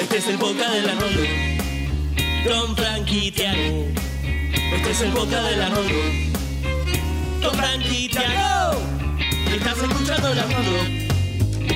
Este 0.00 0.16
es 0.16 0.28
el 0.28 0.38
boca 0.38 0.70
del 0.70 0.88
Arnoldo. 0.88 1.22
Con 2.48 2.74
Frankie 2.74 3.30
Tiago. 3.30 3.86
Este 4.74 4.90
es 4.90 5.00
el 5.02 5.10
boca 5.10 5.42
del 5.42 5.60
Arnoldo. 5.60 6.00
Con 7.42 7.54
Frankie 7.54 8.08
Tiago. 8.08 8.80
Estás 9.54 9.78
escuchando 9.78 10.32
el 10.32 10.38
Arnoldo. 10.38 10.78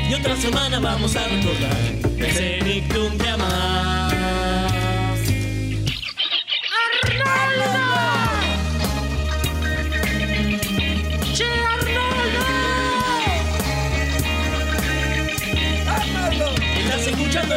Y 0.09 0.15
otra 0.15 0.37
semana 0.37 0.81
vamos 0.81 1.15
a 1.17 1.29
recordar 1.29 1.77
ese 2.19 2.61
Nictum 2.63 3.17
de 3.19 3.29
Amar. 3.29 3.94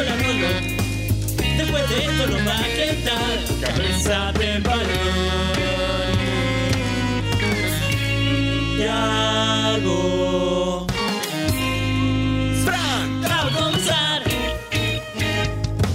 El. 0.00 0.62
Después 1.56 1.88
de 1.88 2.04
esto 2.04 2.26
nos 2.28 2.46
va 2.46 2.58
a 2.58 2.64
quedar 2.64 3.38
cabeza 3.60 4.32
de 4.32 4.60
balón. 4.60 4.86
Tiago. 8.76 9.96
Fran, 12.64 13.22
va 13.24 13.40
a 13.40 13.50
comenzar. 13.50 14.22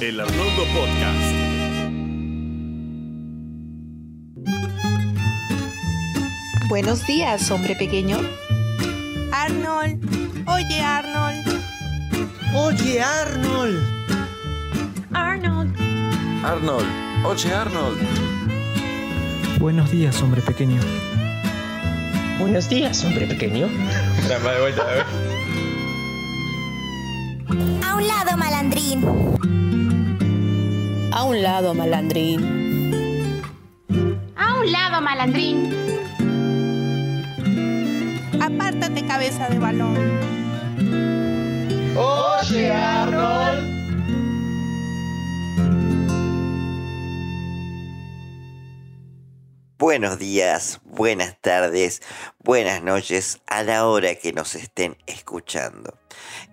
El 0.01 0.19
Arnoldo 0.19 0.63
Podcast. 0.73 1.33
Buenos 6.67 7.07
días, 7.07 7.49
hombre 7.51 7.75
pequeño. 7.75 8.17
Arnold, 9.31 9.99
oye 10.47 10.81
Arnold, 10.81 11.53
Oye, 12.55 13.01
Arnold. 13.01 13.92
Arnold, 15.13 15.75
Arnold, 16.43 16.85
oye 17.25 17.53
Arnold. 17.53 17.97
Buenos 19.59 19.91
días, 19.91 20.21
hombre 20.21 20.41
pequeño. 20.41 20.79
Buenos 22.39 22.67
días, 22.69 23.03
hombre 23.05 23.27
pequeño. 23.27 23.67
A 27.83 27.95
un 27.95 28.07
lado, 28.07 28.37
malandrín. 28.37 29.03
A 31.13 31.23
un 31.23 31.41
lado, 31.41 31.73
malandrín. 31.73 33.41
A 34.35 34.55
un 34.59 34.71
lado, 34.71 35.01
malandrín. 35.01 35.83
apártate 38.43 39.05
cabeza 39.05 39.49
de 39.49 39.59
balón. 39.59 39.97
Oye, 41.95 42.71
Arnold. 42.71 43.72
Buenos 49.85 50.17
días, 50.17 50.79
buenas 50.85 51.37
tardes, 51.41 52.01
buenas 52.39 52.81
noches 52.81 53.41
a 53.47 53.63
la 53.63 53.85
hora 53.85 54.15
que 54.15 54.31
nos 54.31 54.55
estén 54.55 54.95
escuchando. 55.07 55.99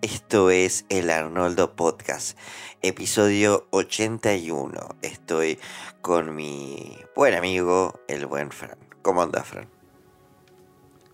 Esto 0.03 0.51
es 0.51 0.85
el 0.89 1.11
Arnoldo 1.11 1.77
Podcast, 1.77 2.37
episodio 2.83 3.69
81. 3.71 4.97
Estoy 5.03 5.61
con 6.01 6.35
mi 6.35 6.99
buen 7.15 7.35
amigo, 7.35 8.01
el 8.09 8.27
buen 8.27 8.51
Fran. 8.51 8.77
¿Cómo 9.01 9.23
anda, 9.23 9.45
Fran? 9.45 9.69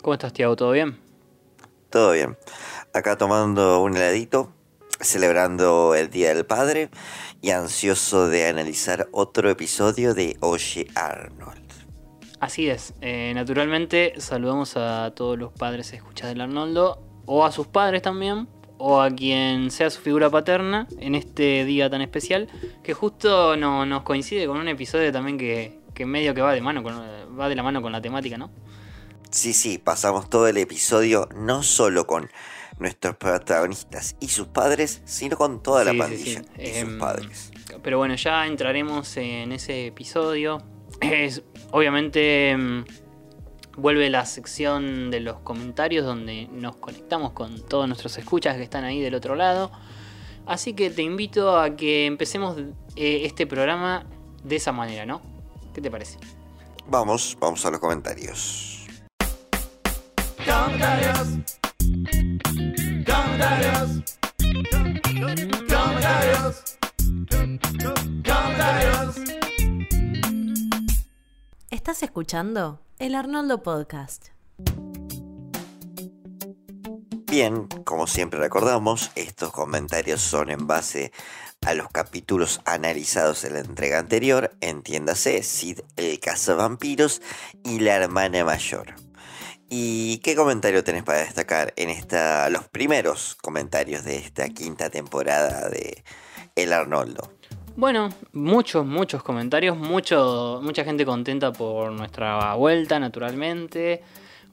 ¿Cómo 0.01 0.15
estás, 0.15 0.33
Tiago? 0.33 0.55
¿Todo 0.55 0.71
bien? 0.71 0.99
Todo 1.91 2.13
bien. 2.13 2.35
Acá 2.95 3.15
tomando 3.19 3.79
un 3.83 3.95
heladito, 3.95 4.51
celebrando 4.99 5.93
el 5.93 6.09
Día 6.09 6.33
del 6.33 6.47
Padre 6.47 6.89
y 7.43 7.51
ansioso 7.51 8.27
de 8.27 8.47
analizar 8.47 9.07
otro 9.11 9.51
episodio 9.51 10.15
de 10.15 10.35
Oye 10.39 10.87
Arnold. 10.95 11.66
Así 12.39 12.69
es. 12.69 12.93
Eh, 13.01 13.31
naturalmente, 13.35 14.13
saludamos 14.17 14.77
a 14.77 15.11
todos 15.15 15.37
los 15.37 15.51
padres 15.53 15.91
escuchas 15.93 16.29
del 16.29 16.41
Arnoldo, 16.41 17.01
o 17.25 17.45
a 17.45 17.51
sus 17.51 17.67
padres 17.67 18.01
también, 18.03 18.47
o 18.77 19.01
a 19.01 19.09
quien 19.09 19.71
sea 19.71 19.89
su 19.89 19.99
figura 20.01 20.29
paterna 20.29 20.87
en 20.99 21.15
este 21.15 21.65
día 21.65 21.89
tan 21.89 22.01
especial, 22.01 22.47
que 22.83 22.93
justo 22.93 23.57
no, 23.57 23.85
nos 23.85 24.03
coincide 24.03 24.45
con 24.45 24.57
un 24.57 24.67
episodio 24.67 25.11
también 25.11 25.37
que, 25.37 25.79
que 25.95 26.05
medio 26.05 26.33
que 26.35 26.41
va 26.41 26.53
de 26.53 26.61
mano, 26.61 26.83
con, 26.83 26.93
va 27.39 27.49
de 27.49 27.55
la 27.55 27.63
mano 27.63 27.81
con 27.81 27.91
la 27.91 28.01
temática, 28.01 28.37
¿no? 28.37 28.51
Sí, 29.31 29.53
sí, 29.53 29.77
pasamos 29.79 30.29
todo 30.29 30.47
el 30.47 30.57
episodio 30.57 31.27
no 31.35 31.63
solo 31.63 32.05
con 32.07 32.29
nuestros 32.79 33.17
protagonistas 33.17 34.15
y 34.19 34.27
sus 34.27 34.47
padres, 34.47 35.01
sino 35.05 35.35
con 35.37 35.61
toda 35.63 35.83
la 35.83 35.91
Sí, 35.91 35.97
pandilla 35.97 36.41
sí. 36.43 36.61
y 36.61 36.65
sus 36.67 36.75
Em, 36.77 36.99
padres. 36.99 37.51
Pero 37.83 37.97
bueno, 37.97 38.15
ya 38.15 38.45
entraremos 38.45 39.17
en 39.17 39.51
ese 39.51 39.87
episodio. 39.87 40.61
Es, 41.01 41.43
obviamente 41.71 42.55
mm, 42.57 42.85
vuelve 43.77 44.09
la 44.09 44.25
sección 44.25 45.11
de 45.11 45.19
los 45.19 45.39
comentarios 45.39 46.05
donde 46.05 46.47
nos 46.51 46.75
conectamos 46.75 47.31
con 47.31 47.61
todos 47.61 47.87
nuestros 47.87 48.17
escuchas 48.17 48.57
que 48.57 48.63
están 48.63 48.83
ahí 48.83 48.99
del 49.01 49.15
otro 49.15 49.35
lado. 49.35 49.71
Así 50.45 50.73
que 50.73 50.89
te 50.89 51.03
invito 51.03 51.59
a 51.59 51.75
que 51.75 52.05
empecemos 52.05 52.57
eh, 52.95 53.21
este 53.25 53.45
programa 53.45 54.05
de 54.43 54.55
esa 54.55 54.71
manera, 54.71 55.05
¿no? 55.05 55.21
¿Qué 55.73 55.81
te 55.81 55.91
parece? 55.91 56.17
Vamos, 56.87 57.37
vamos 57.39 57.65
a 57.65 57.71
los 57.71 57.79
comentarios. 57.79 58.87
Comentarios. 60.45 61.27
Comentarios. 63.05 64.17
Comentarios. 65.69 66.77
Comentarios. 68.23 69.36
Estás 71.77 72.01
escuchando 72.01 72.81
el 72.97 73.13
Arnoldo 73.13 73.61
Podcast. 73.61 74.29
Bien, 77.29 77.67
como 77.85 78.07
siempre 78.07 78.39
recordamos, 78.39 79.11
estos 79.13 79.51
comentarios 79.51 80.19
son 80.19 80.49
en 80.49 80.65
base 80.65 81.13
a 81.63 81.75
los 81.75 81.87
capítulos 81.89 82.61
analizados 82.65 83.45
en 83.45 83.53
la 83.53 83.59
entrega 83.59 83.99
anterior, 83.99 84.57
entiéndase, 84.59 85.43
Sid 85.43 85.81
el 85.97 86.19
cazavampiros 86.19 87.21
y 87.63 87.79
la 87.79 87.95
hermana 87.97 88.43
mayor. 88.43 88.95
¿Y 89.69 90.17
qué 90.23 90.35
comentario 90.35 90.83
tenés 90.83 91.03
para 91.03 91.19
destacar 91.19 91.73
en 91.75 91.89
esta, 91.89 92.49
los 92.49 92.67
primeros 92.67 93.35
comentarios 93.35 94.03
de 94.03 94.17
esta 94.17 94.49
quinta 94.49 94.89
temporada 94.89 95.69
de 95.69 96.03
El 96.55 96.73
Arnoldo? 96.73 97.36
Bueno, 97.77 98.09
muchos, 98.33 98.85
muchos 98.87 99.21
comentarios, 99.21 99.77
mucho, 99.77 100.59
mucha 100.63 100.83
gente 100.83 101.05
contenta 101.05 101.53
por 101.53 101.91
nuestra 101.91 102.55
vuelta, 102.55 102.99
naturalmente. 102.99 104.01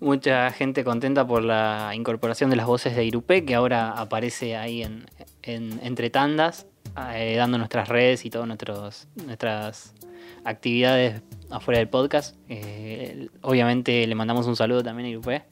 Mucha 0.00 0.50
gente 0.50 0.84
contenta 0.84 1.26
por 1.26 1.42
la 1.42 1.92
incorporación 1.94 2.50
de 2.50 2.56
las 2.56 2.66
voces 2.66 2.94
de 2.94 3.04
Irupé, 3.04 3.46
que 3.46 3.54
ahora 3.54 3.92
aparece 3.92 4.56
ahí 4.56 4.82
en, 4.82 5.06
en- 5.42 5.80
entre 5.82 6.10
tandas, 6.10 6.66
eh, 7.14 7.36
dando 7.38 7.56
nuestras 7.56 7.88
redes 7.88 8.26
y 8.26 8.30
todas 8.30 8.46
nuestros, 8.46 9.08
nuestras 9.24 9.94
actividades 10.44 11.22
afuera 11.50 11.78
del 11.78 11.88
podcast. 11.88 12.36
Eh, 12.50 13.28
obviamente 13.40 14.06
le 14.06 14.14
mandamos 14.14 14.46
un 14.46 14.56
saludo 14.56 14.82
también 14.82 15.06
a 15.06 15.10
Irupé, 15.10 15.44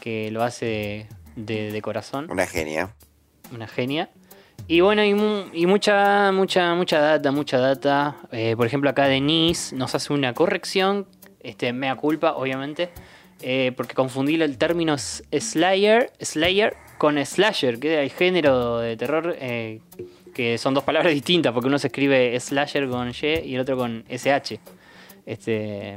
que 0.00 0.30
lo 0.30 0.44
hace 0.44 1.08
de, 1.34 1.72
de 1.72 1.82
corazón 1.82 2.30
Una 2.30 2.46
genia. 2.46 2.94
una 3.52 3.66
genia. 3.66 4.10
Y 4.70 4.82
bueno, 4.82 5.02
y, 5.04 5.14
mu- 5.14 5.46
y 5.52 5.66
mucha, 5.66 6.30
mucha, 6.30 6.74
mucha 6.76 7.00
data, 7.00 7.32
mucha 7.32 7.58
data. 7.58 8.16
Eh, 8.30 8.54
por 8.56 8.66
ejemplo, 8.68 8.88
acá 8.88 9.08
Denise 9.08 9.74
nos 9.74 9.96
hace 9.96 10.12
una 10.12 10.32
corrección, 10.32 11.06
este, 11.40 11.72
mea 11.72 11.96
culpa, 11.96 12.34
obviamente, 12.34 12.90
eh, 13.42 13.72
porque 13.76 13.94
confundí 13.96 14.40
el 14.40 14.56
término 14.58 14.96
Slayer, 14.96 16.12
Slayer 16.20 16.76
con 16.98 17.18
Slasher, 17.26 17.80
que 17.80 17.94
es 18.04 18.12
el 18.12 18.16
género 18.16 18.78
de 18.78 18.96
terror, 18.96 19.34
eh, 19.40 19.80
que 20.34 20.56
son 20.56 20.72
dos 20.74 20.84
palabras 20.84 21.12
distintas, 21.14 21.52
porque 21.52 21.66
uno 21.66 21.80
se 21.80 21.88
escribe 21.88 22.38
Slasher 22.38 22.88
con 22.88 23.08
Y 23.10 23.26
y 23.46 23.54
el 23.56 23.60
otro 23.62 23.76
con 23.76 24.04
SH. 24.08 24.60
Este. 25.26 25.96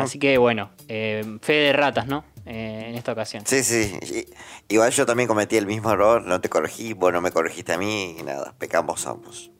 Así 0.00 0.20
que 0.20 0.38
bueno, 0.38 0.70
eh, 0.86 1.24
fe 1.40 1.54
de 1.54 1.72
ratas, 1.72 2.06
¿no? 2.06 2.24
Eh, 2.44 2.86
en 2.88 2.94
esta 2.96 3.12
ocasión. 3.12 3.44
Sí, 3.46 3.62
sí. 3.62 3.98
Igual 4.68 4.90
yo 4.92 5.06
también 5.06 5.28
cometí 5.28 5.56
el 5.56 5.66
mismo 5.66 5.92
error, 5.92 6.22
no 6.22 6.40
te 6.40 6.48
corregí, 6.48 6.92
vos 6.92 7.12
no 7.12 7.20
me 7.20 7.30
corregiste 7.30 7.72
a 7.72 7.78
mí 7.78 8.16
y 8.18 8.22
nada, 8.22 8.54
pecamos 8.58 9.06
ambos. 9.06 9.50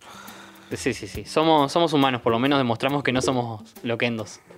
Sí, 0.74 0.94
sí, 0.94 1.06
sí. 1.06 1.24
Somos, 1.24 1.70
somos 1.70 1.92
humanos, 1.92 2.22
por 2.22 2.32
lo 2.32 2.38
menos 2.38 2.58
demostramos 2.58 3.02
que 3.02 3.12
no 3.12 3.20
somos 3.22 3.62
loquendos. 3.82 4.40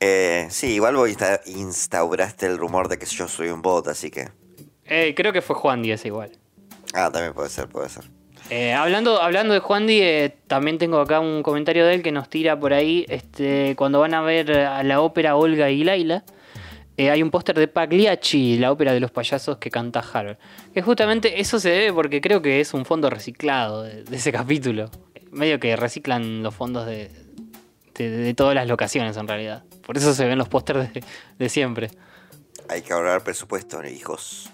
Eh, 0.00 0.46
sí, 0.50 0.74
igual 0.74 0.94
vos 0.94 1.10
insta- 1.10 1.40
instauraste 1.46 2.46
el 2.46 2.56
rumor 2.56 2.88
de 2.88 2.98
que 2.98 3.06
yo 3.06 3.26
soy 3.26 3.48
un 3.48 3.62
bot, 3.62 3.88
así 3.88 4.10
que... 4.12 4.28
Eh, 4.84 5.12
creo 5.16 5.32
que 5.32 5.42
fue 5.42 5.56
Juan 5.56 5.82
Díaz 5.82 6.04
igual. 6.04 6.38
Ah, 6.94 7.10
también 7.12 7.34
puede 7.34 7.48
ser, 7.48 7.68
puede 7.68 7.88
ser. 7.88 8.08
Eh, 8.50 8.72
hablando, 8.72 9.20
hablando 9.20 9.52
de 9.52 9.60
Juan 9.60 9.86
Di, 9.86 10.02
también 10.46 10.78
tengo 10.78 11.00
acá 11.00 11.20
un 11.20 11.42
comentario 11.42 11.84
de 11.84 11.94
él 11.94 12.02
que 12.02 12.12
nos 12.12 12.30
tira 12.30 12.58
por 12.58 12.72
ahí. 12.72 13.04
Este, 13.08 13.74
cuando 13.76 14.00
van 14.00 14.14
a 14.14 14.22
ver 14.22 14.50
a 14.52 14.82
la 14.82 15.00
ópera 15.02 15.36
Olga 15.36 15.70
y 15.70 15.84
Laila, 15.84 16.24
eh, 16.96 17.10
hay 17.10 17.22
un 17.22 17.30
póster 17.30 17.58
de 17.58 17.68
Pagliacci, 17.68 18.56
la 18.56 18.72
ópera 18.72 18.92
de 18.92 19.00
los 19.00 19.10
payasos 19.10 19.58
que 19.58 19.70
canta 19.70 20.00
Harold. 20.00 20.38
Que 20.72 20.80
justamente 20.80 21.40
eso 21.40 21.60
se 21.60 21.68
debe 21.68 21.92
porque 21.92 22.20
creo 22.22 22.40
que 22.40 22.60
es 22.60 22.72
un 22.72 22.86
fondo 22.86 23.10
reciclado 23.10 23.82
de, 23.82 24.04
ese 24.10 24.32
capítulo. 24.32 24.90
Medio 25.30 25.60
que 25.60 25.76
reciclan 25.76 26.42
los 26.42 26.54
fondos 26.54 26.86
de, 26.86 27.10
de, 27.96 28.08
de 28.08 28.34
todas 28.34 28.54
las 28.54 28.66
locaciones 28.66 29.16
en 29.18 29.28
realidad. 29.28 29.62
Por 29.86 29.98
eso 29.98 30.14
se 30.14 30.26
ven 30.26 30.38
los 30.38 30.48
pósters 30.48 30.92
de, 30.92 31.04
de 31.38 31.48
siempre. 31.50 31.90
Hay 32.70 32.80
que 32.80 32.94
ahorrar 32.94 33.22
presupuesto, 33.22 33.84
hijos. 33.84 34.50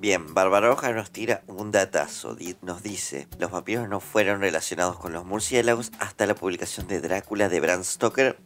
Bien, 0.00 0.32
Barbaroja 0.32 0.92
nos 0.94 1.10
tira 1.10 1.42
un 1.46 1.72
datazo. 1.72 2.34
Nos 2.62 2.82
dice, 2.82 3.28
los 3.38 3.50
vampiros 3.50 3.86
no 3.86 4.00
fueron 4.00 4.40
relacionados 4.40 4.96
con 4.98 5.12
los 5.12 5.26
murciélagos 5.26 5.92
hasta 5.98 6.24
la 6.24 6.34
publicación 6.34 6.88
de 6.88 7.02
Drácula 7.02 7.50
de 7.50 7.60
Bram 7.60 7.84
Stoker 7.84 8.38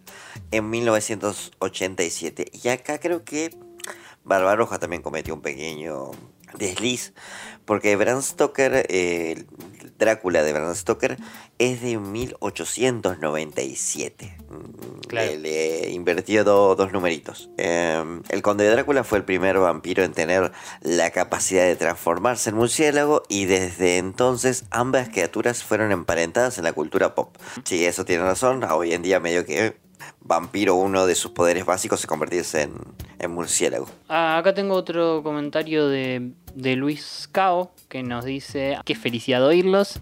en 0.50 0.68
1987. 0.68 2.46
Y 2.60 2.68
acá 2.70 2.98
creo 2.98 3.24
que 3.24 3.56
Barbaroja 4.24 4.80
también 4.80 5.02
cometió 5.02 5.32
un 5.32 5.42
pequeño 5.42 6.10
desliz, 6.58 7.12
porque 7.64 7.96
Bram 7.96 8.22
Stoker, 8.22 8.86
eh, 8.88 9.44
el 9.80 9.92
Drácula 9.98 10.42
de 10.42 10.52
Bram 10.52 10.74
Stoker, 10.74 11.16
es 11.58 11.80
de 11.82 11.98
1897. 11.98 14.36
Mm, 14.50 15.12
Le, 15.14 15.38
le 15.38 15.90
invirtió 15.90 16.44
do- 16.44 16.74
dos 16.74 16.92
numeritos. 16.92 17.50
Eh, 17.58 18.02
el 18.28 18.42
conde 18.42 18.64
de 18.64 18.70
Drácula 18.70 19.04
fue 19.04 19.18
el 19.18 19.24
primer 19.24 19.58
vampiro 19.58 20.02
en 20.02 20.12
tener 20.12 20.52
la 20.82 21.10
capacidad 21.10 21.64
de 21.64 21.76
transformarse 21.76 22.50
en 22.50 22.56
murciélago 22.56 23.22
y 23.28 23.44
desde 23.46 23.98
entonces 23.98 24.64
ambas 24.70 25.08
criaturas 25.08 25.62
fueron 25.62 25.92
emparentadas 25.92 26.58
en 26.58 26.64
la 26.64 26.72
cultura 26.72 27.14
pop. 27.14 27.36
Sí, 27.64 27.84
eso 27.84 28.04
tiene 28.04 28.24
razón. 28.24 28.64
Hoy 28.64 28.92
en 28.94 29.02
día 29.02 29.20
medio 29.20 29.44
que 29.46 29.76
vampiro 30.20 30.74
uno 30.74 31.06
de 31.06 31.14
sus 31.14 31.30
poderes 31.30 31.64
básicos 31.64 32.00
es 32.00 32.06
convertirse 32.06 32.62
en, 32.62 32.74
en 33.18 33.30
murciélago. 33.30 33.86
Ah, 34.08 34.38
acá 34.38 34.54
tengo 34.54 34.74
otro 34.74 35.22
comentario 35.22 35.88
de, 35.88 36.32
de 36.54 36.76
Luis 36.76 37.28
Cao 37.32 37.72
que 37.88 38.02
nos 38.02 38.24
dice: 38.24 38.78
Qué 38.84 38.94
felicidad 38.94 39.44
oírlos. 39.44 40.00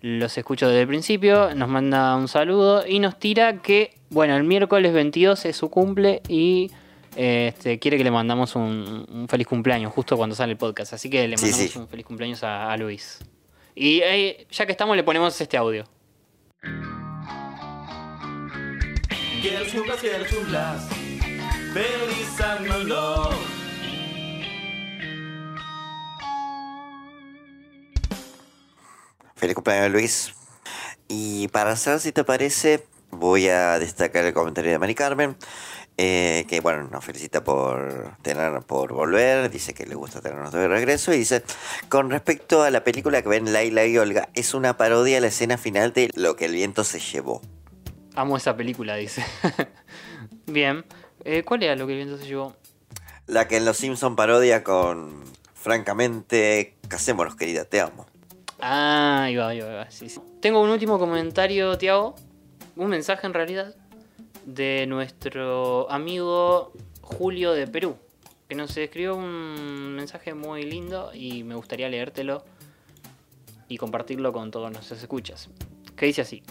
Los 0.00 0.36
escucho 0.36 0.66
desde 0.66 0.80
el 0.82 0.88
principio. 0.88 1.54
Nos 1.54 1.68
manda 1.68 2.16
un 2.16 2.26
saludo 2.28 2.84
y 2.86 2.98
nos 2.98 3.18
tira 3.20 3.58
que, 3.62 3.94
bueno, 4.10 4.36
el 4.36 4.42
miércoles 4.42 4.92
22 4.92 5.44
es 5.44 5.56
su 5.56 5.70
cumple 5.70 6.22
y 6.26 6.72
eh, 7.14 7.52
este, 7.54 7.78
quiere 7.78 7.98
que 7.98 8.02
le 8.04 8.10
mandamos 8.10 8.56
un, 8.56 9.06
un 9.08 9.28
feliz 9.28 9.46
cumpleaños 9.46 9.92
justo 9.92 10.16
cuando 10.16 10.34
sale 10.34 10.52
el 10.52 10.58
podcast. 10.58 10.92
Así 10.94 11.08
que 11.08 11.28
le 11.28 11.36
Sí, 11.38 11.44
mandamos 11.46 11.70
sí. 11.72 11.78
un 11.78 11.86
feliz 11.88 12.04
cumpleaños 12.04 12.42
a, 12.42 12.72
a 12.72 12.76
Luis. 12.76 13.20
Y 13.76 14.00
eh, 14.02 14.46
ya 14.50 14.66
que 14.66 14.72
estamos, 14.72 14.96
le 14.96 15.04
ponemos 15.04 15.40
este 15.40 15.56
audio. 15.56 15.84
Los 19.42 19.72
cumplas, 19.72 20.00
que 20.00 20.18
los 20.18 20.28
cumplas. 20.28 20.88
Feliz 21.74 22.40
Arnoldo. 22.40 23.30
Feliz 29.34 29.54
cumpleaños 29.56 29.90
Luis. 29.90 30.34
Y 31.08 31.48
para 31.48 31.72
hacer, 31.72 31.98
si 31.98 32.12
te 32.12 32.22
parece, 32.22 32.86
voy 33.10 33.48
a 33.48 33.80
destacar 33.80 34.24
el 34.24 34.32
comentario 34.32 34.70
de 34.70 34.78
Mari 34.78 34.94
Carmen. 34.94 35.36
eh, 35.96 36.46
que 36.48 36.60
bueno, 36.60 36.84
nos 36.84 37.04
felicita 37.04 37.42
por 37.42 38.16
tener, 38.22 38.62
por 38.62 38.92
volver, 38.92 39.50
dice 39.50 39.74
que 39.74 39.86
le 39.86 39.96
gusta 39.96 40.20
tenernos 40.20 40.52
de 40.52 40.68
regreso 40.68 41.12
y 41.12 41.18
dice, 41.18 41.42
con 41.88 42.10
respecto 42.10 42.62
a 42.62 42.70
la 42.70 42.84
película 42.84 43.20
que 43.22 43.28
ven 43.28 43.52
Laila 43.52 43.84
y 43.86 43.98
Olga, 43.98 44.28
es 44.34 44.54
una 44.54 44.76
parodia 44.76 45.18
a 45.18 45.20
la 45.20 45.26
escena 45.26 45.58
final 45.58 45.92
de 45.92 46.10
Lo 46.14 46.36
que 46.36 46.44
el 46.44 46.52
viento 46.52 46.84
se 46.84 47.00
llevó. 47.00 47.42
Amo 48.14 48.36
esa 48.36 48.56
película, 48.56 48.96
dice. 48.96 49.24
Bien. 50.46 50.84
Eh, 51.24 51.42
¿Cuál 51.44 51.62
era 51.62 51.76
lo 51.76 51.86
que 51.86 51.92
el 51.92 51.98
viento 51.98 52.18
se 52.18 52.26
llevó? 52.26 52.54
La 53.26 53.48
que 53.48 53.56
en 53.56 53.64
Los 53.64 53.76
Simpson 53.78 54.16
parodia 54.16 54.62
con, 54.64 55.22
francamente, 55.54 56.76
casémonos 56.88 57.36
querida, 57.36 57.64
te 57.64 57.80
amo. 57.80 58.06
Ah, 58.60 59.24
ahí 59.24 59.36
va, 59.36 59.48
ahí 59.48 59.60
va, 59.60 59.68
ahí 59.68 59.74
va, 59.76 59.90
sí, 59.90 60.08
sí. 60.08 60.20
Tengo 60.40 60.60
un 60.60 60.70
último 60.70 60.98
comentario, 60.98 61.78
Tiago. 61.78 62.14
Un 62.76 62.88
mensaje 62.90 63.26
en 63.26 63.34
realidad. 63.34 63.74
De 64.44 64.86
nuestro 64.88 65.90
amigo 65.90 66.72
Julio 67.00 67.52
de 67.52 67.66
Perú. 67.66 67.96
Que 68.48 68.54
nos 68.54 68.76
escribió 68.76 69.16
un 69.16 69.94
mensaje 69.94 70.34
muy 70.34 70.64
lindo 70.64 71.12
y 71.14 71.44
me 71.44 71.54
gustaría 71.54 71.88
leértelo 71.88 72.44
y 73.68 73.78
compartirlo 73.78 74.32
con 74.32 74.50
todos 74.50 74.70
nuestros 74.70 75.00
escuchas. 75.00 75.48
Que 75.96 76.06
dice 76.06 76.22
así. 76.22 76.42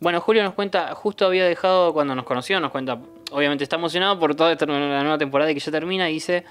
Bueno, 0.00 0.20
Julio 0.20 0.42
nos 0.42 0.54
cuenta, 0.54 0.94
justo 0.94 1.26
había 1.26 1.44
dejado 1.44 1.92
cuando 1.92 2.14
nos 2.14 2.24
conoció, 2.24 2.58
nos 2.58 2.70
cuenta, 2.70 2.98
obviamente 3.30 3.64
está 3.64 3.76
emocionado 3.76 4.18
por 4.18 4.34
toda 4.34 4.52
esta 4.52 4.66
la 4.66 5.02
nueva 5.02 5.18
temporada 5.18 5.52
que 5.52 5.60
ya 5.60 5.70
termina 5.70 6.08
y 6.08 6.14
dice, 6.14 6.44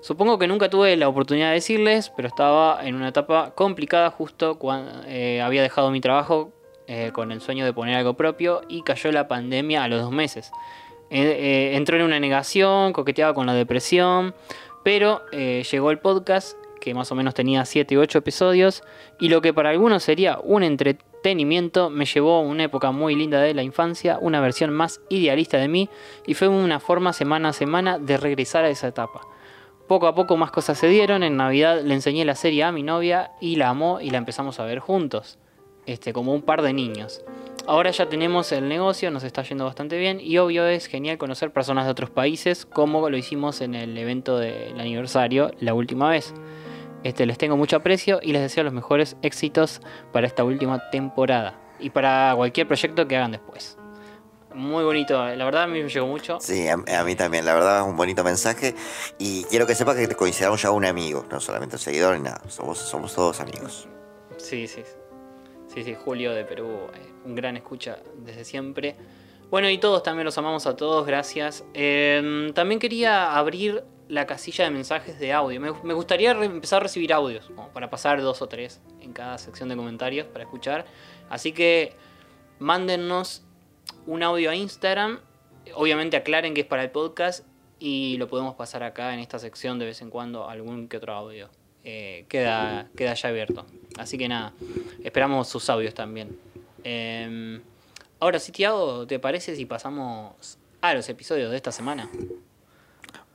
supongo 0.00 0.38
que 0.38 0.46
nunca 0.46 0.70
tuve 0.70 0.96
la 0.96 1.08
oportunidad 1.08 1.48
de 1.48 1.54
decirles, 1.54 2.10
pero 2.16 2.28
estaba 2.28 2.80
en 2.82 2.94
una 2.94 3.08
etapa 3.08 3.52
complicada 3.54 4.10
justo 4.10 4.58
cuando 4.58 4.90
había 5.00 5.62
dejado 5.62 5.90
mi 5.90 6.00
trabajo 6.00 6.50
eh, 6.86 7.10
con 7.12 7.30
el 7.30 7.42
sueño 7.42 7.66
de 7.66 7.74
poner 7.74 7.96
algo 7.96 8.14
propio 8.14 8.62
y 8.68 8.82
cayó 8.82 9.12
la 9.12 9.28
pandemia 9.28 9.84
a 9.84 9.88
los 9.88 10.00
dos 10.00 10.10
meses. 10.10 10.50
Eh, 11.10 11.22
eh, 11.22 11.76
entró 11.76 11.96
en 11.96 12.02
una 12.02 12.18
negación, 12.18 12.92
coqueteaba 12.92 13.34
con 13.34 13.46
la 13.46 13.54
depresión, 13.54 14.34
pero 14.82 15.22
eh, 15.32 15.64
llegó 15.70 15.90
el 15.90 15.98
podcast 15.98 16.56
que 16.84 16.94
más 16.94 17.10
o 17.10 17.14
menos 17.14 17.32
tenía 17.32 17.64
7 17.64 17.96
u 17.96 18.02
8 18.02 18.18
episodios 18.18 18.82
y 19.18 19.28
lo 19.30 19.40
que 19.40 19.54
para 19.54 19.70
algunos 19.70 20.02
sería 20.02 20.38
un 20.42 20.62
entretenimiento 20.62 21.88
me 21.88 22.04
llevó 22.04 22.36
a 22.36 22.40
una 22.40 22.64
época 22.64 22.90
muy 22.90 23.14
linda 23.14 23.40
de 23.40 23.54
la 23.54 23.62
infancia, 23.62 24.18
una 24.20 24.40
versión 24.40 24.70
más 24.70 25.00
idealista 25.08 25.56
de 25.56 25.68
mí 25.68 25.88
y 26.26 26.34
fue 26.34 26.48
una 26.48 26.80
forma 26.80 27.14
semana 27.14 27.48
a 27.48 27.52
semana 27.54 27.98
de 27.98 28.18
regresar 28.18 28.64
a 28.64 28.68
esa 28.68 28.88
etapa. 28.88 29.22
Poco 29.88 30.06
a 30.06 30.14
poco 30.14 30.36
más 30.36 30.50
cosas 30.50 30.78
se 30.78 30.88
dieron, 30.88 31.22
en 31.22 31.38
Navidad 31.38 31.80
le 31.82 31.94
enseñé 31.94 32.26
la 32.26 32.34
serie 32.34 32.64
a 32.64 32.72
mi 32.72 32.82
novia 32.82 33.32
y 33.40 33.56
la 33.56 33.70
amó 33.70 34.00
y 34.00 34.10
la 34.10 34.18
empezamos 34.18 34.60
a 34.60 34.64
ver 34.64 34.78
juntos, 34.78 35.38
este, 35.86 36.12
como 36.12 36.34
un 36.34 36.42
par 36.42 36.60
de 36.60 36.74
niños. 36.74 37.24
Ahora 37.66 37.90
ya 37.90 38.10
tenemos 38.10 38.52
el 38.52 38.68
negocio, 38.68 39.10
nos 39.10 39.24
está 39.24 39.42
yendo 39.42 39.64
bastante 39.64 39.96
bien 39.98 40.20
y 40.20 40.36
obvio 40.36 40.66
es 40.66 40.86
genial 40.86 41.16
conocer 41.16 41.50
personas 41.50 41.86
de 41.86 41.92
otros 41.92 42.10
países 42.10 42.66
como 42.66 43.08
lo 43.08 43.16
hicimos 43.16 43.62
en 43.62 43.74
el 43.74 43.96
evento 43.96 44.38
del 44.38 44.78
aniversario 44.78 45.50
la 45.60 45.72
última 45.72 46.10
vez. 46.10 46.34
Este, 47.04 47.26
les 47.26 47.38
tengo 47.38 47.56
mucho 47.56 47.76
aprecio 47.76 48.18
y 48.22 48.32
les 48.32 48.42
deseo 48.42 48.64
los 48.64 48.72
mejores 48.72 49.16
éxitos 49.22 49.80
para 50.12 50.26
esta 50.26 50.42
última 50.42 50.90
temporada 50.90 51.60
y 51.78 51.90
para 51.90 52.32
cualquier 52.34 52.66
proyecto 52.66 53.06
que 53.06 53.16
hagan 53.16 53.32
después. 53.32 53.78
Muy 54.54 54.84
bonito, 54.84 55.14
la 55.24 55.44
verdad 55.44 55.64
a 55.64 55.66
mí 55.66 55.82
me 55.82 55.88
llegó 55.88 56.06
mucho. 56.06 56.38
Sí, 56.40 56.66
a, 56.68 56.74
a 56.74 57.04
mí 57.04 57.14
también, 57.14 57.44
la 57.44 57.54
verdad 57.54 57.80
es 57.80 57.86
un 57.86 57.96
bonito 57.96 58.24
mensaje 58.24 58.74
y 59.18 59.44
quiero 59.44 59.66
que 59.66 59.74
sepas 59.74 59.96
que 59.96 60.08
te 60.08 60.14
consideramos 60.14 60.62
ya 60.62 60.70
un 60.70 60.84
amigo, 60.84 61.26
no 61.30 61.40
solamente 61.40 61.76
un 61.76 61.80
seguidor 61.80 62.16
ni 62.16 62.22
nada, 62.22 62.40
somos, 62.48 62.78
somos 62.78 63.14
todos 63.14 63.40
amigos. 63.40 63.88
Sí, 64.38 64.66
sí. 64.66 64.82
Sí, 65.66 65.82
sí, 65.82 65.96
Julio 66.04 66.32
de 66.32 66.44
Perú, 66.44 66.68
eh, 66.94 67.12
un 67.24 67.34
gran 67.34 67.56
escucha 67.56 67.98
desde 68.16 68.44
siempre. 68.44 68.94
Bueno, 69.50 69.68
y 69.68 69.78
todos 69.78 70.02
también 70.04 70.24
los 70.24 70.38
amamos 70.38 70.66
a 70.66 70.76
todos, 70.76 71.04
gracias. 71.04 71.64
Eh, 71.74 72.50
también 72.54 72.78
quería 72.78 73.36
abrir 73.36 73.82
la 74.08 74.26
casilla 74.26 74.64
de 74.64 74.70
mensajes 74.70 75.18
de 75.18 75.32
audio. 75.32 75.60
Me, 75.60 75.94
gustaría 75.94 76.32
empezar 76.32 76.78
a 76.78 76.84
recibir 76.84 77.12
audios, 77.12 77.46
como 77.46 77.68
para 77.70 77.90
pasar 77.90 78.20
dos 78.20 78.42
o 78.42 78.48
tres 78.48 78.80
en 79.00 79.12
cada 79.12 79.38
sección 79.38 79.68
de 79.68 79.76
comentarios 79.76 80.26
para 80.26 80.44
escuchar. 80.44 80.84
Así 81.30 81.52
que 81.52 81.94
mándennos 82.58 83.42
un 84.06 84.22
audio 84.22 84.50
a 84.50 84.54
Instagram. 84.54 85.20
Obviamente 85.74 86.16
aclaren 86.16 86.54
que 86.54 86.62
es 86.62 86.66
para 86.66 86.82
el 86.82 86.90
podcast 86.90 87.46
y 87.78 88.16
lo 88.18 88.28
podemos 88.28 88.54
pasar 88.54 88.82
acá 88.82 89.14
en 89.14 89.20
esta 89.20 89.38
sección 89.38 89.78
de 89.78 89.86
vez 89.86 90.02
en 90.02 90.10
cuando 90.10 90.48
algún 90.48 90.88
que 90.88 90.98
otro 90.98 91.14
audio. 91.14 91.48
Eh, 91.84 92.24
queda, 92.28 92.88
queda 92.96 93.14
ya 93.14 93.28
abierto. 93.28 93.66
Así 93.98 94.16
que 94.16 94.28
nada, 94.28 94.52
esperamos 95.02 95.48
sus 95.48 95.68
audios 95.70 95.94
también. 95.94 96.38
Eh, 96.82 97.60
ahora 98.20 98.38
sí, 98.38 98.52
Tiago, 98.52 99.06
¿te 99.06 99.18
parece 99.18 99.56
si 99.56 99.66
pasamos 99.66 100.58
a 100.80 100.94
los 100.94 101.08
episodios 101.08 101.50
de 101.50 101.56
esta 101.56 101.72
semana? 101.72 102.10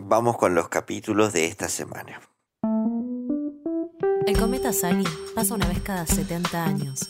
Vamos 0.02 0.38
con 0.38 0.56
los 0.56 0.70
capítulos 0.70 1.34
de 1.34 1.46
esta 1.46 1.68
semana. 1.68 2.22
El 4.26 4.38
cometa 4.40 4.72
Sally 4.72 5.04
pasa 5.36 5.54
una 5.56 5.68
vez 5.68 5.82
cada 5.82 6.08
70 6.08 6.64
años. 6.64 7.10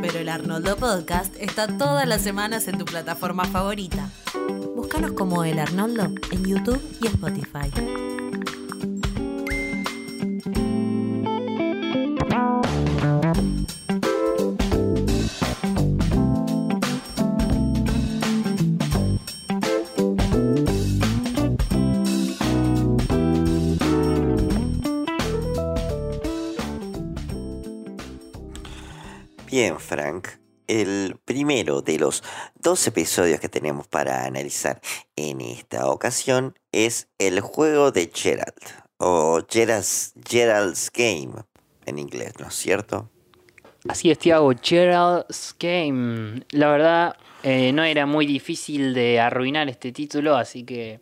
Pero 0.00 0.18
el 0.18 0.30
Arnoldo 0.30 0.76
Podcast 0.76 1.34
está 1.38 1.66
todas 1.66 2.08
las 2.08 2.22
semanas 2.22 2.66
en 2.66 2.78
tu 2.78 2.86
plataforma 2.86 3.44
favorita. 3.44 4.08
Búscanos 4.74 5.12
como 5.12 5.44
El 5.44 5.58
Arnoldo 5.58 6.04
en 6.30 6.44
YouTube 6.44 6.80
y 7.02 7.08
Spotify. 7.08 7.70
Frank. 29.78 30.28
El 30.66 31.16
primero 31.24 31.82
de 31.82 31.98
los 31.98 32.22
dos 32.54 32.86
episodios 32.86 33.38
que 33.38 33.48
tenemos 33.48 33.86
para 33.86 34.24
analizar 34.24 34.80
en 35.14 35.40
esta 35.42 35.88
ocasión 35.88 36.58
es 36.72 37.08
el 37.18 37.40
juego 37.40 37.92
de 37.92 38.10
Gerald, 38.12 38.54
o 38.96 39.42
Gerald's, 39.48 40.14
Gerald's 40.26 40.90
Game 40.92 41.34
en 41.84 41.98
inglés, 41.98 42.32
¿no 42.40 42.48
es 42.48 42.54
cierto? 42.54 43.10
Así 43.88 44.10
es, 44.10 44.18
Tiago, 44.18 44.52
Gerald's 44.62 45.54
Game. 45.58 46.40
La 46.50 46.70
verdad, 46.70 47.16
eh, 47.42 47.72
no 47.72 47.84
era 47.84 48.06
muy 48.06 48.24
difícil 48.24 48.94
de 48.94 49.20
arruinar 49.20 49.68
este 49.68 49.92
título, 49.92 50.36
así 50.36 50.64
que 50.64 51.00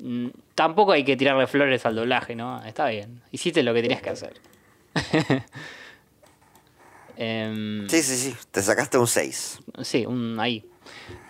mm, 0.00 0.28
tampoco 0.56 0.90
hay 0.90 1.04
que 1.04 1.16
tirarle 1.16 1.46
flores 1.46 1.86
al 1.86 1.94
doblaje, 1.94 2.34
¿no? 2.34 2.64
Está 2.64 2.88
bien, 2.88 3.22
hiciste 3.30 3.62
lo 3.62 3.72
que 3.72 3.82
tenías 3.82 4.02
que 4.02 4.10
hacer. 4.10 4.34
Em, 7.20 7.88
sí, 7.88 8.00
sí, 8.00 8.16
sí, 8.16 8.36
te 8.52 8.62
sacaste 8.62 8.96
un 8.96 9.08
6. 9.08 9.58
Sí, 9.82 10.06
un 10.06 10.38
ahí. 10.38 10.64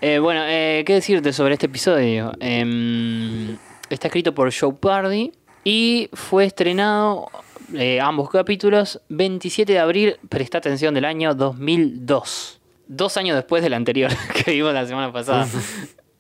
Eh, 0.02 0.18
bueno, 0.18 0.42
eh, 0.44 0.84
¿qué 0.86 0.92
decirte 0.92 1.32
sobre 1.32 1.54
este 1.54 1.64
episodio? 1.64 2.30
Em, 2.40 3.56
está 3.88 4.08
escrito 4.08 4.34
por 4.34 4.52
Joe 4.52 4.74
Pardy 4.74 5.32
y 5.64 6.10
fue 6.12 6.44
estrenado 6.44 7.30
eh, 7.72 8.00
ambos 8.02 8.28
capítulos 8.28 9.00
27 9.08 9.72
de 9.72 9.78
abril, 9.78 10.16
presta 10.28 10.58
atención, 10.58 10.92
del 10.92 11.06
año 11.06 11.34
2002. 11.34 12.60
Dos 12.86 13.16
años 13.16 13.34
después 13.34 13.62
del 13.62 13.72
anterior 13.72 14.12
que 14.44 14.50
vimos 14.50 14.74
la 14.74 14.86
semana 14.86 15.10
pasada. 15.10 15.48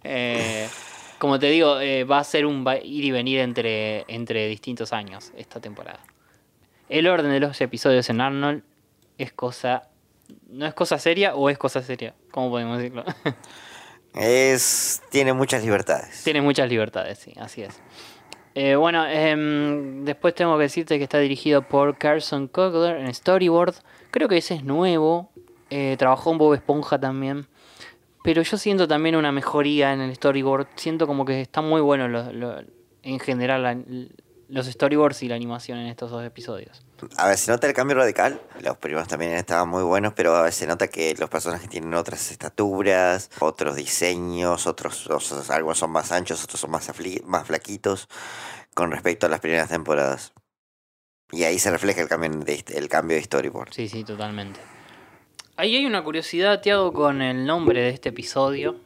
como 1.18 1.38
te 1.38 1.50
digo, 1.50 1.76
va 2.10 2.18
a 2.20 2.24
ser 2.24 2.46
un 2.46 2.66
ir 2.82 3.04
y 3.04 3.10
venir 3.10 3.40
entre, 3.40 4.06
entre 4.08 4.48
distintos 4.48 4.94
años 4.94 5.30
esta 5.36 5.60
temporada. 5.60 6.00
El 6.88 7.06
orden 7.06 7.30
de 7.30 7.40
los 7.40 7.60
episodios 7.60 8.08
en 8.08 8.22
Arnold 8.22 8.62
es 9.18 9.32
cosa. 9.32 9.88
¿No 10.48 10.66
es 10.66 10.74
cosa 10.74 10.98
seria 10.98 11.34
o 11.34 11.50
es 11.50 11.58
cosa 11.58 11.82
seria? 11.82 12.14
¿Cómo 12.30 12.50
podemos 12.50 12.78
decirlo? 12.78 13.04
es. 14.14 15.02
Tiene 15.10 15.32
muchas 15.32 15.62
libertades. 15.62 16.22
Tiene 16.24 16.40
muchas 16.40 16.68
libertades, 16.68 17.18
sí, 17.18 17.34
así 17.38 17.62
es. 17.62 17.80
Eh, 18.54 18.76
bueno, 18.76 19.06
em, 19.06 20.04
después 20.04 20.34
tengo 20.34 20.56
que 20.56 20.62
decirte 20.62 20.98
que 20.98 21.04
está 21.04 21.18
dirigido 21.18 21.62
por 21.62 21.96
Carson 21.98 22.48
Cogler 22.48 22.96
en 22.96 23.12
Storyboard. 23.12 23.74
Creo 24.10 24.28
que 24.28 24.38
ese 24.38 24.54
es 24.54 24.64
nuevo. 24.64 25.30
Eh, 25.70 25.96
trabajó 25.98 26.32
en 26.32 26.38
Bob 26.38 26.54
Esponja 26.54 26.98
también. 26.98 27.46
Pero 28.24 28.42
yo 28.42 28.56
siento 28.56 28.88
también 28.88 29.16
una 29.16 29.32
mejoría 29.32 29.92
en 29.92 30.00
el 30.00 30.14
storyboard. 30.16 30.66
Siento 30.74 31.06
como 31.06 31.24
que 31.24 31.40
está 31.40 31.60
muy 31.60 31.80
bueno 31.80 32.06
en 33.02 33.18
general 33.20 34.10
los 34.48 34.66
storyboards 34.66 35.22
y 35.22 35.28
la 35.28 35.34
animación 35.34 35.78
en 35.78 35.86
estos 35.86 36.10
dos 36.10 36.24
episodios. 36.24 36.82
A 37.16 37.28
ver, 37.28 37.38
se 37.38 37.50
nota 37.50 37.66
el 37.66 37.74
cambio 37.74 37.96
radical. 37.96 38.40
Los 38.60 38.76
primeros 38.78 39.06
también 39.06 39.32
estaban 39.32 39.68
muy 39.68 39.82
buenos, 39.82 40.14
pero 40.14 40.34
a 40.34 40.42
veces 40.42 40.56
se 40.56 40.66
nota 40.66 40.88
que 40.88 41.14
los 41.18 41.28
personajes 41.28 41.68
tienen 41.68 41.94
otras 41.94 42.30
estaturas, 42.30 43.30
otros 43.40 43.76
diseños, 43.76 44.66
otros, 44.66 45.08
algunos 45.50 45.78
son 45.78 45.90
más 45.90 46.12
anchos, 46.12 46.42
otros 46.42 46.60
son 46.60 46.70
más, 46.70 46.90
más 47.24 47.46
flaquitos 47.46 48.08
con 48.74 48.90
respecto 48.90 49.26
a 49.26 49.28
las 49.28 49.40
primeras 49.40 49.68
temporadas. 49.68 50.32
Y 51.30 51.44
ahí 51.44 51.58
se 51.58 51.70
refleja 51.70 52.00
el 52.00 52.08
cambio 52.08 52.30
de, 52.30 52.64
el 52.74 52.88
cambio 52.88 53.16
de 53.16 53.22
storyboard. 53.22 53.72
Sí, 53.74 53.88
sí, 53.88 54.02
totalmente. 54.02 54.77
Ahí 55.60 55.74
hay 55.74 55.86
una 55.86 56.04
curiosidad, 56.04 56.60
Tiago, 56.60 56.92
con 56.92 57.20
el 57.20 57.44
nombre 57.44 57.80
de 57.80 57.88
este 57.88 58.10
episodio, 58.10 58.76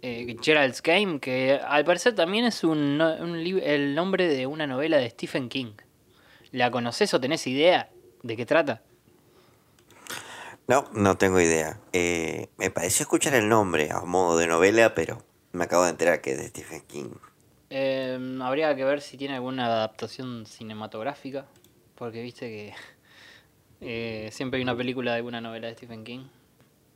eh, 0.00 0.34
Gerald's 0.40 0.80
Game, 0.80 1.20
que 1.20 1.60
al 1.62 1.84
parecer 1.84 2.14
también 2.14 2.46
es 2.46 2.64
un, 2.64 3.02
el 3.02 3.94
nombre 3.94 4.26
de 4.26 4.46
una 4.46 4.66
novela 4.66 4.96
de 4.96 5.10
Stephen 5.10 5.50
King. 5.50 5.74
¿La 6.50 6.70
conoces 6.70 7.12
o 7.12 7.20
tenés 7.20 7.46
idea 7.46 7.90
de 8.22 8.34
qué 8.34 8.46
trata? 8.46 8.80
No, 10.68 10.88
no 10.94 11.18
tengo 11.18 11.38
idea. 11.38 11.78
Eh, 11.92 12.48
me 12.56 12.70
pareció 12.70 13.02
escuchar 13.02 13.34
el 13.34 13.50
nombre 13.50 13.90
a 13.90 14.00
modo 14.00 14.38
de 14.38 14.46
novela, 14.46 14.94
pero 14.94 15.22
me 15.52 15.64
acabo 15.64 15.84
de 15.84 15.90
enterar 15.90 16.22
que 16.22 16.32
es 16.32 16.38
de 16.38 16.48
Stephen 16.48 16.80
King. 16.86 17.10
Em, 17.68 18.40
habría 18.40 18.74
que 18.74 18.84
ver 18.84 19.02
si 19.02 19.18
tiene 19.18 19.34
alguna 19.34 19.66
adaptación 19.66 20.46
cinematográfica, 20.46 21.44
porque 21.94 22.22
viste 22.22 22.48
que 22.48 22.74
eh, 23.82 24.28
siempre 24.30 24.58
hay 24.58 24.62
una 24.62 24.76
película 24.76 25.12
de 25.12 25.16
alguna 25.18 25.40
novela 25.40 25.66
de 25.66 25.74
Stephen 25.74 26.04
King. 26.04 26.24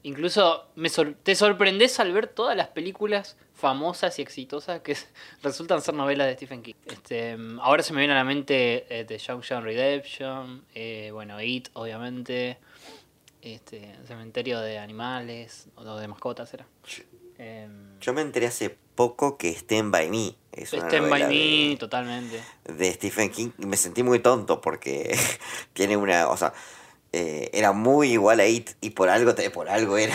Incluso 0.05 0.69
me 0.77 0.89
te 0.89 1.35
sorprendes 1.35 1.99
al 1.99 2.13
ver 2.13 2.29
todas 2.29 2.57
las 2.57 2.69
películas 2.69 3.37
famosas 3.55 4.19
y 4.21 4.23
exitosas 4.23 4.81
que 4.83 4.97
resultan 5.43 5.83
ser 5.83 5.95
novelas 5.95 6.29
de 6.29 6.35
Stephen 6.35 6.63
King. 6.63 6.75
Este, 6.87 7.37
ahora 7.61 7.83
se 7.83 7.93
me 7.93 7.99
viene 7.99 8.13
a 8.13 8.17
la 8.17 8.25
mente 8.25 8.87
eh, 8.89 9.05
The 9.05 9.19
Young 9.19 9.43
Redemption, 9.65 10.65
eh, 10.75 11.11
bueno, 11.13 11.43
It, 11.43 11.71
obviamente, 11.73 12.59
este, 13.43 13.97
Cementerio 14.07 14.61
de 14.61 14.79
Animales, 14.79 15.69
o 15.75 15.97
de 15.97 16.07
mascotas 16.07 16.55
era. 16.55 16.67
Em, 17.39 17.99
Yo 18.01 18.13
me 18.13 18.23
enteré 18.23 18.47
hace 18.47 18.71
poco 18.95 19.37
que 19.37 19.51
Stand 19.51 19.93
By 19.93 20.11
Me 20.11 20.35
es 20.53 20.73
una 20.73 20.89
Stand 20.89 21.11
By 21.11 21.27
Me, 21.29 21.77
totalmente. 21.77 22.41
De 22.65 22.93
Stephen 22.93 23.31
King 23.31 23.51
y 23.59 23.67
me 23.67 23.77
sentí 23.77 24.03
muy 24.03 24.21
tonto 24.21 24.61
porque 24.61 25.15
tiene 25.75 25.97
una, 25.97 26.29
o 26.29 26.37
sea, 26.37 26.55
eh, 27.13 27.51
era 27.53 27.73
muy 27.73 28.13
igual 28.13 28.41
a 28.41 28.47
It 28.47 28.71
y 28.81 28.91
por 28.91 29.09
algo, 29.09 29.35
por 29.53 29.69
algo 29.69 29.99
era. 29.99 30.15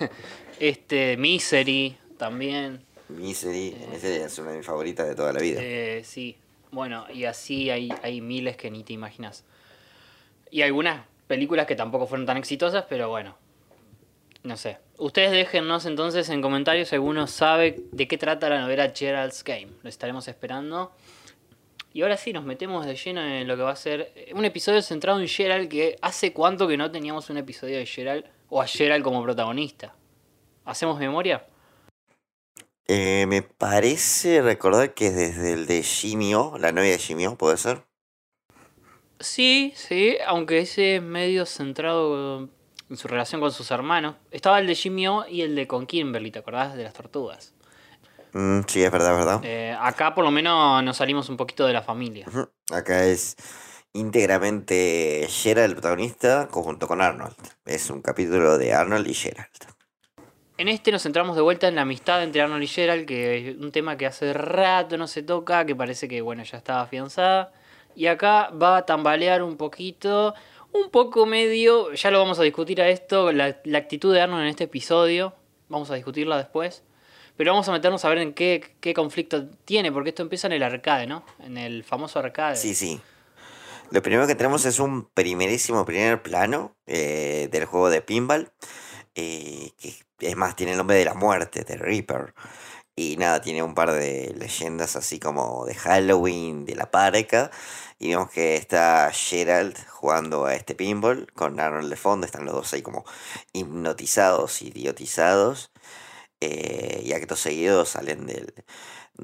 este, 0.60 1.16
Misery 1.16 1.96
también. 2.16 2.84
Misery, 3.08 3.68
eh, 3.68 4.22
es 4.24 4.38
una 4.38 4.52
de 4.52 4.58
mis 4.58 4.66
favoritas 4.66 5.08
de 5.08 5.14
toda 5.16 5.32
la 5.32 5.40
vida. 5.40 5.60
Eh, 5.60 6.02
sí, 6.04 6.36
bueno, 6.70 7.06
y 7.12 7.24
así 7.24 7.70
hay, 7.70 7.90
hay 8.02 8.20
miles 8.20 8.56
que 8.56 8.70
ni 8.70 8.84
te 8.84 8.92
imaginas. 8.92 9.44
Y 10.52 10.62
algunas 10.62 11.04
películas 11.26 11.66
que 11.66 11.74
tampoco 11.74 12.06
fueron 12.06 12.26
tan 12.26 12.36
exitosas, 12.36 12.84
pero 12.88 13.08
bueno, 13.08 13.36
no 14.42 14.56
sé. 14.56 14.78
Ustedes 14.98 15.30
déjennos 15.32 15.86
entonces 15.86 16.28
en 16.30 16.42
comentarios 16.42 16.88
si 16.88 16.94
alguno 16.94 17.26
sabe 17.26 17.76
de 17.92 18.08
qué 18.08 18.18
trata 18.18 18.48
la 18.48 18.60
novela 18.60 18.92
Gerald's 18.94 19.44
Game. 19.44 19.68
Lo 19.82 19.88
estaremos 19.88 20.28
esperando. 20.28 20.92
Y 21.92 22.02
ahora 22.02 22.16
sí, 22.16 22.32
nos 22.32 22.44
metemos 22.44 22.86
de 22.86 22.94
lleno 22.94 23.20
en 23.20 23.48
lo 23.48 23.56
que 23.56 23.62
va 23.62 23.72
a 23.72 23.76
ser 23.76 24.12
un 24.34 24.44
episodio 24.44 24.80
centrado 24.80 25.20
en 25.20 25.26
Gerald, 25.26 25.68
que 25.68 25.96
hace 26.02 26.32
cuánto 26.32 26.68
que 26.68 26.76
no 26.76 26.90
teníamos 26.90 27.30
un 27.30 27.36
episodio 27.36 27.78
de 27.78 27.86
Gerald 27.86 28.24
o 28.48 28.62
a 28.62 28.66
Gerald 28.66 29.02
como 29.02 29.22
protagonista. 29.22 29.94
¿Hacemos 30.64 30.98
memoria? 30.98 31.46
Eh, 32.86 33.26
me 33.26 33.42
parece 33.42 34.40
recordar 34.40 34.94
que 34.94 35.08
es 35.08 35.16
desde 35.16 35.52
el 35.52 35.66
de 35.66 35.82
Jimio, 35.82 36.54
la 36.58 36.72
novia 36.72 36.92
de 36.92 36.98
Jimio, 36.98 37.36
¿puede 37.36 37.56
ser? 37.56 37.82
Sí, 39.18 39.72
sí, 39.76 40.16
aunque 40.26 40.60
ese 40.60 40.96
es 40.96 41.02
medio 41.02 41.44
centrado 41.44 42.48
en 42.90 42.96
su 42.96 43.08
relación 43.08 43.40
con 43.40 43.52
sus 43.52 43.70
hermanos. 43.70 44.16
Estaba 44.30 44.58
el 44.58 44.66
de 44.66 44.74
Jimio 44.74 45.24
y 45.28 45.42
el 45.42 45.54
de 45.54 45.66
con 45.66 45.86
Kimberly, 45.86 46.30
¿te 46.30 46.40
acordás? 46.40 46.74
De 46.74 46.82
las 46.82 46.92
tortugas. 46.92 47.54
Mm, 48.32 48.60
sí, 48.66 48.82
es 48.82 48.90
verdad, 48.90 49.16
verdad. 49.16 49.40
Eh, 49.44 49.76
acá 49.80 50.14
por 50.14 50.24
lo 50.24 50.30
menos 50.30 50.82
nos 50.82 50.96
salimos 50.96 51.28
un 51.28 51.36
poquito 51.36 51.66
de 51.66 51.72
la 51.72 51.82
familia. 51.82 52.26
Acá 52.70 53.04
es 53.04 53.36
íntegramente 53.92 55.26
Gerald 55.28 55.70
el 55.70 55.72
protagonista 55.76 56.48
junto 56.50 56.86
con 56.86 57.00
Arnold. 57.00 57.36
Es 57.64 57.90
un 57.90 58.02
capítulo 58.02 58.58
de 58.58 58.72
Arnold 58.72 59.06
y 59.06 59.14
Gerald. 59.14 59.48
En 60.58 60.68
este 60.68 60.92
nos 60.92 61.02
centramos 61.02 61.36
de 61.36 61.42
vuelta 61.42 61.68
en 61.68 61.74
la 61.74 61.82
amistad 61.82 62.22
entre 62.22 62.42
Arnold 62.42 62.62
y 62.62 62.66
Gerald, 62.66 63.06
que 63.06 63.50
es 63.50 63.56
un 63.56 63.72
tema 63.72 63.96
que 63.96 64.06
hace 64.06 64.32
rato 64.32 64.98
no 64.98 65.06
se 65.06 65.22
toca, 65.22 65.64
que 65.64 65.74
parece 65.74 66.06
que 66.06 66.20
bueno 66.20 66.42
ya 66.42 66.58
estaba 66.58 66.82
afianzada. 66.82 67.52
Y 67.96 68.06
acá 68.06 68.50
va 68.50 68.76
a 68.76 68.86
tambalear 68.86 69.42
un 69.42 69.56
poquito, 69.56 70.34
un 70.72 70.90
poco 70.90 71.26
medio, 71.26 71.92
ya 71.92 72.10
lo 72.10 72.18
vamos 72.18 72.38
a 72.38 72.42
discutir 72.42 72.80
a 72.80 72.88
esto, 72.88 73.32
la, 73.32 73.60
la 73.64 73.78
actitud 73.78 74.12
de 74.12 74.20
Arnold 74.20 74.42
en 74.42 74.48
este 74.48 74.64
episodio, 74.64 75.34
vamos 75.68 75.90
a 75.90 75.94
discutirla 75.94 76.36
después. 76.36 76.82
Pero 77.36 77.52
vamos 77.52 77.66
a 77.70 77.72
meternos 77.72 78.04
a 78.04 78.10
ver 78.10 78.18
en 78.18 78.34
qué, 78.34 78.76
qué 78.80 78.92
conflicto 78.92 79.48
tiene, 79.64 79.90
porque 79.90 80.10
esto 80.10 80.20
empieza 80.20 80.46
en 80.46 80.52
el 80.52 80.62
arcade, 80.62 81.06
¿no? 81.06 81.24
En 81.38 81.56
el 81.56 81.84
famoso 81.84 82.18
arcade. 82.18 82.56
Sí, 82.56 82.74
sí. 82.74 83.00
Lo 83.90 84.02
primero 84.02 84.26
que 84.26 84.34
tenemos 84.34 84.66
es 84.66 84.78
un 84.78 85.08
primerísimo 85.14 85.86
primer 85.86 86.22
plano 86.22 86.76
eh, 86.86 87.48
del 87.50 87.64
juego 87.64 87.88
de 87.88 88.02
pinball, 88.02 88.52
eh, 89.14 89.70
que 89.78 90.28
es 90.28 90.36
más, 90.36 90.54
tiene 90.54 90.72
el 90.72 90.78
nombre 90.78 90.96
de 90.96 91.06
la 91.06 91.14
muerte, 91.14 91.64
de 91.64 91.78
Reaper. 91.78 92.34
Y 92.94 93.16
nada, 93.16 93.40
tiene 93.40 93.62
un 93.62 93.74
par 93.74 93.92
de 93.92 94.34
leyendas 94.36 94.94
así 94.94 95.18
como 95.18 95.64
de 95.64 95.74
Halloween, 95.74 96.66
de 96.66 96.74
la 96.74 96.90
pareca. 96.90 97.50
Y 98.00 98.08
vemos 98.08 98.30
que 98.30 98.56
está 98.56 99.10
Gerald 99.12 99.76
jugando 99.88 100.46
a 100.46 100.54
este 100.54 100.74
pinball 100.74 101.30
con 101.34 101.60
Arnold 101.60 101.90
de 101.90 101.96
fondo. 101.96 102.26
Están 102.26 102.46
los 102.46 102.54
dos 102.54 102.72
ahí 102.72 102.82
como 102.82 103.04
hipnotizados, 103.52 104.62
idiotizados 104.62 105.70
eh, 106.40 107.02
y 107.04 107.12
actos 107.12 107.40
seguidos 107.40 107.90
salen 107.90 108.26
del, 108.26 108.54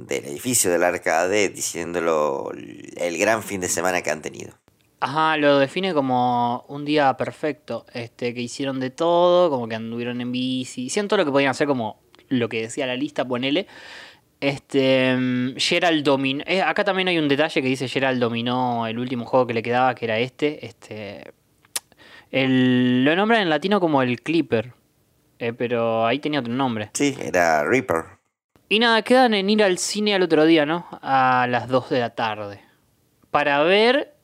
edificio 0.09 0.71
del 0.71 0.85
arcade 0.85 1.49
diciéndolo 1.49 2.53
el 2.53 3.19
gran 3.19 3.43
fin 3.43 3.63
de 3.63 3.69
semana 3.69 4.03
que 4.03 4.11
han 4.11 4.21
tenido. 4.21 4.53
Ajá, 5.01 5.37
lo 5.37 5.59
define 5.59 5.93
como 5.95 6.65
un 6.69 6.85
día 6.85 7.17
perfecto, 7.17 7.85
este, 7.93 8.33
que 8.33 8.41
hicieron 8.41 8.81
de 8.81 8.91
todo, 8.91 9.51
como 9.51 9.69
que 9.69 9.75
anduvieron 9.75 10.21
en 10.21 10.33
bici, 10.33 10.85
hicieron 10.85 11.09
todo 11.09 11.19
lo 11.19 11.25
que 11.25 11.31
podían 11.31 11.51
hacer, 11.51 11.67
como 11.67 12.01
lo 12.29 12.49
que 12.49 12.63
decía 12.63 12.87
la 12.87 12.97
lista, 12.97 13.25
ponele. 13.25 13.67
Este, 14.41 15.17
mm, 15.17 15.57
Gerald 15.57 16.05
dominó, 16.05 16.45
eh, 16.47 16.61
acá 16.61 16.85
también 16.85 17.09
hay 17.09 17.19
un 17.19 17.29
detalle 17.29 17.63
que 17.63 17.69
dice 17.69 17.89
Gerald 17.89 18.21
dominó 18.21 18.87
el 18.87 18.99
último 18.99 19.25
juego 19.25 19.47
que 19.47 19.55
le 19.55 19.63
quedaba, 19.63 19.95
que 19.95 20.05
era 20.05 20.19
este, 20.19 20.67
este, 20.67 21.33
el, 22.31 23.05
lo 23.05 23.17
nombran 23.17 23.43
en 23.43 23.51
latino 23.51 23.81
como 23.81 24.03
el 24.03 24.21
Clipper, 24.21 24.73
eh, 25.39 25.53
pero 25.53 26.07
ahí 26.07 26.19
tenía 26.19 26.41
otro 26.41 26.53
nombre. 26.53 26.91
Sí, 26.93 27.17
era 27.19 27.65
Reaper. 27.65 28.05
Y 28.69 28.79
nada, 28.79 29.03
quedan 29.03 29.33
en 29.35 29.49
ir 29.49 29.63
al 29.63 29.79
cine 29.79 30.15
al 30.15 30.23
otro 30.23 30.45
día, 30.45 30.67
¿no? 30.67 30.87
A 31.01 31.47
las 31.49 31.69
2 31.69 31.91
de 31.91 32.01
la 32.01 32.11
tarde. 32.11 32.61
Para 33.31 33.63
ver 33.63 34.15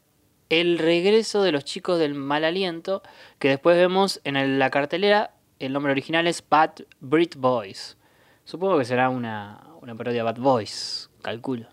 el 0.48 0.78
regreso 0.78 1.42
de 1.42 1.52
los 1.52 1.64
chicos 1.64 1.98
del 1.98 2.14
mal 2.14 2.44
aliento, 2.44 3.02
que 3.38 3.48
después 3.48 3.76
vemos 3.76 4.20
en 4.24 4.58
la 4.58 4.70
cartelera. 4.70 5.32
El 5.60 5.72
nombre 5.72 5.92
original 5.92 6.26
es 6.26 6.44
Bad 6.46 6.72
Brit 6.98 7.36
Boys. 7.36 7.96
Supongo 8.44 8.78
que 8.78 8.84
será 8.84 9.08
una, 9.08 9.60
una 9.80 9.94
parodia 9.94 10.24
Bad 10.24 10.38
Boys, 10.38 11.10
calculo. 11.22 11.66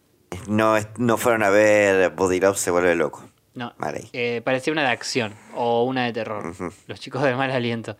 No, 0.47 0.75
no 0.97 1.17
fueron 1.17 1.43
a 1.43 1.49
ver 1.49 2.11
Body 2.11 2.39
Love 2.39 2.57
se 2.57 2.71
vuelve 2.71 2.95
loco. 2.95 3.29
No, 3.55 3.73
eh, 4.13 4.41
parecía 4.43 4.71
una 4.71 4.83
de 4.83 4.89
acción 4.89 5.35
o 5.55 5.83
una 5.83 6.05
de 6.05 6.13
terror. 6.13 6.53
Los 6.87 6.99
chicos 6.99 7.23
del 7.23 7.35
mal 7.35 7.51
aliento. 7.51 7.97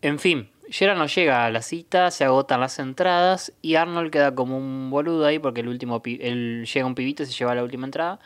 En 0.00 0.18
fin, 0.18 0.50
Gerard 0.70 0.96
no 0.96 1.06
llega 1.06 1.44
a 1.44 1.50
la 1.50 1.60
cita, 1.62 2.10
se 2.10 2.24
agotan 2.24 2.60
las 2.60 2.78
entradas 2.78 3.52
y 3.60 3.74
Arnold 3.74 4.10
queda 4.10 4.34
como 4.34 4.56
un 4.56 4.88
boludo 4.88 5.26
ahí 5.26 5.38
porque 5.38 5.60
el 5.60 5.68
último 5.68 6.00
él 6.04 6.66
llega 6.72 6.86
un 6.86 6.94
pibito 6.94 7.24
y 7.24 7.26
se 7.26 7.32
lleva 7.32 7.54
la 7.54 7.64
última 7.64 7.86
entrada. 7.86 8.20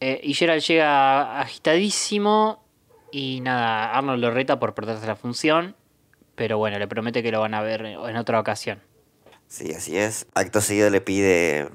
Eh, 0.00 0.20
y 0.24 0.34
Gerald 0.34 0.62
llega 0.62 1.40
agitadísimo 1.40 2.64
y 3.12 3.40
nada, 3.42 3.94
Arnold 3.96 4.22
lo 4.22 4.30
reta 4.30 4.58
por 4.58 4.74
perderse 4.74 5.06
la 5.06 5.16
función, 5.16 5.76
pero 6.34 6.58
bueno, 6.58 6.78
le 6.78 6.88
promete 6.88 7.22
que 7.22 7.32
lo 7.32 7.40
van 7.40 7.54
a 7.54 7.62
ver 7.62 7.84
en 7.84 8.16
otra 8.16 8.40
ocasión. 8.40 8.82
Sí, 9.46 9.72
así 9.72 9.96
es. 9.96 10.26
Acto 10.34 10.60
seguido 10.60 10.90
le 10.90 11.00
pide 11.00 11.68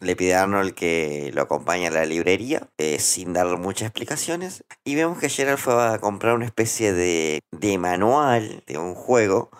le 0.00 0.14
pide 0.14 0.34
a 0.34 0.44
Arnold 0.44 0.74
que 0.74 1.30
lo 1.34 1.42
acompañe 1.42 1.88
a 1.88 1.90
la 1.90 2.04
librería 2.04 2.68
eh, 2.78 2.98
sin 3.00 3.32
dar 3.32 3.46
muchas 3.58 3.88
explicaciones. 3.88 4.64
Y 4.84 4.94
vemos 4.94 5.18
que 5.18 5.28
Gerald 5.28 5.58
fue 5.58 5.74
a 5.74 5.98
comprar 5.98 6.34
una 6.34 6.44
especie 6.44 6.92
de, 6.92 7.40
de 7.50 7.78
manual 7.78 8.62
de 8.66 8.78
un 8.78 8.94
juego 8.94 9.50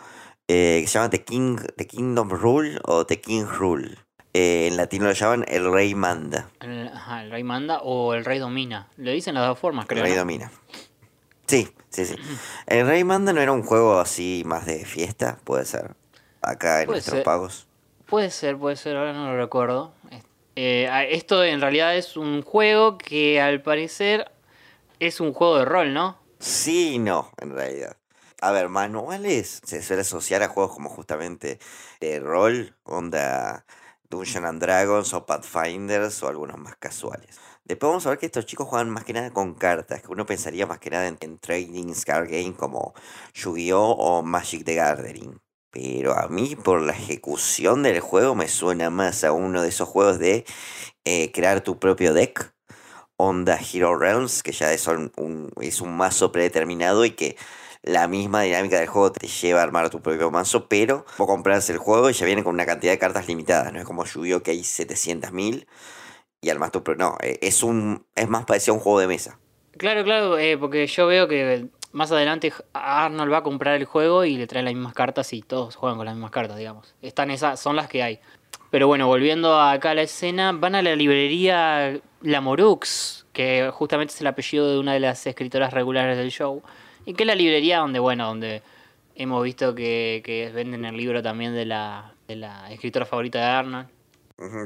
eh, 0.47 0.79
que 0.81 0.87
se 0.87 0.95
llama 0.95 1.11
The, 1.11 1.25
King, 1.25 1.57
The 1.77 1.87
Kingdom 1.87 2.31
Rule 2.31 2.79
o 2.85 3.05
The 3.05 3.21
King 3.21 3.47
Rule. 3.47 3.97
Eh, 4.35 4.69
en 4.69 4.77
latino 4.77 5.07
lo 5.07 5.13
llaman 5.13 5.45
El 5.49 5.73
Rey 5.73 5.95
Manda. 5.95 6.49
El, 6.61 6.91
el, 6.91 7.31
Rey 7.31 7.43
Manda 7.43 7.81
o 7.81 8.15
El 8.15 8.25
Rey 8.25 8.39
Domina. 8.39 8.89
Lo 8.97 9.11
dicen 9.11 9.35
las 9.35 9.47
dos 9.47 9.59
formas, 9.59 9.87
creo. 9.87 10.05
El 10.05 10.11
Rey 10.11 10.19
Domina. 10.19 10.53
Sí, 11.49 11.69
sí, 11.89 12.05
sí. 12.05 12.15
El 12.67 12.87
Rey 12.87 13.03
Manda 13.05 13.33
no 13.33 13.41
era 13.41 13.53
un 13.53 13.63
juego 13.63 13.99
así 13.99 14.43
más 14.45 14.67
de 14.67 14.85
fiesta, 14.85 15.39
puede 15.45 15.65
ser. 15.65 15.97
Acá 16.43 16.83
en 16.83 16.91
nuestros 16.91 17.23
pagos. 17.25 17.67
Puede 18.07 18.31
ser, 18.31 18.57
puede 18.57 18.77
ser, 18.77 18.97
ahora 18.97 19.15
no 19.15 19.33
lo 19.33 19.37
recuerdo. 19.37 19.93
Eh, 20.57 20.89
esto 21.11 21.43
en 21.45 21.61
realidad 21.61 21.97
es 21.97 22.17
un 22.17 22.43
juego 22.43 22.99
que 22.99 23.41
al 23.41 23.63
parecer 23.63 24.31
es 25.01 25.21
un 25.21 25.33
juego 25.33 25.59
de 25.59 25.65
rol, 25.65 25.95
¿no? 25.95 26.19
Sí 26.39 26.99
no, 26.99 27.33
en 27.41 27.55
realidad. 27.55 27.97
A 28.41 28.53
ver, 28.53 28.69
manuales 28.69 29.61
se 29.65 29.83
suele 29.83 30.03
asociar 30.03 30.43
a 30.43 30.49
juegos 30.49 30.75
como 30.75 30.91
justamente 30.91 31.59
de 32.01 32.21
rol, 32.21 32.77
onda 32.85 33.65
Dungeons 34.11 34.47
and 34.47 34.61
Dragons 34.61 35.13
o 35.15 35.27
Pathfinders 35.27 36.23
o 36.23 36.29
algunos 36.29 36.59
más 36.59 36.77
casuales. 36.77 37.39
Después 37.69 37.91
vamos 37.91 38.07
a 38.07 38.11
ver 38.11 38.19
que 38.19 38.25
estos 38.25 38.47
chicos 38.47 38.67
juegan 38.67 38.89
más 38.89 39.05
que 39.05 39.13
nada 39.13 39.31
con 39.31 39.53
cartas, 39.53 40.01
que 40.01 40.09
uno 40.11 40.25
pensaría 40.25 40.67
más 40.67 40.79
que 40.79 40.89
nada 40.89 41.07
en, 41.07 41.19
en 41.21 41.39
trading 41.39 41.93
card 42.05 42.31
game 42.31 42.55
como 42.55 42.95
Yu-Gi-Oh 43.35 43.93
o 43.93 44.23
Magic 44.23 44.65
the 44.65 44.75
Gathering. 44.75 45.39
Pero 45.71 46.19
a 46.19 46.29
mí 46.29 46.57
por 46.57 46.81
la 46.81 46.93
ejecución 46.93 47.83
del 47.83 48.01
juego 48.01 48.35
me 48.35 48.49
suena 48.49 48.89
más 48.89 49.23
a 49.23 49.33
uno 49.33 49.61
de 49.61 49.69
esos 49.69 49.87
juegos 49.87 50.19
de 50.19 50.47
eh, 51.05 51.31
crear 51.33 51.61
tu 51.61 51.79
propio 51.79 52.15
deck. 52.15 52.55
Onda 53.19 53.59
Hero 53.61 53.99
Realms, 53.99 54.43
que 54.43 54.53
ya 54.53 54.73
es 54.73 54.87
un, 54.87 55.13
es 55.61 55.83
un 55.83 55.95
mazo 55.95 56.33
predeterminado 56.33 57.05
y 57.05 57.11
que 57.11 57.37
la 57.83 58.09
misma 58.09 58.43
dinámica 58.43 58.79
del 58.79 58.89
juego 58.89 59.13
te 59.13 59.27
lleva 59.27 59.61
a 59.61 59.65
armar 59.65 59.91
tu 59.91 60.01
propio 60.01 60.31
mazo, 60.31 60.69
pero 60.69 61.05
vos 61.19 61.27
compras 61.27 61.69
el 61.69 61.79
juego 61.79 62.09
y 62.09 62.15
ya 62.15 62.25
viene 62.25 62.43
con 62.45 62.55
una 62.55 62.65
cantidad 62.65 62.93
de 62.93 62.99
cartas 62.99 63.29
limitadas, 63.29 63.73
no 63.73 63.79
es 63.79 63.85
como 63.85 64.05
yu 64.05 64.43
que 64.43 64.53
hay 64.53 64.61
700.000 64.61 65.67
y 66.41 66.51
armas 66.51 66.73
tu. 66.73 66.83
No, 66.97 67.17
eh, 67.23 67.39
es, 67.43 67.63
un, 67.63 68.05
es 68.15 68.29
más 68.29 68.45
parecido 68.45 68.75
a 68.75 68.77
un 68.77 68.83
juego 68.83 69.01
de 69.01 69.07
mesa. 69.07 69.39
Claro, 69.77 70.05
claro, 70.05 70.39
eh, 70.39 70.57
porque 70.59 70.87
yo 70.87 71.07
veo 71.07 71.29
que 71.29 71.69
más 71.93 72.13
adelante 72.13 72.53
Arnold 72.73 73.33
va 73.33 73.39
a 73.39 73.43
comprar 73.43 73.77
el 73.77 73.85
juego 73.85 74.25
y 74.25 74.37
le 74.37 74.47
trae 74.47 74.63
las 74.63 74.75
mismas 74.75 74.95
cartas 74.95 75.33
y 75.33 75.43
todos 75.43 75.77
juegan 75.77 75.97
con 75.97 76.07
las 76.07 76.15
mismas 76.15 76.31
cartas, 76.31 76.57
digamos. 76.57 76.95
Están 77.03 77.31
esas, 77.31 77.61
son 77.61 77.77
las 77.77 77.89
que 77.89 78.03
hay. 78.03 78.21
Pero 78.71 78.87
bueno, 78.87 79.07
volviendo 79.07 79.59
acá 79.59 79.93
a 79.93 79.95
la 79.95 80.03
escena, 80.03 80.53
van 80.53 80.75
a 80.75 80.83
la 80.83 80.95
librería 80.95 81.99
La 82.21 82.41
Morux, 82.41 83.27
que 83.33 83.71
justamente 83.73 84.13
es 84.13 84.21
el 84.21 84.27
apellido 84.27 84.71
de 84.71 84.79
una 84.79 84.93
de 84.93 85.01
las 85.01 85.27
escritoras 85.27 85.73
regulares 85.73 86.19
del 86.19 86.31
show. 86.31 86.63
Y 87.07 87.15
que 87.15 87.23
es 87.23 87.27
la 87.27 87.35
librería 87.35 87.79
donde, 87.79 87.99
bueno, 87.99 88.27
donde 88.27 88.63
hemos 89.15 89.43
visto 89.43 89.75
que, 89.75 90.53
venden 90.55 90.85
el 90.85 90.97
libro 90.97 91.23
también 91.23 91.55
de 91.55 91.65
la, 91.65 92.13
de 92.27 92.37
la 92.37 92.71
escritora 92.71 93.07
favorita 93.07 93.39
de 93.39 93.45
Arnold. 93.45 93.89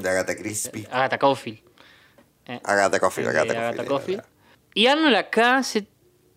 De 0.01 0.09
Agatha 0.09 0.35
Christie. 0.35 0.85
Agatha 0.91 1.17
Caulfield. 1.17 1.62
Eh, 2.45 2.59
Agatha 2.63 2.99
Caulfield, 2.99 3.29
Agatha 3.29 3.85
Caulfield. 3.85 4.23
Y 4.73 4.87
Arnold 4.87 5.15
acá 5.15 5.63
se 5.63 5.87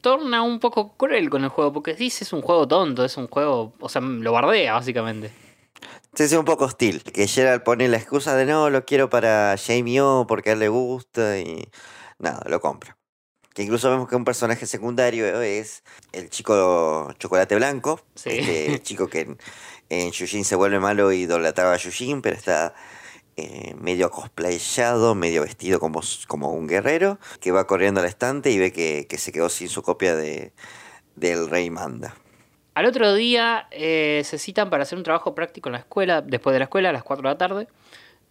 torna 0.01 0.43
un 0.43 0.61
poco 0.61 0.97
cruel 0.97 1.31
con 1.31 1.43
el 1.43 1.51
juego, 1.51 1.73
porque 1.73 1.95
dice 1.95 2.25
es 2.25 2.33
un 2.33 2.43
juego 2.43 2.69
tonto, 2.69 3.05
es 3.05 3.17
un 3.17 3.29
juego, 3.29 3.73
o 3.81 3.89
sea, 3.89 4.01
lo 4.01 4.33
bardea 4.33 4.75
básicamente. 4.75 5.33
Se 6.15 6.25
hace 6.25 6.39
un 6.39 6.45
poco 6.45 6.65
hostil, 6.65 7.03
que 7.03 7.27
Gerald 7.27 7.63
pone 7.63 7.89
la 7.89 7.97
excusa 7.97 8.37
de 8.37 8.47
no, 8.47 8.71
lo 8.71 8.85
quiero 8.85 9.11
para 9.11 9.57
Jamie 9.59 10.01
O 10.01 10.27
porque 10.27 10.51
a 10.51 10.53
él 10.55 10.61
le 10.61 10.69
gusta 10.69 11.39
y 11.39 11.69
nada, 12.19 12.43
lo 12.49 12.61
compra. 12.61 12.97
Que 13.53 13.63
incluso 13.63 13.91
vemos 13.91 14.09
que 14.09 14.17
un 14.17 14.25
personaje 14.25 14.67
secundario 14.67 15.41
es 15.41 15.83
el 16.13 16.31
chico 16.31 17.13
chocolate 17.19 17.55
blanco, 17.57 18.01
este 18.15 18.67
el 18.67 18.83
chico 18.85 19.09
que 19.09 19.21
en, 19.21 19.39
en 19.89 20.13
se 20.13 20.57
vuelve 20.57 20.79
malo 20.79 21.11
y 21.13 21.23
idolatraba 21.23 21.75
a 21.75 21.79
Yujin, 21.79 22.23
pero 22.23 22.37
está 22.37 22.75
eh, 23.39 23.75
medio 23.79 24.11
cosplayado, 24.11 25.15
medio 25.15 25.43
vestido 25.43 25.79
como, 25.79 26.01
como 26.27 26.53
un 26.53 26.67
guerrero, 26.67 27.19
que 27.39 27.53
va 27.53 27.67
corriendo 27.67 28.01
al 28.01 28.07
estante 28.07 28.51
y 28.51 28.59
ve 28.59 28.73
que, 28.73 29.07
se 29.19 29.31
quedó 29.31 29.51
sin 29.51 29.69
su 29.69 29.83
copia 29.83 30.17
de, 30.17 30.53
del 31.17 31.51
Rey 31.51 31.69
Manda. 31.69 32.15
Al 32.73 32.87
otro 32.87 33.13
día 33.13 33.69
eh, 33.73 34.23
se 34.25 34.39
citan 34.39 34.71
para 34.71 34.85
hacer 34.85 34.97
un 34.97 35.05
trabajo 35.05 35.35
práctico 35.35 35.69
en 35.69 35.75
la 35.75 35.81
escuela, 35.81 36.23
después 36.23 36.55
de 36.55 36.61
la 36.61 36.65
escuela, 36.65 36.89
a 36.89 36.93
las 36.95 37.03
4 37.03 37.23
de 37.23 37.35
la 37.35 37.37
tarde. 37.37 37.69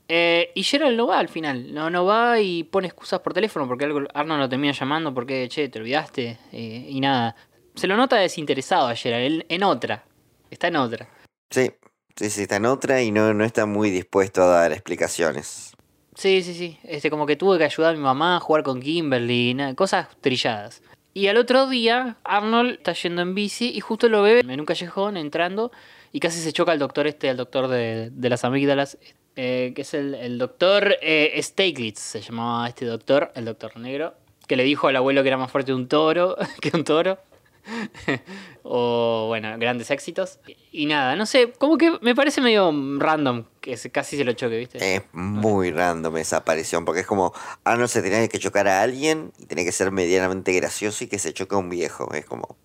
Eh, 0.07 0.51
y 0.55 0.63
Gerald 0.63 0.97
no 0.97 1.05
va 1.05 1.19
al 1.19 1.29
final, 1.29 1.71
no, 1.71 1.91
no 1.91 2.05
va 2.05 2.39
y 2.39 2.63
pone 2.63 2.87
excusas 2.87 3.19
por 3.19 3.33
teléfono 3.33 3.67
porque 3.67 3.85
Arnold 3.85 4.41
lo 4.41 4.49
termina 4.49 4.73
llamando 4.73 5.13
porque, 5.13 5.47
che, 5.49 5.69
te 5.69 5.77
olvidaste 5.77 6.39
y 6.51 6.99
nada. 6.99 7.35
Se 7.75 7.85
lo 7.85 7.95
nota 7.95 8.15
desinteresado 8.15 8.87
a 8.87 8.95
Gerald, 8.95 9.45
en 9.49 9.63
otra, 9.63 10.03
está 10.49 10.67
en 10.69 10.77
otra. 10.77 11.07
Sí, 11.51 11.71
Sí, 12.15 12.25
está 12.41 12.55
en 12.55 12.65
otra 12.65 13.01
y 13.01 13.11
no, 13.11 13.33
no 13.33 13.43
está 13.43 13.65
muy 13.65 13.89
dispuesto 13.89 14.43
a 14.43 14.47
dar 14.47 14.71
explicaciones. 14.71 15.73
Sí, 16.15 16.43
sí, 16.43 16.53
sí. 16.53 16.79
Este, 16.83 17.09
como 17.09 17.25
que 17.25 17.35
tuve 17.35 17.57
que 17.57 17.65
ayudar 17.65 17.93
a 17.93 17.97
mi 17.97 18.03
mamá 18.03 18.37
a 18.37 18.39
jugar 18.39 18.63
con 18.63 18.79
Kimberly, 18.79 19.57
cosas 19.75 20.07
trilladas. 20.21 20.81
Y 21.13 21.27
al 21.27 21.37
otro 21.37 21.67
día, 21.67 22.17
Arnold 22.23 22.71
está 22.71 22.93
yendo 22.93 23.21
en 23.21 23.35
bici 23.35 23.71
y 23.73 23.79
justo 23.79 24.09
lo 24.09 24.21
ve 24.21 24.39
en 24.39 24.59
un 24.59 24.65
callejón 24.65 25.17
entrando 25.17 25.71
y 26.11 26.19
casi 26.19 26.39
se 26.39 26.53
choca 26.53 26.71
al 26.71 26.79
doctor 26.79 27.07
este, 27.07 27.29
el 27.29 27.37
doctor 27.37 27.67
de, 27.67 28.11
las 28.17 28.45
amígdalas, 28.45 28.97
eh, 29.35 29.73
que 29.75 29.81
es 29.81 29.93
el, 29.93 30.37
doctor 30.37 30.97
eh, 31.01 31.41
se 31.41 32.21
llamaba 32.21 32.67
este 32.67 32.85
doctor, 32.85 33.31
el 33.35 33.45
doctor 33.45 33.77
negro, 33.77 34.13
que 34.47 34.55
le 34.55 34.63
dijo 34.63 34.87
al 34.87 34.95
abuelo 34.95 35.21
que 35.23 35.27
era 35.27 35.37
más 35.37 35.51
fuerte 35.51 35.73
un 35.73 35.87
toro 35.87 36.37
que 36.61 36.71
un 36.73 36.85
toro. 36.85 37.17
o 38.63 39.25
bueno, 39.27 39.57
grandes 39.57 39.91
éxitos. 39.91 40.39
Y 40.71 40.85
nada, 40.85 41.15
no 41.15 41.25
sé, 41.25 41.53
como 41.57 41.77
que 41.77 41.97
me 42.01 42.15
parece 42.15 42.41
medio 42.41 42.71
random 42.97 43.45
que 43.61 43.77
casi 43.91 44.17
se 44.17 44.23
lo 44.23 44.33
choque, 44.33 44.57
¿viste? 44.57 44.95
Es 44.95 45.03
muy 45.13 45.71
random 45.71 46.17
esa 46.17 46.37
aparición, 46.37 46.85
porque 46.85 47.01
es 47.01 47.07
como, 47.07 47.33
ah, 47.63 47.75
no 47.75 47.87
se 47.87 48.01
tiene 48.01 48.29
que 48.29 48.39
chocar 48.39 48.67
a 48.67 48.81
alguien 48.81 49.31
y 49.39 49.45
tiene 49.45 49.65
que 49.65 49.71
ser 49.71 49.91
medianamente 49.91 50.51
gracioso 50.53 51.03
y 51.03 51.07
que 51.07 51.19
se 51.19 51.33
choque 51.33 51.55
a 51.55 51.57
un 51.57 51.69
viejo. 51.69 52.13
Es 52.13 52.25
como. 52.25 52.57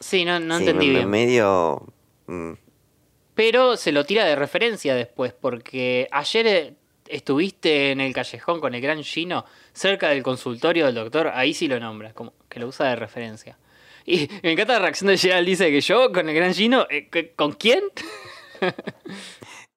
Sí, 0.00 0.24
no, 0.24 0.40
no 0.40 0.58
entendí 0.58 0.90
bien. 0.90 1.08
medio. 1.08 1.86
Mm. 2.26 2.52
Pero 3.34 3.76
se 3.76 3.92
lo 3.92 4.04
tira 4.04 4.24
de 4.24 4.36
referencia 4.36 4.94
después, 4.94 5.32
porque 5.32 6.08
ayer 6.10 6.46
eh, 6.46 6.74
estuviste 7.08 7.90
en 7.90 8.00
el 8.00 8.12
callejón 8.12 8.60
con 8.60 8.74
el 8.74 8.80
gran 8.80 9.02
Gino, 9.02 9.44
cerca 9.72 10.08
del 10.08 10.22
consultorio 10.22 10.86
del 10.86 10.94
doctor, 10.94 11.28
ahí 11.34 11.54
sí 11.54 11.68
lo 11.68 11.78
nombra, 11.78 12.12
como 12.12 12.34
que 12.48 12.60
lo 12.60 12.66
usa 12.66 12.88
de 12.88 12.96
referencia. 12.96 13.56
Y 14.06 14.28
me 14.42 14.52
encanta 14.52 14.74
la 14.74 14.80
reacción 14.80 15.08
de 15.08 15.18
Gerald. 15.18 15.46
Dice 15.46 15.70
que 15.70 15.80
yo, 15.80 16.12
con 16.12 16.28
el 16.28 16.34
gran 16.34 16.54
Gino, 16.54 16.86
eh, 16.90 17.08
¿con 17.36 17.52
quién? 17.52 17.82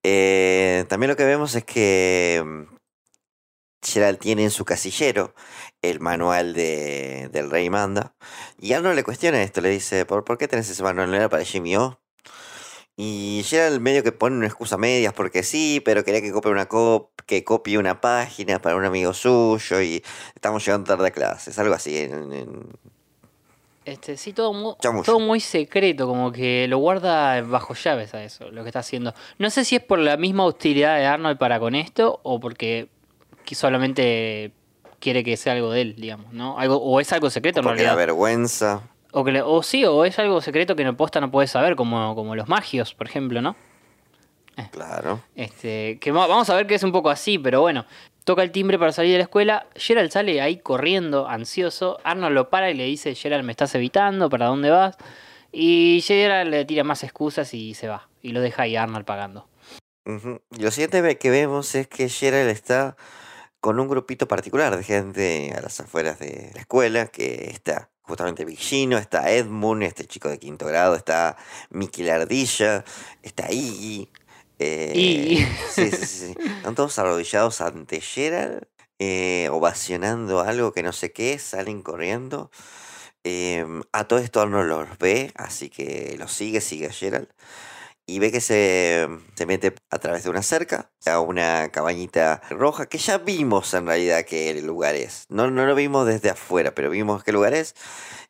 Eh, 0.05 0.83
también 0.89 1.09
lo 1.09 1.15
que 1.15 1.23
vemos 1.23 1.55
es 1.55 1.63
que 1.63 2.43
mm, 2.45 2.75
Gerald 3.81 4.19
tiene 4.19 4.43
en 4.43 4.51
su 4.51 4.65
casillero 4.65 5.33
el 5.81 6.01
manual 6.01 6.53
de, 6.53 7.29
del 7.31 7.49
Rey 7.49 7.69
Manda. 7.69 8.13
Y 8.59 8.73
Arnold 8.73 8.97
le 8.97 9.05
cuestiona 9.05 9.41
esto, 9.41 9.62
le 9.62 9.69
dice, 9.69 10.05
¿por, 10.05 10.25
¿por 10.25 10.38
qué 10.38 10.49
tenés 10.49 10.69
ese 10.69 10.83
manual? 10.83 11.09
¿No 11.09 11.15
era 11.15 11.29
para 11.29 11.45
Jimmy 11.45 11.77
O? 11.77 12.01
Y 12.95 13.43
Gerald 13.45 13.81
medio 13.81 14.03
que 14.03 14.12
pone 14.12 14.36
una 14.38 14.45
excusa 14.45 14.77
medias 14.77 15.13
porque 15.13 15.41
sí, 15.43 15.81
pero 15.83 16.03
quería 16.03 16.21
que 16.21 16.31
copie 16.31 16.51
una 16.51 16.67
cop 16.67 17.12
que 17.25 17.43
copie 17.43 17.77
una 17.79 18.01
página 18.01 18.62
para 18.62 18.75
un 18.75 18.86
amigo 18.86 19.13
suyo 19.13 19.81
y 19.81 20.03
estamos 20.36 20.63
llegando 20.65 20.88
tarde 20.88 21.07
a 21.07 21.12
clases, 21.12 21.57
algo 21.57 21.73
así. 21.73 21.97
En, 21.97 22.69
Este, 23.86 24.15
sí, 24.15 24.32
todo, 24.32 24.54
mu- 24.54 24.76
todo 25.04 25.19
muy 25.19 25.39
secreto, 25.41 26.08
como 26.08 26.32
que 26.32 26.67
lo 26.69 26.78
guarda 26.78 27.41
bajo 27.41 27.74
llaves 27.74 28.13
a 28.13 28.24
eso, 28.24 28.50
lo 28.50 28.63
que 28.63 28.69
está 28.69 28.80
haciendo. 28.80 29.13
No 29.39 29.50
sé 29.50 29.65
si 29.65 29.76
es 29.76 29.84
por 29.84 30.00
la 30.00 30.15
misma 30.15 30.46
hostilidad 30.46 30.98
de 30.98 31.06
Arnold 31.06 31.38
para 31.38 31.60
con 31.60 31.76
esto 31.76 32.19
o 32.24 32.39
porque 32.39 32.88
que 33.46 33.56
solamente 33.56 34.54
quiere 35.00 35.22
que 35.26 35.36
sea 35.36 35.52
algo 35.54 35.69
de 35.72 35.82
él, 35.82 35.96
digamos, 35.98 36.32
¿no? 36.32 36.58
Algo, 36.58 36.78
o 36.78 37.00
es 37.02 37.12
algo 37.12 37.30
secreto 37.30 37.60
en 37.60 37.63
Porque 37.65 37.80
realidad. 37.84 37.98
vergüenza. 37.98 38.84
O, 39.12 39.24
que 39.26 39.34
le- 39.34 39.41
o 39.41 39.62
sí, 39.62 39.84
o 39.84 40.06
es 40.06 40.17
algo 40.17 40.39
secreto 40.39 40.78
que 40.78 40.86
no 40.86 40.96
posta 40.96 41.19
no 41.19 41.30
puede 41.30 41.48
saber, 41.48 41.76
como, 41.76 42.15
como 42.15 42.36
los 42.38 42.48
magios, 42.48 42.93
por 42.93 43.08
ejemplo, 43.08 43.41
¿no? 43.41 43.56
Claro. 44.72 45.19
Este, 45.36 45.98
que 46.00 46.12
va- 46.12 46.28
vamos 46.28 46.50
a 46.50 46.56
ver 46.56 46.67
que 46.67 46.76
es 46.76 46.84
un 46.84 46.91
poco 46.91 47.10
así, 47.10 47.38
pero 47.39 47.62
bueno. 47.62 47.86
Toca 48.23 48.41
el 48.41 48.51
timbre 48.51 48.79
para 48.79 48.93
salir 48.93 49.12
de 49.12 49.17
la 49.17 49.23
escuela. 49.23 49.67
Gerald 49.75 50.12
sale 50.12 50.41
ahí 50.41 50.57
corriendo, 50.57 51.27
ansioso. 51.27 51.99
Arnold 52.03 52.33
lo 52.33 52.49
para 52.49 52.71
y 52.71 52.73
le 52.73 52.86
dice, 52.86 53.15
Gerald, 53.15 53.43
me 53.43 53.51
estás 53.51 53.75
evitando, 53.75 54.29
¿para 54.29 54.45
dónde 54.45 54.69
vas? 54.69 54.97
Y 55.51 56.01
Gerald 56.05 56.49
le 56.49 56.65
tira 56.65 56.83
más 56.83 57.03
excusas 57.03 57.53
y 57.53 57.73
se 57.73 57.88
va. 57.88 58.07
Y 58.21 58.31
lo 58.31 58.41
deja 58.41 58.63
ahí 58.63 58.75
Arnold 58.75 59.05
pagando. 59.05 59.47
Lo 60.05 60.71
siguiente 60.71 61.17
que 61.17 61.29
vemos 61.29 61.75
es 61.75 61.88
que 61.88 62.09
Gerald 62.09 62.49
está 62.49 62.95
con 63.59 63.79
un 63.79 63.88
grupito 63.88 64.27
particular 64.27 64.75
de 64.75 64.83
gente 64.83 65.53
a 65.57 65.62
las 65.62 65.79
afueras 65.79 66.19
de 66.19 66.51
la 66.53 66.59
escuela, 66.62 67.07
que 67.07 67.49
está 67.49 67.89
justamente 68.01 68.43
Big 68.43 68.57
Gino, 68.57 68.97
está 68.97 69.31
Edmund, 69.31 69.83
este 69.83 70.05
chico 70.05 70.27
de 70.27 70.39
quinto 70.39 70.65
grado, 70.65 70.95
está 70.95 71.38
Mickey 71.69 72.05
la 72.05 72.15
Ardilla, 72.15 72.83
está 73.21 73.49
Iggy. 73.51 74.09
Eh, 74.63 74.93
Iggy. 74.95 75.45
Sí, 75.69 75.91
sí, 75.91 75.97
sí, 75.97 76.06
sí. 76.06 76.36
Están 76.58 76.76
todos 76.76 76.97
arrodillados 76.99 77.62
ante 77.62 78.02
Gerald, 78.02 78.63
eh, 78.99 79.49
ovacionando 79.52 80.41
algo 80.41 80.71
que 80.73 80.84
no 80.84 80.93
sé 80.93 81.12
qué, 81.12 81.38
salen 81.39 81.82
corriendo. 81.82 82.52
Em, 83.23 83.84
a 83.93 84.06
todo 84.08 84.19
esto 84.19 84.41
Arnold 84.41 84.69
los 84.69 84.97
ve, 84.97 85.32
así 85.36 85.69
que 85.69 86.15
los 86.19 86.32
sigue, 86.32 86.62
sigue 86.62 86.88
a 86.88 86.91
Gerald. 86.91 87.30
Y 88.06 88.19
ve 88.19 88.32
que 88.32 88.41
se, 88.41 89.08
se 89.36 89.45
mete 89.45 89.73
a 89.89 89.97
través 89.99 90.23
de 90.26 90.30
una 90.30 90.43
cerca 90.43 90.91
a 91.06 91.21
una 91.21 91.69
cabañita 91.71 92.41
roja 92.49 92.88
que 92.88 92.97
ya 92.97 93.17
vimos 93.17 93.73
en 93.73 93.88
realidad 93.88 94.26
que 94.26 94.49
el 94.49 94.65
lugar 94.65 94.95
es. 94.95 95.26
No, 95.30 95.49
no 95.49 95.65
lo 95.65 95.73
vimos 95.76 96.06
desde 96.06 96.30
afuera, 96.30 96.76
pero 96.76 96.89
vimos 96.89 97.23
qué 97.23 97.32
lugar 97.32 97.54
es. 97.54 97.76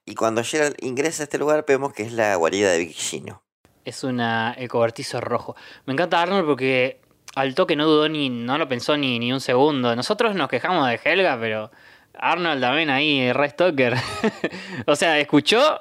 Y 0.06 0.16
cuando 0.16 0.44
Gerald 0.44 0.76
ingresa 0.80 1.24
a 1.24 1.26
este 1.26 1.40
lugar 1.40 1.66
vemos 1.68 1.94
que 1.94 2.04
es 2.04 2.14
la 2.14 2.36
guarida 2.36 2.72
de 2.72 2.80
Big 2.80 2.94
Gino. 2.94 3.44
Es 3.86 4.04
una, 4.04 4.56
cobertizo 4.70 5.20
rojo. 5.22 5.56
Me 5.86 5.94
encanta 5.94 6.22
Arnold 6.22 6.46
porque 6.46 7.00
al 7.36 7.54
toque 7.56 7.76
no 7.76 7.86
dudó 7.86 8.08
ni, 8.10 8.30
no 8.30 8.58
lo 8.58 8.68
pensó 8.68 8.96
ni, 8.98 9.20
ni 9.20 9.34
un 9.34 9.42
segundo. 9.42 9.96
Nosotros 9.96 10.36
nos 10.36 10.48
quejamos 10.50 10.88
de 10.88 11.00
Helga, 11.04 11.38
pero 11.40 11.72
Arnold 12.14 12.62
también 12.62 12.90
ahí, 12.90 13.32
Red 13.34 13.52
Stoker. 13.52 13.96
o 14.86 14.96
sea, 14.96 15.20
escuchó 15.20 15.80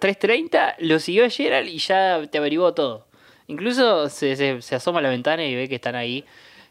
3.30, 0.00 0.74
lo 0.80 0.98
siguió 0.98 1.24
a 1.24 1.30
Gerald 1.30 1.68
y 1.68 1.78
ya 1.78 2.20
te 2.30 2.38
averiguó 2.38 2.74
todo. 2.74 3.06
Incluso 3.46 4.08
se, 4.08 4.36
se- 4.36 4.62
se 4.62 4.74
asoma 4.74 4.98
a 4.98 5.02
la 5.02 5.10
ventana 5.10 5.44
y 5.44 5.54
ve 5.54 5.68
que 5.68 5.74
están 5.76 5.94
ahí. 5.94 6.24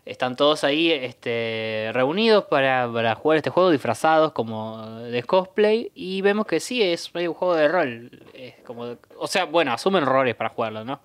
Están 0.05 0.35
todos 0.35 0.65
ahí 0.65 0.91
este, 0.91 1.91
reunidos 1.93 2.45
para, 2.45 2.91
para 2.91 3.15
jugar 3.15 3.37
este 3.37 3.49
juego, 3.49 3.71
disfrazados 3.71 4.33
como 4.33 4.85
de 4.99 5.23
cosplay. 5.23 5.91
Y 5.95 6.21
vemos 6.21 6.45
que 6.45 6.59
sí, 6.59 6.81
es 6.81 7.11
un 7.15 7.33
juego 7.33 7.55
de 7.55 7.67
rol. 7.69 8.23
Es 8.33 8.55
como, 8.65 8.97
o 9.17 9.27
sea, 9.27 9.45
bueno, 9.45 9.71
asumen 9.71 10.05
roles 10.05 10.35
para 10.35 10.49
jugarlo, 10.49 10.83
¿no? 10.83 11.01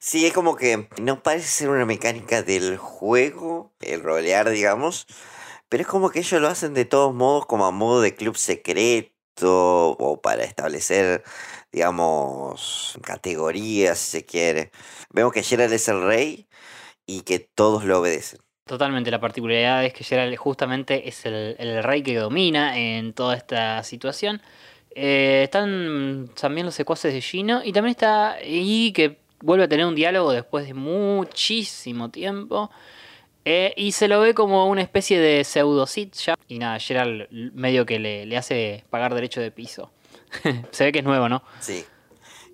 Sí, 0.00 0.26
es 0.26 0.32
como 0.32 0.56
que 0.56 0.88
no 1.00 1.22
parece 1.22 1.46
ser 1.46 1.68
una 1.68 1.84
mecánica 1.84 2.42
del 2.42 2.78
juego, 2.78 3.72
el 3.80 4.02
rolear, 4.02 4.50
digamos, 4.50 5.06
pero 5.68 5.82
es 5.82 5.86
como 5.86 6.10
que 6.10 6.20
ellos 6.20 6.40
lo 6.40 6.48
hacen 6.48 6.74
de 6.74 6.84
todos 6.84 7.14
modos 7.14 7.46
como 7.46 7.66
a 7.66 7.70
modo 7.70 8.00
de 8.00 8.14
club 8.14 8.36
secreto 8.36 9.12
o 9.90 10.20
para 10.20 10.42
establecer, 10.44 11.22
digamos, 11.70 12.98
categorías, 13.02 13.98
si 13.98 14.10
se 14.10 14.26
quiere. 14.26 14.72
Vemos 15.10 15.32
que 15.32 15.42
Gerald 15.42 15.72
es 15.72 15.88
el 15.88 16.02
rey 16.02 16.48
y 17.10 17.22
que 17.22 17.40
todos 17.40 17.84
lo 17.84 17.98
obedecen. 17.98 18.38
Totalmente, 18.64 19.10
la 19.10 19.20
particularidad 19.20 19.84
es 19.84 19.92
que 19.92 20.04
Geralt 20.04 20.36
justamente 20.36 21.08
es 21.08 21.26
el, 21.26 21.56
el 21.58 21.82
rey 21.82 22.02
que 22.02 22.16
domina 22.16 22.78
en 22.78 23.12
toda 23.14 23.36
esta 23.36 23.82
situación. 23.82 24.40
Eh, 24.94 25.42
están 25.44 26.30
también 26.40 26.66
los 26.66 26.74
secuaces 26.76 27.12
de 27.12 27.20
Gino 27.20 27.62
y 27.64 27.72
también 27.72 27.90
está 27.92 28.36
y 28.44 28.92
que 28.92 29.18
vuelve 29.40 29.64
a 29.64 29.68
tener 29.68 29.86
un 29.86 29.96
diálogo 29.96 30.30
después 30.30 30.66
de 30.66 30.74
muchísimo 30.74 32.10
tiempo. 32.10 32.70
Eh, 33.44 33.74
y 33.76 33.90
se 33.92 34.06
lo 34.06 34.20
ve 34.20 34.34
como 34.34 34.68
una 34.68 34.82
especie 34.82 35.18
de 35.18 35.42
pseudo 35.42 35.86
ya. 35.86 36.36
Y 36.46 36.58
nada, 36.58 36.78
Geralt 36.78 37.28
medio 37.30 37.86
que 37.86 37.98
le, 37.98 38.24
le 38.24 38.36
hace 38.36 38.84
pagar 38.88 39.14
derecho 39.14 39.40
de 39.40 39.50
piso. 39.50 39.90
se 40.70 40.84
ve 40.84 40.92
que 40.92 41.00
es 41.00 41.04
nuevo, 41.04 41.28
¿no? 41.28 41.42
Sí, 41.58 41.84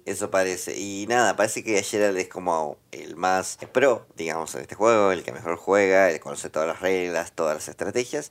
eso 0.06 0.30
parece. 0.30 0.76
Y 0.78 1.04
nada, 1.08 1.36
parece 1.36 1.62
que 1.62 1.82
Gerald 1.82 2.16
es 2.16 2.28
como 2.28 2.78
el 2.92 3.16
más 3.16 3.58
pro, 3.72 4.06
digamos, 4.16 4.54
en 4.54 4.62
este 4.62 4.74
juego, 4.74 5.12
el 5.12 5.22
que 5.22 5.32
mejor 5.32 5.56
juega, 5.56 6.08
el 6.08 6.14
que 6.14 6.20
conoce 6.20 6.48
todas 6.48 6.66
las 6.68 6.80
reglas, 6.80 7.32
todas 7.32 7.54
las 7.54 7.68
estrategias. 7.68 8.30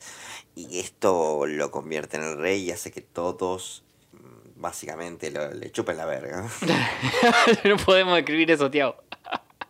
Y 0.55 0.79
esto 0.79 1.45
lo 1.45 1.69
convierte 1.71 2.17
en 2.17 2.23
el 2.23 2.37
rey 2.37 2.63
y 2.63 2.71
hace 2.71 2.91
que 2.91 3.01
todos 3.01 3.83
mm, 4.13 4.59
básicamente 4.61 5.29
lo- 5.31 5.51
le 5.53 5.71
chupen 5.71 5.97
la 5.97 6.05
verga. 6.05 6.49
no 7.65 7.77
podemos 7.77 8.15
describir 8.15 8.49
eso, 8.51 8.71
Tiago. 8.71 8.95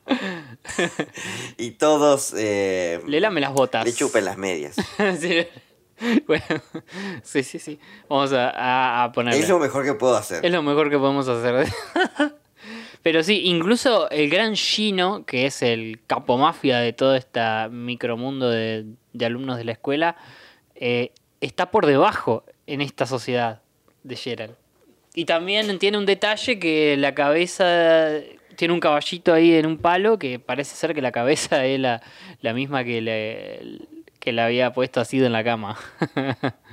y 1.57 1.71
todos 1.71 2.33
eh, 2.37 3.01
Le 3.07 3.19
lame 3.19 3.41
las 3.41 3.53
botas. 3.53 3.83
le 3.85 3.93
chupen 3.93 4.25
las 4.25 4.37
medias. 4.37 4.75
sí. 5.19 5.47
Bueno, 6.27 6.43
sí, 7.23 7.43
sí, 7.43 7.59
sí. 7.59 7.79
Vamos 8.09 8.33
a, 8.33 8.49
a, 8.49 9.03
a 9.05 9.11
ponerle. 9.11 9.39
Es 9.39 9.49
lo 9.49 9.59
mejor 9.59 9.85
que 9.85 9.93
puedo 9.93 10.15
hacer. 10.15 10.45
Es 10.45 10.51
lo 10.51 10.61
mejor 10.61 10.89
que 10.89 10.97
podemos 10.97 11.27
hacer. 11.27 11.67
Pero 13.03 13.21
sí, 13.23 13.43
incluso 13.45 14.09
el 14.09 14.29
gran 14.29 14.55
Gino, 14.55 15.25
que 15.25 15.45
es 15.45 15.61
el 15.61 15.99
capo 16.07 16.37
mafia 16.37 16.79
de 16.79 16.91
todo 16.91 17.15
este 17.15 17.39
micromundo 17.69 18.49
de, 18.49 18.85
de 19.13 19.25
alumnos 19.25 19.57
de 19.57 19.63
la 19.63 19.73
escuela, 19.73 20.15
eh, 20.73 21.11
está 21.39 21.69
por 21.69 21.85
debajo 21.85 22.43
en 22.65 22.81
esta 22.81 23.05
sociedad 23.05 23.61
de 24.03 24.15
Gerald. 24.15 24.55
Y 25.13 25.25
también 25.25 25.77
tiene 25.77 25.97
un 25.97 26.05
detalle 26.05 26.57
que 26.57 26.97
la 26.97 27.13
cabeza 27.13 28.09
tiene 28.55 28.73
un 28.73 28.79
caballito 28.79 29.33
ahí 29.33 29.53
en 29.53 29.65
un 29.65 29.77
palo 29.77 30.17
que 30.17 30.39
parece 30.39 30.75
ser 30.75 30.93
que 30.93 31.01
la 31.01 31.11
cabeza 31.11 31.65
es 31.65 31.79
la, 31.79 32.01
la 32.41 32.53
misma 32.53 32.83
que 32.83 33.01
le, 33.01 33.87
que 34.25 34.33
le 34.33 34.41
había 34.41 34.73
puesto 34.73 34.99
así 34.99 35.23
en 35.23 35.31
la 35.31 35.43
cama. 35.45 35.77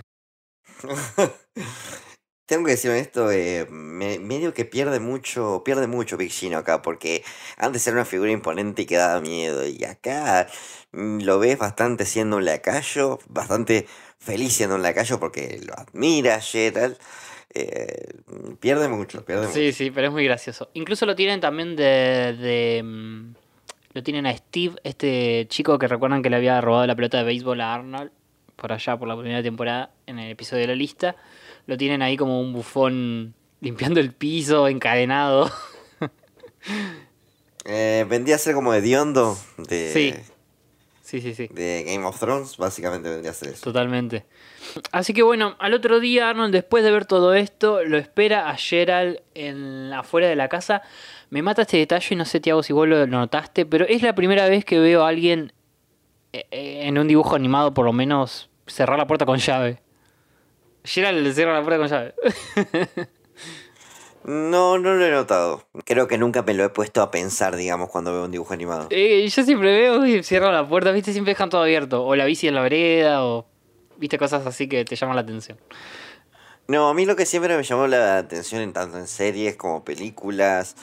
Tengo 2.46 2.64
que 2.64 2.72
decir 2.72 2.90
esto, 2.90 3.30
eh, 3.30 3.66
me- 3.70 4.18
medio 4.18 4.52
que 4.52 4.64
pierde 4.64 4.98
mucho, 5.00 5.62
pierde 5.64 5.86
mucho 5.86 6.16
Big 6.16 6.30
Gino 6.32 6.58
acá, 6.58 6.82
porque 6.82 7.22
antes 7.56 7.86
era 7.86 7.96
una 7.96 8.04
figura 8.04 8.30
imponente 8.32 8.82
y 8.82 8.86
que 8.86 8.96
daba 8.96 9.20
miedo, 9.20 9.66
y 9.66 9.84
acá 9.84 10.48
mm, 10.92 11.20
lo 11.22 11.38
ves 11.38 11.56
bastante 11.58 12.04
siendo 12.04 12.36
un 12.38 12.44
lacayo, 12.44 13.20
bastante 13.28 13.86
feliz 14.18 14.54
siendo 14.54 14.74
un 14.76 14.82
lacayo 14.82 15.18
porque 15.20 15.60
lo 15.64 15.72
admira 15.78 16.40
Gerald, 16.40 16.98
eh, 17.54 18.08
pierde 18.60 18.88
mucho, 18.88 19.24
pierde 19.24 19.46
mucho. 19.46 19.58
Sí, 19.58 19.72
sí, 19.72 19.90
pero 19.90 20.08
es 20.08 20.12
muy 20.12 20.24
gracioso. 20.24 20.70
Incluso 20.74 21.06
lo 21.06 21.14
tienen 21.14 21.40
también 21.40 21.76
de, 21.76 22.36
de, 22.38 22.82
mm, 22.82 23.34
Lo 23.94 24.02
tienen 24.02 24.26
a 24.26 24.36
Steve, 24.36 24.76
este 24.84 25.46
chico 25.48 25.78
que 25.78 25.86
recuerdan 25.88 26.22
que 26.22 26.30
le 26.30 26.36
había 26.36 26.60
robado 26.60 26.86
la 26.86 26.94
pelota 26.96 27.18
de 27.18 27.24
béisbol 27.24 27.60
a 27.60 27.74
Arnold 27.74 28.10
por 28.56 28.72
allá, 28.72 28.96
por 28.96 29.08
la 29.08 29.18
primera 29.18 29.42
temporada, 29.42 29.90
en 30.06 30.18
el 30.18 30.30
episodio 30.30 30.62
de 30.62 30.68
la 30.68 30.74
lista. 30.74 31.16
Lo 31.66 31.76
tienen 31.76 32.00
ahí 32.02 32.16
como 32.16 32.40
un 32.40 32.52
bufón 32.52 33.34
limpiando 33.60 34.00
el 34.00 34.12
piso, 34.12 34.68
encadenado. 34.68 35.50
Eh, 37.64 38.04
vendría 38.08 38.34
a 38.34 38.38
ser 38.38 38.54
como 38.54 38.74
hediondo 38.74 39.38
de, 39.56 39.92
Sí. 39.92 40.14
Sí, 41.12 41.20
sí, 41.20 41.34
sí. 41.34 41.46
de 41.52 41.84
Game 41.86 42.06
of 42.06 42.18
Thrones, 42.18 42.56
básicamente 42.56 43.10
vendría 43.10 43.32
a 43.32 43.34
ser 43.34 43.50
eso. 43.50 43.64
Totalmente. 43.64 44.24
Así 44.92 45.12
que 45.12 45.22
bueno, 45.22 45.56
al 45.58 45.74
otro 45.74 46.00
día 46.00 46.30
Arnold, 46.30 46.54
después 46.54 46.82
de 46.82 46.90
ver 46.90 47.04
todo 47.04 47.34
esto, 47.34 47.84
lo 47.84 47.98
espera 47.98 48.48
a 48.48 48.56
Gerald 48.56 49.20
en 49.34 49.92
afuera 49.92 50.26
de 50.26 50.36
la 50.36 50.48
casa. 50.48 50.80
Me 51.28 51.42
mata 51.42 51.60
este 51.62 51.76
detalle 51.76 52.14
y 52.14 52.16
no 52.16 52.24
sé, 52.24 52.40
Tiago, 52.40 52.62
si 52.62 52.72
vos 52.72 52.88
lo 52.88 53.06
notaste, 53.06 53.66
pero 53.66 53.84
es 53.86 54.00
la 54.00 54.14
primera 54.14 54.48
vez 54.48 54.64
que 54.64 54.78
veo 54.78 55.04
a 55.04 55.08
alguien 55.08 55.52
eh, 56.32 56.46
eh, 56.50 56.80
en 56.84 56.96
un 56.96 57.06
dibujo 57.06 57.36
animado, 57.36 57.74
por 57.74 57.84
lo 57.84 57.92
menos, 57.92 58.48
cerrar 58.66 58.96
la 58.96 59.06
puerta 59.06 59.26
con 59.26 59.36
llave. 59.36 59.82
Gerald 60.82 61.22
le 61.22 61.34
cierra 61.34 61.52
la 61.52 61.62
puerta 61.62 61.76
con 61.76 61.88
llave. 61.88 62.14
No, 64.24 64.78
no 64.78 64.94
lo 64.94 65.04
he 65.04 65.10
notado. 65.10 65.66
Creo 65.84 66.06
que 66.06 66.18
nunca 66.18 66.42
me 66.42 66.54
lo 66.54 66.64
he 66.64 66.68
puesto 66.68 67.02
a 67.02 67.10
pensar, 67.10 67.56
digamos, 67.56 67.90
cuando 67.90 68.12
veo 68.12 68.24
un 68.24 68.30
dibujo 68.30 68.54
animado. 68.54 68.86
Eh, 68.90 69.26
yo 69.28 69.42
siempre 69.42 69.72
veo 69.72 70.06
y 70.06 70.22
cierro 70.22 70.52
la 70.52 70.66
puerta, 70.66 70.92
viste, 70.92 71.12
siempre 71.12 71.32
dejan 71.32 71.50
todo 71.50 71.62
abierto. 71.62 72.04
O 72.04 72.14
la 72.14 72.24
bici 72.24 72.46
en 72.48 72.54
la 72.54 72.62
vereda, 72.62 73.24
o 73.24 73.46
viste 73.96 74.18
cosas 74.18 74.46
así 74.46 74.68
que 74.68 74.84
te 74.84 74.96
llaman 74.96 75.16
la 75.16 75.22
atención. 75.22 75.58
No, 76.68 76.88
a 76.88 76.94
mí 76.94 77.04
lo 77.04 77.16
que 77.16 77.26
siempre 77.26 77.56
me 77.56 77.64
llamó 77.64 77.86
la 77.86 78.18
atención 78.18 78.62
en 78.62 78.72
tanto 78.72 78.96
en 78.96 79.08
series 79.08 79.56
como 79.56 79.84
películas, 79.84 80.76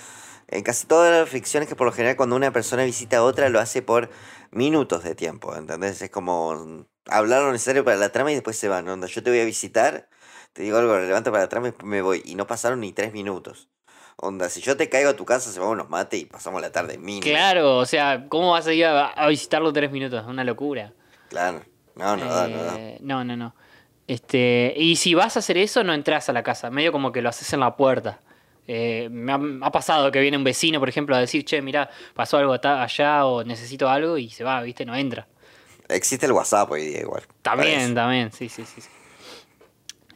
en 0.49 0.63
casi 0.63 0.85
todas 0.87 1.17
las 1.17 1.29
ficciones 1.29 1.69
que 1.69 1.75
por 1.75 1.87
lo 1.87 1.93
general 1.93 2.17
cuando 2.17 2.35
una 2.35 2.51
persona 2.51 2.83
visita 2.83 3.17
a 3.17 3.23
otra 3.23 3.49
lo 3.49 3.59
hace 3.59 3.81
por 3.81 4.09
minutos 4.51 5.03
de 5.03 5.15
tiempo, 5.15 5.55
¿entendés? 5.55 6.01
Es 6.01 6.09
como 6.09 6.85
hablar 7.05 7.43
lo 7.43 7.51
necesario 7.51 7.85
para 7.85 7.97
la 7.97 8.09
trama 8.09 8.31
y 8.31 8.35
después 8.35 8.57
se 8.57 8.67
van, 8.67 8.87
onda, 8.89 9.07
yo 9.07 9.23
te 9.23 9.29
voy 9.29 9.39
a 9.39 9.45
visitar, 9.45 10.09
te 10.59 10.63
digo 10.63 10.77
algo 10.77 10.93
relevante 10.93 11.31
para 11.31 11.43
atrás, 11.45 11.63
me, 11.63 11.73
me 11.85 12.01
voy. 12.01 12.21
Y 12.25 12.35
no 12.35 12.45
pasaron 12.45 12.81
ni 12.81 12.91
tres 12.91 13.13
minutos. 13.13 13.69
Onda, 14.17 14.49
si 14.49 14.59
yo 14.59 14.75
te 14.75 14.89
caigo 14.89 15.11
a 15.11 15.15
tu 15.15 15.23
casa, 15.23 15.53
se 15.53 15.57
vamos 15.57 15.75
unos 15.75 15.89
mates 15.89 16.19
y 16.19 16.25
pasamos 16.25 16.61
la 16.61 16.69
tarde 16.69 16.97
mínimo. 16.97 17.23
Claro, 17.23 17.77
o 17.77 17.85
sea, 17.85 18.25
¿cómo 18.27 18.51
vas 18.51 18.67
a 18.67 18.73
ir 18.73 18.83
a, 18.83 19.07
a 19.07 19.29
visitarlo 19.29 19.71
tres 19.71 19.89
minutos? 19.89 20.25
Una 20.27 20.43
locura. 20.43 20.91
Claro. 21.29 21.61
No, 21.95 22.17
no, 22.17 22.25
da, 22.25 22.49
no, 22.49 22.61
da. 22.61 22.77
Eh, 22.77 22.97
no, 22.99 23.23
no, 23.23 23.37
no. 23.37 23.55
Este, 24.05 24.73
y 24.75 24.97
si 24.97 25.13
vas 25.13 25.37
a 25.37 25.39
hacer 25.39 25.57
eso, 25.57 25.81
no 25.85 25.93
entras 25.93 26.27
a 26.27 26.33
la 26.33 26.43
casa. 26.43 26.69
Medio 26.69 26.91
como 26.91 27.13
que 27.13 27.21
lo 27.21 27.29
haces 27.29 27.53
en 27.53 27.61
la 27.61 27.77
puerta. 27.77 28.19
Eh, 28.67 29.07
me, 29.09 29.31
ha, 29.31 29.37
me 29.37 29.65
ha 29.65 29.71
pasado 29.71 30.11
que 30.11 30.19
viene 30.19 30.35
un 30.35 30.43
vecino, 30.43 30.79
por 30.79 30.89
ejemplo, 30.89 31.15
a 31.15 31.19
decir, 31.19 31.45
che, 31.45 31.61
mira, 31.61 31.89
pasó 32.13 32.35
algo 32.35 32.51
allá 32.61 33.25
o 33.25 33.45
necesito 33.45 33.87
algo 33.87 34.17
y 34.17 34.29
se 34.29 34.43
va, 34.43 34.61
¿viste? 34.61 34.83
No 34.83 34.93
entra. 34.93 35.25
Existe 35.87 36.25
el 36.25 36.33
WhatsApp 36.33 36.69
hoy 36.69 36.81
día 36.81 36.99
igual. 36.99 37.23
También, 37.43 37.75
Parece. 37.75 37.93
también, 37.93 38.31
sí, 38.33 38.49
sí, 38.49 38.65
sí. 38.65 38.81
sí. 38.81 38.89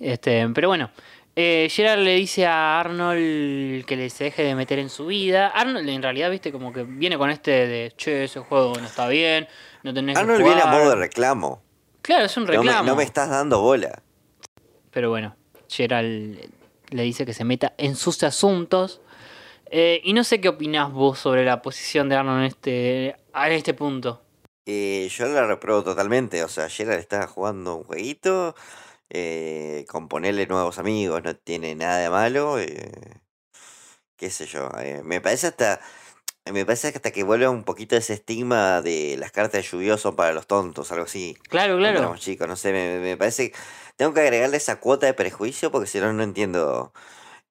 Este, 0.03 0.45
pero 0.53 0.67
bueno, 0.67 0.91
eh, 1.35 1.67
Gerard 1.71 1.99
le 1.99 2.15
dice 2.15 2.45
a 2.45 2.79
Arnold 2.79 3.85
que 3.85 3.95
le 3.95 4.09
se 4.09 4.25
deje 4.25 4.43
de 4.43 4.53
meter 4.53 4.79
en 4.79 4.89
su 4.89 5.05
vida. 5.05 5.47
Arnold 5.47 5.87
en 5.87 6.03
realidad, 6.03 6.29
viste, 6.29 6.51
como 6.51 6.73
que 6.73 6.83
viene 6.83 7.17
con 7.17 7.29
este 7.29 7.51
de, 7.67 7.93
che, 7.95 8.25
ese 8.25 8.41
juego 8.41 8.73
no 8.77 8.85
está 8.85 9.07
bien, 9.07 9.47
no 9.83 9.93
tenés 9.93 10.17
Arnold 10.17 10.39
que 10.39 10.43
viene 10.43 10.59
a 10.61 10.65
jugar". 10.65 10.79
modo 10.79 10.89
de 10.89 10.95
reclamo. 10.97 11.61
Claro, 12.01 12.25
es 12.25 12.35
un 12.35 12.43
No 12.43 12.51
me, 12.51 12.57
reclamo. 12.57 12.83
no 12.83 12.95
me 12.97 13.03
estás 13.03 13.29
dando 13.29 13.61
bola. 13.61 14.03
Pero 14.91 15.09
bueno, 15.09 15.37
Gerald 15.69 16.37
le 16.89 17.03
dice 17.03 17.25
que 17.25 17.33
se 17.33 17.45
meta 17.45 17.73
en 17.77 17.95
sus 17.95 18.21
asuntos. 18.23 19.01
Eh, 19.71 20.01
y 20.03 20.13
no 20.13 20.23
sé 20.25 20.41
qué 20.41 20.49
opinás 20.49 20.91
vos 20.91 21.17
sobre 21.17 21.45
la 21.45 21.61
posición 21.61 22.09
de 22.09 22.15
Arnold 22.17 22.41
en 22.41 22.45
este, 22.45 23.15
a 23.31 23.49
este 23.49 23.73
punto. 23.73 24.21
Eh, 24.65 25.09
yo 25.09 25.25
la 25.27 25.47
repruebo 25.47 25.83
totalmente. 25.83 26.43
O 26.43 26.47
sea, 26.49 26.69
Gerard 26.69 26.99
está 26.99 27.25
jugando 27.25 27.77
un 27.77 27.83
jueguito. 27.85 28.53
Eh, 29.09 29.85
con 29.89 30.07
ponerle 30.07 30.47
nuevos 30.47 30.79
amigos. 30.79 31.21
No 31.23 31.35
tiene 31.35 31.75
nada 31.75 31.97
de 31.99 32.09
malo. 32.09 32.59
eh, 32.59 32.91
qué 34.15 34.29
sé 34.29 34.45
yo. 34.45 34.69
eh, 34.79 35.01
me 35.03 35.21
parece 35.21 35.47
hasta. 35.47 35.79
Me 36.51 36.65
parece 36.65 36.91
que 36.91 36.97
hasta 36.97 37.11
que 37.11 37.23
vuelva 37.23 37.49
un 37.49 37.63
poquito 37.63 37.95
ese 37.95 38.13
estigma 38.13 38.81
de 38.81 39.15
las 39.17 39.31
cartas 39.31 39.63
de 39.63 39.69
lluvioso 39.69 40.15
para 40.17 40.33
los 40.33 40.45
tontos, 40.45 40.91
algo 40.91 41.05
así. 41.05 41.37
Claro, 41.47 41.77
claro. 41.77 41.99
éramos 41.99 42.19
chicos, 42.19 42.49
no 42.49 42.57
sé, 42.57 42.73
me, 42.73 42.99
me 42.99 43.15
parece. 43.15 43.53
Tengo 43.95 44.13
que 44.13 44.19
agregarle 44.21 44.57
esa 44.57 44.81
cuota 44.81 45.05
de 45.05 45.13
prejuicio 45.13 45.71
porque 45.71 45.87
si 45.87 45.99
no, 46.01 46.11
no 46.11 46.21
entiendo 46.21 46.91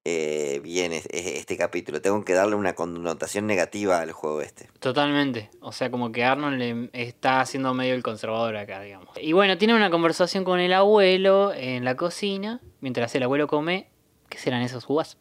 eh, 0.05 0.61
bien 0.65 0.93
es- 0.93 1.07
es- 1.11 1.27
este 1.39 1.57
capítulo. 1.57 2.01
Tengo 2.03 2.25
que 2.25 2.33
darle 2.33 2.57
una 2.57 2.75
connotación 2.75 3.47
negativa 3.47 4.01
al 4.01 4.13
juego 4.13 4.41
este. 4.43 4.69
Totalmente. 4.81 5.51
O 5.61 5.71
sea, 5.73 5.91
como 5.91 6.11
que 6.11 6.25
Arnold 6.25 6.59
le 6.59 6.91
está 6.93 7.41
haciendo 7.41 7.73
medio 7.75 7.95
el 7.95 8.03
conservador 8.03 8.57
acá, 8.57 8.81
digamos. 8.81 9.09
Y 9.21 9.33
bueno, 9.33 9.59
tiene 9.59 9.75
una 9.75 9.91
conversación 9.91 10.43
con 10.45 10.59
el 10.61 10.73
abuelo 10.73 11.53
en 11.55 11.85
la 11.85 11.97
cocina. 11.97 12.61
Mientras 12.81 13.15
el 13.15 13.23
abuelo 13.23 13.47
come. 13.47 13.89
¿Qué 14.29 14.39
serán 14.39 14.63
esas 14.63 14.89
uvas? 14.89 15.19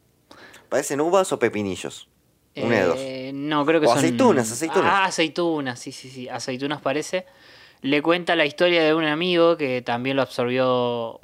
¿Parecen 0.69 1.01
uvas 1.01 1.31
o 1.33 1.37
pepinillos? 1.37 2.07
Una 2.55 2.77
de 2.77 2.83
dos. 2.83 2.97
Eh, 2.99 3.31
No, 3.33 3.65
creo 3.65 3.79
que 3.81 3.85
O 3.87 3.89
son. 3.89 3.99
aceitunas, 3.99 4.51
aceitunas. 4.51 4.89
Ah, 4.91 5.05
aceitunas, 5.05 5.79
sí, 5.79 5.91
sí, 5.91 6.09
sí. 6.09 6.27
Aceitunas 6.29 6.81
parece. 6.81 7.25
Le 7.81 8.01
cuenta 8.01 8.35
la 8.35 8.45
historia 8.45 8.83
de 8.83 8.93
un 8.93 9.03
amigo 9.05 9.57
que 9.57 9.81
también 9.81 10.15
lo 10.15 10.21
absorbió. 10.23 11.19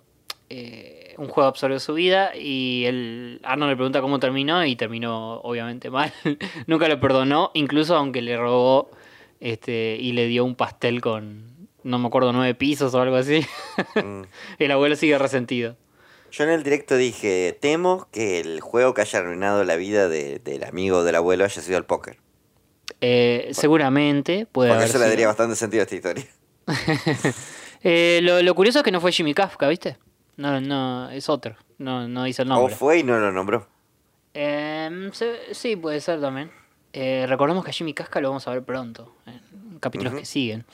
eh, 0.49 0.96
un 1.17 1.27
juego 1.27 1.47
absorbió 1.49 1.79
su 1.79 1.93
vida. 1.93 2.35
Y 2.35 2.85
el 2.85 3.39
Arnold 3.43 3.71
le 3.71 3.75
pregunta 3.75 4.01
cómo 4.01 4.19
terminó. 4.19 4.65
Y 4.65 4.75
terminó, 4.75 5.35
obviamente, 5.41 5.89
mal. 5.89 6.13
Nunca 6.67 6.87
lo 6.87 6.99
perdonó, 6.99 7.51
incluso 7.53 7.95
aunque 7.95 8.21
le 8.21 8.37
robó. 8.37 8.89
Este, 9.39 9.97
y 9.99 10.13
le 10.13 10.27
dio 10.27 10.43
un 10.45 10.55
pastel 10.55 11.01
con. 11.01 11.55
No 11.83 11.99
me 11.99 12.07
acuerdo, 12.07 12.33
nueve 12.33 12.53
pisos 12.55 12.93
o 12.93 13.01
algo 13.01 13.15
así. 13.15 13.45
Mm. 13.95 14.23
el 14.59 14.71
abuelo 14.71 14.95
sigue 14.95 15.17
resentido. 15.17 15.75
Yo 16.31 16.43
en 16.43 16.49
el 16.49 16.63
directo 16.63 16.97
dije, 16.97 17.57
temo 17.61 18.07
que 18.11 18.39
el 18.41 18.59
juego 18.59 18.93
que 18.93 19.01
haya 19.01 19.19
arruinado 19.19 19.63
la 19.63 19.77
vida 19.77 20.09
de- 20.09 20.39
del 20.39 20.65
amigo 20.65 21.03
del 21.05 21.15
abuelo 21.15 21.45
haya 21.45 21.61
sido 21.61 21.77
el 21.77 21.85
póker. 21.85 22.17
Eh, 22.99 23.49
seguramente 23.51 24.45
puede 24.45 24.69
Porque 24.69 24.83
haber 24.83 24.89
eso 24.89 24.99
le 24.99 25.07
daría 25.07 25.27
bastante 25.27 25.55
sentido 25.55 25.81
a 25.81 25.83
esta 25.83 25.95
historia. 25.95 26.25
Eh, 27.83 28.19
lo, 28.23 28.41
lo 28.41 28.55
curioso 28.55 28.79
es 28.79 28.83
que 28.83 28.91
no 28.91 28.99
fue 28.99 29.11
Jimmy 29.11 29.35
Kafka, 29.35 29.67
¿viste? 29.67 29.97
No, 30.37 30.61
no, 30.61 31.09
es 31.09 31.29
otro. 31.29 31.55
No, 31.77 32.07
no 32.07 32.23
dice 32.23 32.43
el 32.43 32.51
O 32.51 32.55
nombre. 32.55 32.75
fue 32.75 32.99
y 32.99 33.03
no 33.03 33.19
lo 33.19 33.31
nombró. 33.31 33.67
Em, 34.33 35.11
se- 35.13 35.53
sí, 35.53 35.75
puede 35.75 35.99
ser 35.99 36.21
también. 36.21 36.51
Eh, 36.93 37.25
recordemos 37.27 37.63
que 37.63 37.71
a 37.71 37.73
Jimmy 37.73 37.93
Kafka 37.93 38.21
lo 38.21 38.29
vamos 38.29 38.47
a 38.47 38.51
ver 38.51 38.63
pronto, 38.63 39.13
en 39.25 39.79
capítulos 39.79 40.13
que 40.13 40.25
siguen. 40.25 40.65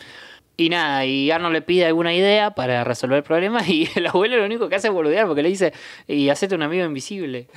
Y 0.56 0.70
nada, 0.70 1.06
y 1.06 1.32
Arnold 1.32 1.54
le 1.54 1.62
pide 1.62 1.86
alguna 1.86 2.14
idea 2.14 2.52
para 2.52 2.84
resolver 2.84 3.18
el 3.18 3.24
problema 3.24 3.62
y 3.68 3.90
el 3.96 4.08
abuelo 4.08 4.38
lo 4.38 4.46
único 4.46 4.70
que 4.70 4.76
hace 4.76 4.88
es 4.90 4.94
boludear 4.94 5.28
porque 5.28 5.44
le 5.44 5.50
dice, 5.50 5.74
y 6.08 6.30
hacete 6.30 6.56
un 6.56 6.62
amigo 6.62 6.86
invisible. 6.86 7.48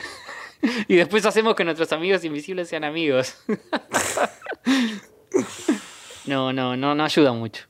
y 0.88 0.96
después 0.96 1.26
hacemos 1.26 1.54
que 1.54 1.64
nuestros 1.64 1.92
amigos 1.92 2.24
invisibles 2.24 2.68
sean 2.68 2.84
amigos. 2.84 3.36
no, 6.26 6.52
no, 6.52 6.76
no, 6.76 6.94
no 6.94 7.04
ayuda 7.04 7.32
mucho. 7.32 7.64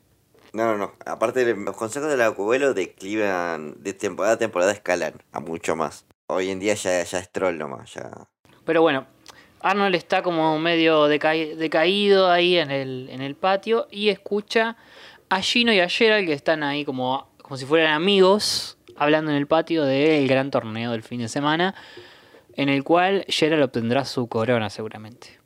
No, 0.57 0.65
no, 0.65 0.79
no. 0.79 0.93
Aparte, 1.05 1.45
los 1.55 1.77
consejos 1.77 2.09
del 2.09 2.23
abuelo 2.23 2.73
declivan, 2.73 3.75
de 3.83 3.93
temporada 3.93 4.35
a 4.35 4.39
temporada 4.39 4.73
escalan 4.73 5.13
a 5.33 5.41
mucho 5.41 5.77
más. 5.77 6.07
Hoy 6.29 6.49
en 6.51 6.61
día 6.61 6.73
ya, 6.73 7.03
ya 7.03 7.19
es 7.19 7.31
troll 7.31 7.59
nomás, 7.59 7.93
ya. 7.93 8.11
Pero 8.65 8.81
bueno, 8.81 9.07
Arnold 9.61 9.95
está 9.95 10.23
como 10.23 10.59
medio 10.59 11.09
decaí- 11.11 11.55
decaído 11.57 12.31
ahí 12.31 12.57
en 12.57 12.71
el, 12.71 13.09
en 13.11 13.21
el 13.21 13.35
patio 13.35 13.87
y 13.91 14.09
escucha 14.09 14.79
a 15.29 15.43
Gino 15.43 15.75
y 15.75 15.81
a 15.81 15.91
Gerald 15.91 16.27
que 16.27 16.33
están 16.33 16.63
ahí 16.63 16.87
como, 16.87 17.29
como 17.43 17.59
si 17.59 17.67
fueran 17.67 17.93
amigos 17.93 18.79
hablando 18.97 19.31
en 19.33 19.37
el 19.37 19.47
patio 19.47 19.85
del 19.85 20.27
gran 20.27 20.51
torneo 20.51 20.93
del 20.93 21.03
fin 21.03 21.21
de 21.21 21.29
semana 21.29 21.75
en 22.55 22.71
el 22.71 22.83
cual 22.83 23.27
Gerald 23.29 23.63
obtendrá 23.63 24.07
su 24.07 24.27
corona 24.27 24.71
seguramente. 24.71 25.39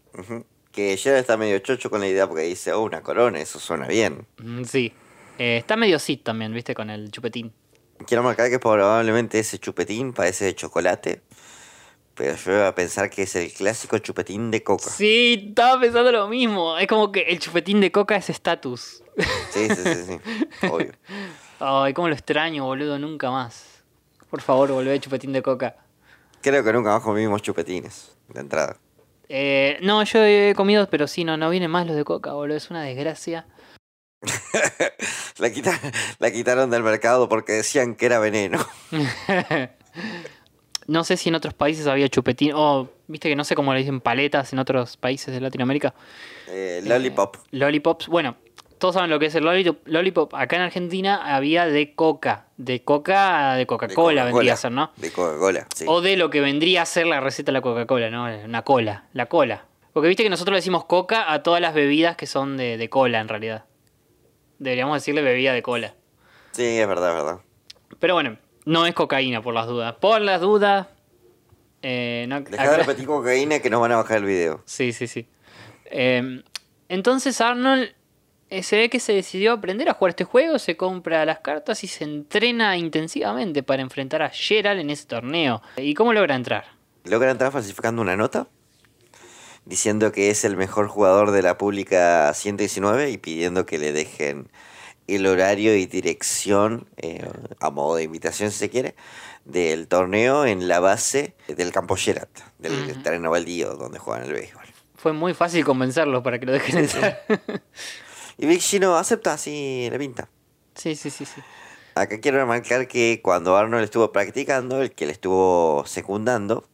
Que 0.72 0.96
ya 0.96 1.18
está 1.18 1.36
medio 1.36 1.58
chocho 1.58 1.90
con 1.90 2.00
la 2.00 2.08
idea 2.08 2.28
porque 2.28 2.42
dice, 2.44 2.72
oh, 2.72 2.82
una 2.82 3.02
corona, 3.02 3.40
eso 3.40 3.58
suena 3.58 3.86
bien. 3.86 4.26
Mm, 4.38 4.64
Sí. 4.64 4.92
Eh, 5.38 5.56
está 5.56 5.74
medio 5.76 5.98
sit 5.98 6.22
también, 6.22 6.52
viste, 6.52 6.74
con 6.74 6.90
el 6.90 7.10
chupetín. 7.10 7.50
Quiero 8.06 8.22
marcar 8.22 8.50
que 8.50 8.58
probablemente 8.58 9.38
ese 9.38 9.58
chupetín 9.58 10.12
parece 10.12 10.44
de 10.44 10.54
chocolate. 10.54 11.22
Pero 12.14 12.36
yo 12.36 12.52
iba 12.52 12.68
a 12.68 12.74
pensar 12.74 13.08
que 13.08 13.22
es 13.22 13.34
el 13.36 13.50
clásico 13.50 13.96
chupetín 13.98 14.50
de 14.50 14.62
coca. 14.62 14.90
Sí, 14.90 15.46
estaba 15.48 15.80
pensando 15.80 16.12
lo 16.12 16.28
mismo. 16.28 16.76
Es 16.76 16.86
como 16.86 17.10
que 17.10 17.22
el 17.22 17.38
chupetín 17.38 17.80
de 17.80 17.90
coca 17.90 18.16
es 18.16 18.28
estatus. 18.28 19.02
Sí, 19.50 19.68
sí, 19.70 19.82
sí, 19.82 20.04
sí. 20.04 20.66
Obvio. 20.70 20.92
Ay, 21.58 21.94
cómo 21.94 22.08
lo 22.08 22.14
extraño, 22.14 22.64
boludo, 22.66 22.98
nunca 22.98 23.30
más. 23.30 23.82
Por 24.28 24.42
favor, 24.42 24.70
volvé 24.70 25.00
chupetín 25.00 25.32
de 25.32 25.40
coca. 25.42 25.76
Creo 26.42 26.62
que 26.62 26.72
nunca 26.72 26.90
más 26.90 27.02
comimos 27.02 27.40
chupetines 27.42 28.14
de 28.28 28.40
entrada. 28.40 28.76
Eh, 29.32 29.78
no, 29.82 30.02
yo 30.02 30.24
he 30.24 30.54
comido, 30.56 30.88
pero 30.90 31.06
sí, 31.06 31.22
no, 31.22 31.36
no 31.36 31.50
vienen 31.50 31.70
más 31.70 31.86
los 31.86 31.94
de 31.94 32.02
coca, 32.04 32.32
boludo. 32.32 32.56
Es 32.56 32.68
una 32.68 32.82
desgracia. 32.82 33.46
La, 35.38 35.50
quita- 35.50 35.80
la 36.18 36.30
quitaron 36.30 36.68
del 36.68 36.82
mercado 36.82 37.28
porque 37.28 37.52
decían 37.52 37.94
que 37.94 38.06
era 38.06 38.18
veneno. 38.18 38.58
no 40.86 41.04
sé 41.04 41.16
si 41.16 41.28
en 41.28 41.36
otros 41.36 41.54
países 41.54 41.86
había 41.86 42.08
chupetín. 42.08 42.52
O, 42.54 42.90
viste 43.06 43.28
que 43.28 43.36
no 43.36 43.44
sé 43.44 43.54
cómo 43.54 43.72
le 43.72 43.78
dicen 43.80 44.00
paletas 44.00 44.52
en 44.52 44.58
otros 44.58 44.96
países 44.96 45.32
de 45.32 45.40
Latinoamérica. 45.40 45.94
Eh, 46.48 46.82
lollipop. 46.84 47.36
Lollipops. 47.52 48.08
Bueno, 48.08 48.36
todos 48.80 48.94
saben 48.94 49.10
lo 49.10 49.18
que 49.18 49.26
es 49.26 49.34
el 49.34 49.44
lollipop. 49.44 49.86
lollipop. 49.86 50.34
Acá 50.34 50.56
en 50.56 50.62
Argentina 50.62 51.36
había 51.36 51.66
de 51.66 51.94
coca. 51.94 52.46
De 52.56 52.82
coca, 52.82 53.54
de 53.54 53.66
Coca-Cola 53.66 54.24
vendría 54.24 54.54
a 54.54 54.56
ser, 54.56 54.72
¿no? 54.72 54.90
De 54.96 55.12
Coca-Cola, 55.12 55.66
sí. 55.74 55.84
O 55.86 56.00
de 56.00 56.16
lo 56.16 56.30
que 56.30 56.40
vendría 56.40 56.82
a 56.82 56.86
ser 56.86 57.06
la 57.06 57.20
receta 57.20 57.52
de 57.52 57.52
la 57.52 57.60
Coca-Cola, 57.60 58.10
¿no? 58.10 58.24
Una 58.24 58.62
cola, 58.62 59.04
la 59.12 59.26
cola. 59.26 59.66
Porque 59.92 60.08
viste 60.08 60.22
que 60.22 60.30
nosotros 60.30 60.54
le 60.54 60.58
decimos 60.58 60.86
coca 60.86 61.30
a 61.30 61.42
todas 61.42 61.60
las 61.60 61.74
bebidas 61.74 62.16
que 62.16 62.26
son 62.26 62.56
de, 62.56 62.78
de 62.78 62.88
cola, 62.88 63.20
en 63.20 63.28
realidad. 63.28 63.64
Deberíamos 64.58 64.96
decirle 64.96 65.20
bebida 65.20 65.52
de 65.52 65.62
cola. 65.62 65.94
Sí, 66.52 66.64
es 66.64 66.88
verdad, 66.88 67.10
es 67.10 67.22
verdad. 67.22 67.40
Pero 67.98 68.14
bueno, 68.14 68.38
no 68.64 68.86
es 68.86 68.94
cocaína 68.94 69.42
por 69.42 69.52
las 69.52 69.66
dudas. 69.66 69.94
Por 70.00 70.22
las 70.22 70.40
dudas. 70.40 70.86
Eh, 71.82 72.24
no, 72.28 72.40
Dejá 72.40 72.70
de 72.70 72.76
repetir 72.78 73.06
cocaína 73.06 73.60
que 73.60 73.68
nos 73.68 73.80
van 73.80 73.92
a 73.92 73.96
bajar 73.96 74.18
el 74.18 74.24
video. 74.24 74.62
Sí, 74.64 74.94
sí, 74.94 75.06
sí. 75.06 75.28
Eh, 75.84 76.42
entonces 76.88 77.40
Arnold 77.40 77.99
se 78.62 78.76
ve 78.76 78.88
que 78.90 79.00
se 79.00 79.12
decidió 79.12 79.52
aprender 79.52 79.88
a 79.88 79.94
jugar 79.94 80.10
este 80.10 80.24
juego, 80.24 80.58
se 80.58 80.76
compra 80.76 81.24
las 81.24 81.38
cartas 81.40 81.84
y 81.84 81.86
se 81.86 82.04
entrena 82.04 82.76
intensivamente 82.76 83.62
para 83.62 83.82
enfrentar 83.82 84.22
a 84.22 84.30
Gerald 84.30 84.80
en 84.80 84.90
ese 84.90 85.06
torneo. 85.06 85.62
¿Y 85.76 85.94
cómo 85.94 86.12
logra 86.12 86.34
entrar? 86.34 86.64
Logra 87.04 87.30
entrar 87.30 87.52
falsificando 87.52 88.02
una 88.02 88.16
nota. 88.16 88.48
Diciendo 89.64 90.10
que 90.10 90.30
es 90.30 90.44
el 90.44 90.56
mejor 90.56 90.88
jugador 90.88 91.30
de 91.30 91.42
la 91.42 91.58
pública 91.58 92.32
119 92.34 93.10
y 93.10 93.18
pidiendo 93.18 93.66
que 93.66 93.78
le 93.78 93.92
dejen 93.92 94.48
el 95.06 95.26
horario 95.26 95.76
y 95.76 95.86
dirección, 95.86 96.88
eh, 96.96 97.24
a 97.60 97.70
modo 97.70 97.96
de 97.96 98.04
invitación 98.04 98.50
si 98.50 98.58
se 98.58 98.70
quiere, 98.70 98.94
del 99.44 99.86
torneo 99.86 100.44
en 100.46 100.66
la 100.66 100.80
base 100.80 101.34
del 101.48 101.72
campo 101.72 101.96
Gerard, 101.96 102.28
del 102.58 102.72
Ujú. 102.90 103.02
terreno 103.02 103.30
baldío 103.30 103.74
donde 103.74 103.98
juegan 103.98 104.24
el 104.24 104.32
béisbol. 104.32 104.64
Fue 104.96 105.12
muy 105.12 105.34
fácil 105.34 105.64
convencerlos 105.64 106.22
para 106.22 106.38
que 106.38 106.46
lo 106.46 106.52
dejen 106.52 106.78
entrar. 106.78 107.22
Y 108.40 108.46
Big 108.46 108.60
Gino 108.62 108.96
acepta 108.96 109.34
así 109.34 109.88
la 109.90 109.98
pinta. 109.98 110.28
Sí, 110.74 110.96
sí, 110.96 111.10
sí, 111.10 111.24
sí. 111.26 111.40
Acá 111.94 112.20
quiero 112.20 112.38
remarcar 112.38 112.88
que 112.88 113.20
cuando 113.22 113.56
Arnold 113.56 113.84
estuvo 113.84 114.12
practicando, 114.12 114.80
el 114.80 114.92
que 114.92 115.04
le 115.06 115.12
estuvo 115.12 115.84
secundando 115.86 116.64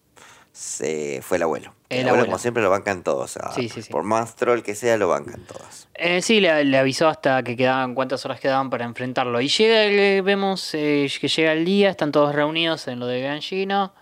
se 0.52 1.20
fue 1.22 1.36
el 1.38 1.42
abuelo. 1.42 1.74
El, 1.88 1.98
El 2.00 2.08
abuelo, 2.08 2.10
abuelo. 2.10 2.26
como 2.26 2.38
siempre, 2.38 2.62
lo 2.62 2.70
bancan 2.70 3.02
todos. 3.02 3.36
Sí, 3.54 3.68
sí, 3.68 3.82
sí. 3.82 3.90
Por 3.92 4.04
más 4.04 4.36
troll 4.36 4.60
que 4.62 4.74
sea, 4.74 4.96
lo 4.96 5.08
bancan 5.08 5.42
todos. 5.46 5.88
Eh, 5.94 6.22
sí, 6.22 6.40
le, 6.40 6.64
le 6.64 6.78
avisó 6.78 7.08
hasta 7.08 7.42
que 7.42 7.56
quedaban 7.56 7.94
cuántas 7.94 8.24
horas 8.24 8.40
quedaban 8.40 8.70
para 8.70 8.84
enfrentarlo. 8.84 9.40
Y 9.40 9.48
llega, 9.48 10.22
vemos 10.22 10.70
eh, 10.74 11.10
que 11.20 11.28
llega 11.28 11.52
el 11.52 11.64
día, 11.64 11.90
están 11.90 12.12
todos 12.12 12.34
reunidos 12.34 12.86
en 12.88 13.00
lo 13.00 13.06
de 13.06 13.22
Gangino. 13.22 13.92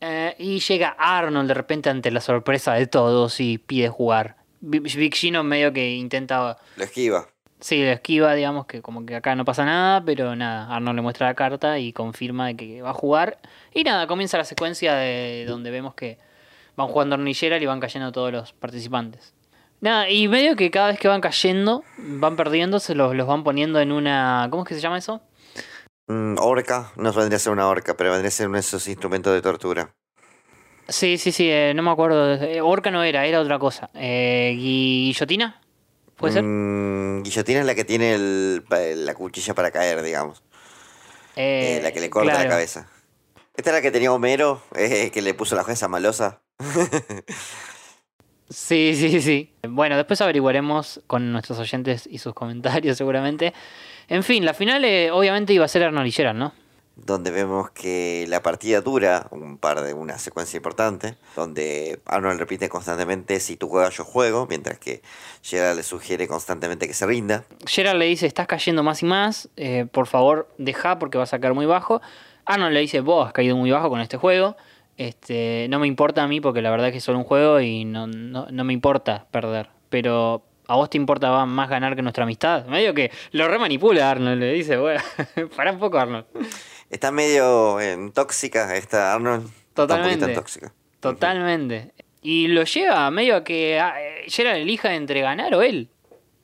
eh, 0.00 0.34
y 0.38 0.60
llega 0.60 0.94
Arnold 0.98 1.48
de 1.48 1.54
repente 1.54 1.90
ante 1.90 2.10
la 2.10 2.20
sorpresa 2.20 2.74
de 2.74 2.86
todos 2.86 3.40
y 3.40 3.58
pide 3.58 3.88
jugar. 3.88 4.36
Big 4.62 5.14
Gino 5.14 5.44
medio 5.44 5.72
que 5.72 5.90
intenta... 5.90 6.56
Lo 6.76 6.84
esquiva. 6.84 7.28
Sí, 7.60 7.84
lo 7.84 7.90
esquiva, 7.90 8.34
digamos 8.34 8.66
que 8.66 8.82
como 8.82 9.06
que 9.06 9.14
acá 9.14 9.36
no 9.36 9.44
pasa 9.44 9.64
nada, 9.64 10.04
pero 10.04 10.34
nada, 10.34 10.74
Arnold 10.74 10.96
le 10.96 11.02
muestra 11.02 11.28
la 11.28 11.34
carta 11.34 11.78
y 11.78 11.92
confirma 11.92 12.48
de 12.48 12.56
que 12.56 12.82
va 12.82 12.90
a 12.90 12.94
jugar. 12.94 13.38
Y 13.72 13.84
nada, 13.84 14.06
comienza 14.06 14.36
la 14.36 14.44
secuencia 14.44 14.94
de 14.94 15.44
donde 15.46 15.70
vemos 15.70 15.94
que 15.94 16.18
van 16.74 16.88
jugando 16.88 17.14
hornillera 17.14 17.58
y 17.58 17.66
van 17.66 17.78
cayendo 17.78 18.10
todos 18.10 18.32
los 18.32 18.52
participantes. 18.52 19.34
Nada, 19.80 20.10
y 20.10 20.26
medio 20.26 20.56
que 20.56 20.70
cada 20.70 20.88
vez 20.88 20.98
que 20.98 21.08
van 21.08 21.20
cayendo, 21.20 21.84
van 21.98 22.36
perdiendo, 22.36 22.80
se 22.80 22.94
los, 22.94 23.14
los 23.14 23.26
van 23.26 23.44
poniendo 23.44 23.80
en 23.80 23.92
una... 23.92 24.48
¿Cómo 24.50 24.62
es 24.62 24.68
que 24.68 24.74
se 24.74 24.80
llama 24.80 24.98
eso? 24.98 25.20
Mm, 26.08 26.38
orca, 26.38 26.92
no 26.96 27.12
vendría 27.12 27.36
a 27.36 27.40
ser 27.40 27.52
una 27.52 27.68
orca, 27.68 27.96
pero 27.96 28.10
vendría 28.10 28.28
a 28.28 28.32
ser 28.32 28.48
uno 28.48 28.56
de 28.56 28.60
esos 28.60 28.88
instrumentos 28.88 29.32
de 29.32 29.42
tortura. 29.42 29.94
Sí, 30.92 31.16
sí, 31.16 31.32
sí, 31.32 31.48
eh, 31.50 31.72
no 31.74 31.82
me 31.82 31.90
acuerdo. 31.90 32.34
eh, 32.34 32.60
Orca 32.60 32.90
no 32.90 33.02
era, 33.02 33.24
era 33.26 33.40
otra 33.40 33.58
cosa. 33.58 33.88
Eh, 33.94 34.54
¿Guillotina? 34.56 35.60
¿Puede 36.16 36.34
ser? 36.34 36.42
Mm, 36.44 37.22
guillotina 37.22 37.60
es 37.60 37.66
la 37.66 37.74
que 37.74 37.84
tiene 37.84 38.14
el- 38.14 38.62
la 38.96 39.14
cuchilla 39.14 39.54
para 39.54 39.70
caer, 39.70 40.02
digamos. 40.02 40.42
Eh, 41.34 41.80
la 41.82 41.92
que 41.92 42.00
le 42.00 42.10
corta 42.10 42.34
la 42.34 42.48
cabeza. 42.48 42.88
Esta 43.56 43.70
es 43.70 43.74
la 43.76 43.82
que 43.82 43.90
tenía 43.90 44.12
Homero, 44.12 44.62
eh, 44.76 45.10
que 45.10 45.22
le 45.22 45.32
puso 45.34 45.56
la 45.56 45.64
jueza 45.64 45.88
malosa. 45.88 46.40
Sí, 48.50 48.92
sí, 48.94 49.22
sí. 49.22 49.54
Bueno, 49.66 49.96
después 49.96 50.20
averiguaremos 50.20 51.00
con 51.06 51.32
nuestros 51.32 51.58
oyentes 51.58 52.06
y 52.10 52.18
sus 52.18 52.34
comentarios 52.34 52.98
seguramente. 52.98 53.54
En 54.08 54.22
fin, 54.22 54.44
la 54.44 54.52
final 54.52 54.84
eh, 54.84 55.10
obviamente 55.10 55.54
iba 55.54 55.64
a 55.64 55.68
ser 55.68 55.84
Arnold 55.84 56.06
y 56.06 56.12
Gerard, 56.12 56.36
¿no? 56.36 56.52
Donde 56.96 57.30
vemos 57.30 57.70
que 57.70 58.26
la 58.28 58.42
partida 58.42 58.80
dura 58.80 59.26
un 59.30 59.58
par 59.58 59.80
de 59.82 59.94
una 59.94 60.18
secuencia 60.18 60.56
importante, 60.56 61.16
donde 61.34 62.00
Arnold 62.06 62.38
repite 62.38 62.68
constantemente 62.68 63.40
si 63.40 63.56
tú 63.56 63.68
juegas 63.68 63.96
yo 63.96 64.04
juego, 64.04 64.46
mientras 64.48 64.78
que 64.78 65.02
Gerard 65.42 65.76
le 65.76 65.82
sugiere 65.82 66.28
constantemente 66.28 66.86
que 66.86 66.94
se 66.94 67.06
rinda. 67.06 67.44
Gerard 67.66 67.96
le 67.96 68.06
dice, 68.06 68.26
estás 68.26 68.46
cayendo 68.46 68.82
más 68.82 69.02
y 69.02 69.06
más, 69.06 69.48
eh, 69.56 69.86
por 69.90 70.06
favor 70.06 70.48
deja 70.58 70.98
porque 70.98 71.18
vas 71.18 71.32
a 71.32 71.40
caer 71.40 71.54
muy 71.54 71.66
bajo. 71.66 72.02
Arnold 72.44 72.74
le 72.74 72.80
dice, 72.80 73.00
vos 73.00 73.26
has 73.26 73.32
caído 73.32 73.56
muy 73.56 73.70
bajo 73.70 73.88
con 73.88 74.00
este 74.00 74.16
juego. 74.16 74.56
Este, 74.98 75.66
no 75.70 75.78
me 75.78 75.86
importa 75.86 76.22
a 76.22 76.28
mí 76.28 76.40
porque 76.40 76.60
la 76.60 76.70
verdad 76.70 76.88
es 76.88 76.92
que 76.92 76.98
es 76.98 77.04
solo 77.04 77.18
un 77.18 77.24
juego 77.24 77.60
y 77.60 77.84
no, 77.84 78.06
no, 78.06 78.46
no 78.50 78.64
me 78.64 78.72
importa 78.72 79.26
perder. 79.30 79.70
Pero 79.88 80.42
a 80.66 80.76
vos 80.76 80.90
te 80.90 80.96
importa 80.96 81.44
más 81.44 81.68
ganar 81.68 81.96
que 81.96 82.02
nuestra 82.02 82.24
amistad. 82.24 82.66
Medio 82.66 82.94
que 82.94 83.10
lo 83.32 83.48
remanipula 83.48 84.10
Arnold, 84.10 84.40
le 84.40 84.52
dice, 84.52 84.76
bueno, 84.76 85.00
para 85.56 85.72
un 85.72 85.78
poco 85.78 85.98
Arnold. 85.98 86.26
Está 86.92 87.10
medio 87.10 87.80
en 87.80 88.12
tóxica 88.12 88.76
esta 88.76 89.14
Arnold. 89.14 89.50
Totalmente. 89.72 90.28
tóxica. 90.34 90.74
Totalmente. 91.00 91.94
Y 92.20 92.48
lo 92.48 92.64
lleva 92.64 93.10
medio 93.10 93.36
a 93.36 93.44
que 93.44 93.80
ah, 93.80 93.94
eh, 93.98 94.26
Gerard 94.28 94.58
elija 94.58 94.94
entre 94.94 95.22
ganar 95.22 95.54
o 95.54 95.62
él, 95.62 95.88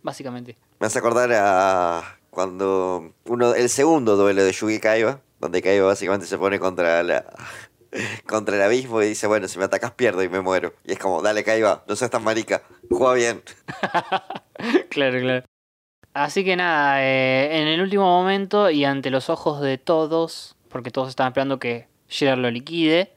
básicamente. 0.02 0.56
Me 0.80 0.86
hace 0.86 1.00
acordar 1.00 1.30
a 1.34 2.18
cuando 2.30 3.12
uno 3.26 3.54
el 3.54 3.68
segundo 3.68 4.16
duelo 4.16 4.42
de 4.42 4.52
Yugi 4.52 4.80
Kaiba, 4.80 5.20
donde 5.38 5.60
Kaiba 5.60 5.86
básicamente 5.86 6.26
se 6.26 6.38
pone 6.38 6.58
contra 6.58 7.02
la 7.02 7.26
contra 8.26 8.56
el 8.56 8.62
abismo 8.62 9.02
y 9.02 9.08
dice, 9.08 9.26
bueno, 9.26 9.48
si 9.48 9.58
me 9.58 9.66
atacas 9.66 9.92
pierdo 9.92 10.22
y 10.22 10.30
me 10.30 10.40
muero. 10.40 10.72
Y 10.82 10.92
es 10.92 10.98
como, 10.98 11.20
dale 11.20 11.44
Kaiba, 11.44 11.84
no 11.86 11.94
seas 11.94 12.10
tan 12.10 12.24
marica, 12.24 12.62
juega 12.88 13.12
bien. 13.12 13.42
claro, 14.88 15.20
claro. 15.20 15.44
Así 16.14 16.44
que 16.44 16.56
nada, 16.56 17.04
eh, 17.04 17.60
en 17.60 17.68
el 17.68 17.80
último 17.80 18.04
momento 18.04 18.70
y 18.70 18.84
ante 18.84 19.10
los 19.10 19.30
ojos 19.30 19.60
de 19.60 19.78
todos, 19.78 20.56
porque 20.68 20.90
todos 20.90 21.08
estaban 21.08 21.30
esperando 21.30 21.58
que 21.58 21.86
Gerard 22.08 22.38
lo 22.38 22.50
liquide, 22.50 23.12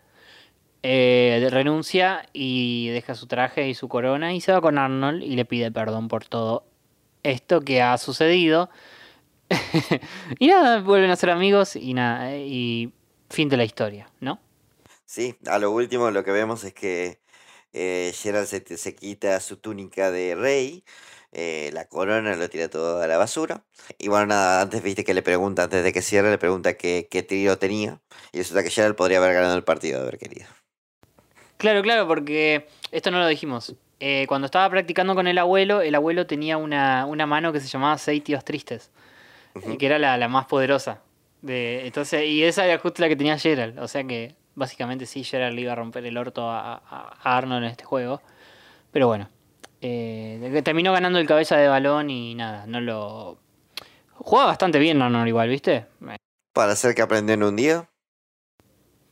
eh, 0.83 1.47
renuncia 1.51 2.27
y 2.33 2.89
deja 2.89 3.15
su 3.15 3.27
traje 3.27 3.69
y 3.69 3.75
su 3.75 3.87
corona 3.87 4.33
y 4.33 4.41
se 4.41 4.51
va 4.51 4.61
con 4.61 4.77
Arnold 4.77 5.21
y 5.23 5.35
le 5.35 5.45
pide 5.45 5.71
perdón 5.71 6.07
por 6.07 6.25
todo 6.25 6.65
esto 7.23 7.61
que 7.61 7.81
ha 7.81 7.97
sucedido. 7.97 8.69
y 10.39 10.47
nada, 10.47 10.81
vuelven 10.81 11.11
a 11.11 11.15
ser 11.15 11.29
amigos 11.29 11.75
y 11.75 11.93
nada, 11.93 12.35
y 12.35 12.93
fin 13.29 13.49
de 13.49 13.57
la 13.57 13.63
historia, 13.63 14.09
¿no? 14.19 14.39
Sí, 15.05 15.35
a 15.47 15.59
lo 15.59 15.71
último 15.71 16.09
lo 16.09 16.23
que 16.23 16.31
vemos 16.31 16.63
es 16.63 16.73
que 16.73 17.19
eh, 17.73 18.13
Gerald 18.15 18.47
se, 18.47 18.77
se 18.77 18.95
quita 18.95 19.39
su 19.39 19.57
túnica 19.57 20.09
de 20.09 20.35
rey, 20.35 20.83
eh, 21.31 21.69
la 21.73 21.85
corona 21.85 22.35
lo 22.35 22.49
tira 22.49 22.69
todo 22.69 23.01
a 23.01 23.07
la 23.07 23.17
basura. 23.17 23.63
Y 23.97 24.09
bueno, 24.09 24.27
nada, 24.27 24.61
antes 24.61 24.83
viste 24.83 25.03
que 25.03 25.13
le 25.13 25.21
pregunta, 25.21 25.63
antes 25.63 25.83
de 25.83 25.93
que 25.93 26.01
cierre, 26.01 26.29
le 26.29 26.37
pregunta 26.37 26.73
qué, 26.75 27.07
qué 27.09 27.23
trío 27.23 27.57
tenía. 27.57 27.99
Y 28.31 28.39
resulta 28.39 28.63
que 28.63 28.69
Gerald 28.69 28.95
podría 28.95 29.19
haber 29.19 29.33
ganado 29.33 29.55
el 29.55 29.63
partido 29.63 29.99
de 29.99 30.07
haber 30.07 30.17
querido. 30.17 30.47
Claro, 31.57 31.81
claro, 31.81 32.07
porque 32.07 32.67
esto 32.91 33.11
no 33.11 33.19
lo 33.19 33.27
dijimos. 33.27 33.75
Eh, 33.99 34.25
cuando 34.27 34.45
estaba 34.45 34.69
practicando 34.69 35.13
con 35.13 35.27
el 35.27 35.37
abuelo, 35.37 35.81
el 35.81 35.93
abuelo 35.93 36.25
tenía 36.25 36.57
una, 36.57 37.05
una 37.05 37.25
mano 37.27 37.53
que 37.53 37.59
se 37.59 37.67
llamaba 37.67 37.97
Seis 37.97 38.23
Tíos 38.23 38.43
Tristes, 38.43 38.89
que 39.77 39.85
era 39.85 39.99
la, 39.99 40.17
la 40.17 40.27
más 40.27 40.47
poderosa. 40.47 41.01
De, 41.41 41.85
entonces, 41.85 42.25
y 42.25 42.43
esa 42.43 42.65
era 42.65 42.79
justo 42.79 43.01
la 43.01 43.09
que 43.09 43.15
tenía 43.15 43.37
Gerald. 43.37 43.79
O 43.79 43.87
sea 43.87 44.03
que 44.03 44.35
básicamente 44.55 45.05
sí, 45.05 45.23
Gerald 45.23 45.55
le 45.55 45.61
iba 45.61 45.73
a 45.73 45.75
romper 45.75 46.03
el 46.05 46.17
orto 46.17 46.49
a 46.49 47.15
Arnold 47.21 47.63
en 47.65 47.69
este 47.69 47.83
juego. 47.83 48.21
Pero 48.91 49.07
bueno, 49.07 49.29
eh, 49.81 50.61
terminó 50.63 50.93
ganando 50.93 51.17
el 51.17 51.27
cabeza 51.27 51.57
de 51.57 51.67
balón 51.67 52.09
y 52.09 52.35
nada, 52.35 52.65
no 52.67 52.79
lo... 52.79 53.39
Jugaba 54.13 54.49
bastante 54.49 54.77
bien 54.77 55.01
Arnold 55.01 55.27
igual, 55.27 55.49
¿viste? 55.49 55.87
Eh, 56.07 56.17
Para 56.53 56.73
hacer 56.73 56.93
que 56.93 57.01
aprendió 57.01 57.33
en 57.33 57.43
un 57.43 57.55
día. 57.55 57.89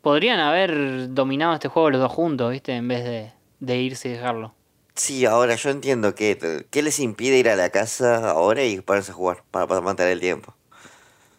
Podrían 0.01 0.39
haber 0.39 1.11
dominado 1.13 1.55
este 1.55 1.67
juego 1.67 1.89
los 1.89 1.99
dos 1.99 2.11
juntos, 2.11 2.51
¿viste? 2.51 2.73
En 2.75 2.87
vez 2.87 3.03
de, 3.03 3.31
de 3.59 3.77
irse 3.77 4.09
y 4.09 4.11
dejarlo. 4.13 4.53
Sí, 4.93 5.25
ahora 5.25 5.55
yo 5.55 5.69
entiendo 5.71 6.13
que 6.13 6.65
¿qué 6.69 6.81
les 6.83 6.99
impide 6.99 7.39
ir 7.39 7.49
a 7.49 7.55
la 7.55 7.69
casa 7.69 8.29
ahora 8.29 8.63
y 8.63 8.79
ponerse 8.81 9.11
a 9.11 9.15
jugar 9.15 9.43
para, 9.49 9.65
para 9.65 9.81
mantener 9.81 10.11
el 10.11 10.19
tiempo. 10.19 10.53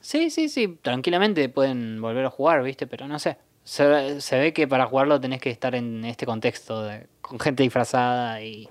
Sí, 0.01 0.31
sí, 0.31 0.49
sí, 0.49 0.79
tranquilamente 0.83 1.49
pueden 1.49 2.01
volver 2.01 2.25
a 2.25 2.31
jugar, 2.31 2.63
¿viste? 2.63 2.87
Pero 2.87 3.07
no 3.07 3.19
sé. 3.19 3.37
Se, 3.63 4.21
se 4.21 4.39
ve 4.39 4.53
que 4.53 4.67
para 4.67 4.87
jugarlo 4.87 5.21
tenés 5.21 5.41
que 5.41 5.51
estar 5.51 5.75
en 5.75 6.05
este 6.05 6.27
contexto 6.27 6.83
de, 6.83 7.07
con 7.21 7.39
gente 7.39 7.63
disfrazada 7.63 8.43
y, 8.43 8.69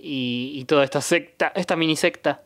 y, 0.00 0.52
y 0.54 0.64
toda 0.64 0.84
esta 0.84 1.00
secta, 1.00 1.52
esta 1.54 1.76
mini 1.76 1.96
secta. 1.96 2.42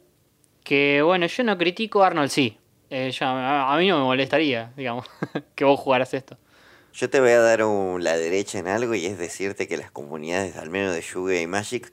Que 0.65 1.03
bueno, 1.03 1.27
yo 1.27 1.43
no 1.45 1.57
critico, 1.59 2.03
Arnold 2.03 2.31
sí. 2.31 2.59
Eh, 2.91 3.13
a, 3.21 3.73
a 3.75 3.79
mí 3.79 3.87
no 3.89 3.99
me 3.99 4.05
molestaría, 4.05 4.73
digamos, 4.77 5.07
que 5.55 5.65
vos 5.65 5.79
jugaras 5.81 6.13
esto. 6.15 6.37
Yo 6.93 7.09
te 7.09 7.21
voy 7.21 7.31
a 7.31 7.41
dar 7.41 7.63
un- 7.65 8.03
la 8.03 8.17
derecha 8.17 8.59
en 8.59 8.67
algo 8.69 8.95
y 8.95 9.07
es 9.07 9.17
decirte 9.17 9.69
que 9.69 9.77
las 9.77 9.91
comunidades, 9.93 10.57
al 10.57 10.71
menos 10.71 10.93
de 10.95 11.01
Yuga 11.03 11.41
y 11.41 11.47
Magic, 11.47 11.93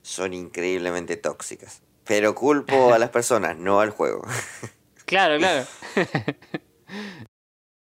son 0.00 0.32
increíblemente 0.32 1.16
tóxicas. 1.16 1.82
Pero 2.04 2.34
culpo 2.34 2.92
a 2.94 2.98
las 2.98 3.10
personas, 3.10 3.56
no 3.56 3.80
al 3.80 3.90
juego. 3.90 4.22
Claro, 5.04 5.36
claro. 5.36 5.66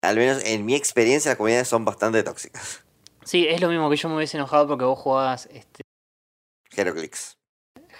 Al 0.02 0.16
menos 0.18 0.44
en 0.46 0.66
mi 0.66 0.76
experiencia 0.76 1.30
las 1.32 1.38
comunidades 1.38 1.68
son 1.68 1.86
bastante 1.86 2.24
tóxicas. 2.24 2.84
Sí, 3.24 3.48
es 3.48 3.62
lo 3.62 3.70
mismo 3.70 3.90
que 3.90 3.96
yo 3.96 4.10
me 4.10 4.16
hubiese 4.16 4.38
enojado 4.38 4.68
porque 4.68 4.84
vos 4.84 4.98
jugabas 5.00 5.48
este, 5.52 5.83
Heroclix. 6.76 7.38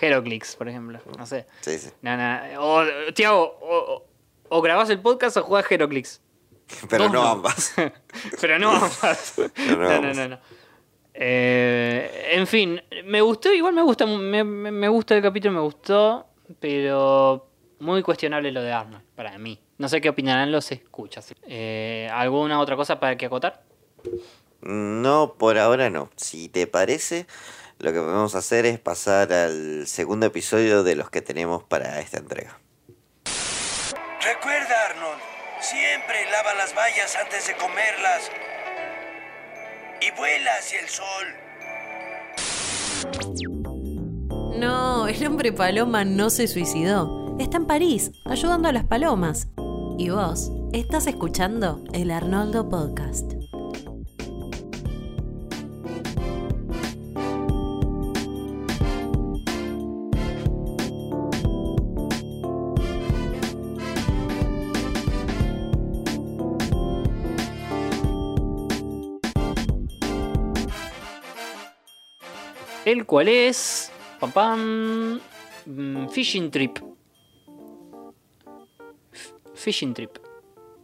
Heroclix, 0.02 0.56
por 0.56 0.68
ejemplo. 0.70 1.00
No 1.18 1.26
sé. 1.26 1.46
Sí, 1.62 1.78
sí. 1.78 1.90
No, 2.02 2.18
no. 2.18 2.40
O, 2.60 2.84
Tiago, 3.14 3.58
o, 3.62 4.06
o- 4.50 4.62
grabás 4.62 4.90
el 4.90 5.00
podcast 5.00 5.38
o 5.38 5.44
jugás 5.44 5.66
Heroclix. 5.72 6.22
Pero 6.90 7.06
no 7.08 7.14
no. 7.14 7.28
ambas. 7.28 7.74
Pero 8.42 8.58
no 8.60 8.72
ambas. 8.72 9.34
Pero 9.56 9.76
no 9.78 9.84
No, 9.84 9.90
no, 9.90 9.96
ambas. 9.96 10.18
no. 10.18 10.28
no. 10.30 10.40
Eh, 11.16 12.32
en 12.34 12.48
fin, 12.48 12.82
me 13.06 13.22
gustó, 13.22 13.54
igual 13.54 13.74
me 13.74 13.84
gusta, 13.84 14.06
me 14.08 14.88
gusta 14.88 15.16
el 15.16 15.22
capítulo, 15.22 15.54
me 15.54 15.60
gustó, 15.62 16.26
pero 16.60 17.48
muy 17.80 18.02
cuestionable 18.02 18.52
lo 18.52 18.64
de 18.64 18.72
Arnold, 18.72 19.04
para 19.16 19.38
mí. 19.38 19.62
No 19.78 19.88
sé 19.90 20.02
qué 20.02 20.10
opinarán 20.10 20.52
los 20.52 20.72
escuchas. 20.72 21.32
Eh, 21.44 22.10
¿Alguna 22.12 22.60
otra 22.60 22.76
cosa 22.76 23.00
para 23.00 23.16
que 23.16 23.28
acotar? 23.28 23.64
No, 24.62 25.36
por 25.38 25.60
ahora 25.60 25.90
no. 25.92 26.10
Si 26.16 26.50
te 26.50 26.66
parece, 26.66 27.28
lo 27.84 27.92
que 27.92 28.00
podemos 28.00 28.34
hacer 28.34 28.66
es 28.66 28.80
pasar 28.80 29.34
al 29.34 29.86
segundo 29.88 30.26
episodio 30.26 30.84
de 30.84 30.96
los 30.96 31.10
que 31.10 31.22
tenemos 31.22 31.64
para 31.64 32.00
esta 32.00 32.18
entrega. 32.18 32.58
Recuerda, 34.22 34.86
Arnold, 34.90 35.20
siempre 35.60 36.32
lava 36.32 36.54
las 36.54 36.74
bayas 36.74 37.14
antes 37.22 37.46
de 37.46 37.56
comerlas. 37.58 38.32
Y 40.00 40.18
vuela 40.18 40.52
hacia 40.58 40.80
el 40.80 40.88
sol. 40.88 41.26
No, 44.58 45.10
el 45.10 45.28
hombre 45.28 45.52
paloma 45.52 46.06
no 46.06 46.30
se 46.30 46.48
suicidó. 46.48 47.36
Está 47.38 47.58
en 47.58 47.68
París, 47.68 48.12
ayudando 48.24 48.70
a 48.70 48.72
las 48.72 48.86
palomas. 48.86 49.50
Y 49.98 50.10
vos 50.10 50.54
estás 50.72 51.06
escuchando 51.08 51.84
el 51.92 52.12
Arnoldo 52.12 52.70
Podcast. 52.70 53.43
El 72.86 73.06
cual 73.06 73.30
es. 73.30 73.92
Pam, 74.20 74.32
pam, 74.32 75.22
mm, 75.66 76.10
Fishing 76.10 76.52
Trip. 76.52 76.80
Fishing 79.54 79.94
Trip. 79.94 80.18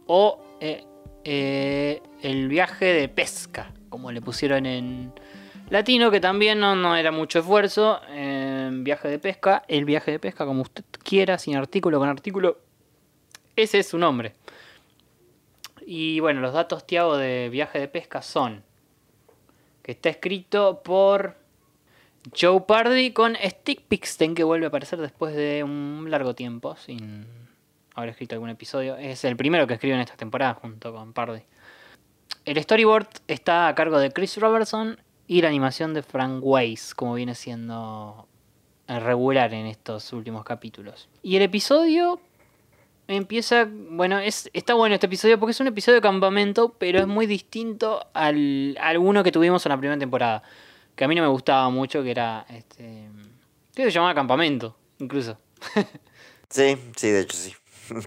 O 0.06 0.40
eh, 0.60 0.84
eh, 1.24 2.02
el 2.22 2.48
viaje 2.48 2.86
de 2.86 3.08
pesca, 3.08 3.72
como 3.90 4.10
le 4.12 4.22
pusieron 4.22 4.64
en 4.64 5.12
latino, 5.68 6.10
que 6.10 6.20
también 6.20 6.58
no, 6.58 6.74
no 6.74 6.96
era 6.96 7.12
mucho 7.12 7.40
esfuerzo. 7.40 8.00
eh, 8.08 8.70
viaje 8.72 9.08
de 9.08 9.18
pesca, 9.18 9.62
el 9.68 9.84
viaje 9.84 10.12
de 10.12 10.18
pesca, 10.18 10.46
como 10.46 10.62
usted 10.62 10.84
quiera, 11.02 11.36
sin 11.38 11.56
artículo, 11.56 11.98
con 11.98 12.08
artículo. 12.08 12.58
Ese 13.56 13.80
es 13.80 13.88
su 13.88 13.98
nombre. 13.98 14.32
Y 15.84 16.20
bueno, 16.20 16.40
los 16.40 16.54
datos, 16.54 16.86
Tiago, 16.86 17.16
de 17.16 17.50
viaje 17.50 17.78
de 17.78 17.88
pesca 17.88 18.22
son 18.22 18.62
que 19.82 19.92
está 19.92 20.08
escrito 20.08 20.82
por 20.82 21.39
Joe 22.38 22.60
Pardy 22.62 23.12
con 23.12 23.36
Stick 23.36 23.82
Pixten, 23.82 24.34
que 24.34 24.44
vuelve 24.44 24.66
a 24.66 24.68
aparecer 24.68 25.00
después 25.00 25.34
de 25.34 25.64
un 25.64 26.06
largo 26.10 26.34
tiempo 26.34 26.76
sin 26.76 27.26
haber 27.94 28.10
escrito 28.10 28.34
algún 28.34 28.50
episodio. 28.50 28.96
Es 28.96 29.24
el 29.24 29.36
primero 29.36 29.66
que 29.66 29.74
escribe 29.74 29.94
en 29.94 30.00
esta 30.00 30.16
temporada 30.16 30.54
junto 30.54 30.92
con 30.92 31.12
Pardy. 31.12 31.42
El 32.44 32.62
storyboard 32.62 33.08
está 33.28 33.68
a 33.68 33.74
cargo 33.74 33.98
de 33.98 34.10
Chris 34.10 34.36
Robertson 34.38 34.98
y 35.26 35.42
la 35.42 35.48
animación 35.48 35.94
de 35.94 36.02
Frank 36.02 36.40
Weiss, 36.42 36.94
como 36.94 37.14
viene 37.14 37.34
siendo 37.34 38.26
regular 38.86 39.54
en 39.54 39.66
estos 39.66 40.12
últimos 40.12 40.44
capítulos. 40.44 41.08
Y 41.22 41.36
el 41.36 41.42
episodio 41.42 42.20
empieza, 43.06 43.68
bueno, 43.70 44.18
es, 44.18 44.50
está 44.52 44.74
bueno 44.74 44.94
este 44.94 45.06
episodio 45.06 45.38
porque 45.38 45.52
es 45.52 45.60
un 45.60 45.68
episodio 45.68 45.96
de 45.96 46.02
campamento, 46.02 46.74
pero 46.78 46.98
es 46.98 47.06
muy 47.06 47.26
distinto 47.26 48.06
al, 48.12 48.76
al 48.80 48.98
uno 48.98 49.22
que 49.22 49.32
tuvimos 49.32 49.64
en 49.66 49.70
la 49.70 49.78
primera 49.78 49.98
temporada. 49.98 50.42
Que 51.00 51.04
a 51.04 51.08
mí 51.08 51.14
no 51.14 51.22
me 51.22 51.28
gustaba 51.28 51.70
mucho, 51.70 52.02
que 52.02 52.10
era 52.10 52.44
este. 52.50 53.08
Que 53.74 53.84
se 53.84 53.90
llamaba 53.90 54.14
campamento, 54.14 54.76
incluso. 54.98 55.38
Sí, 56.50 56.76
sí, 56.96 57.08
de 57.08 57.20
hecho 57.20 57.36
sí. 57.38 57.54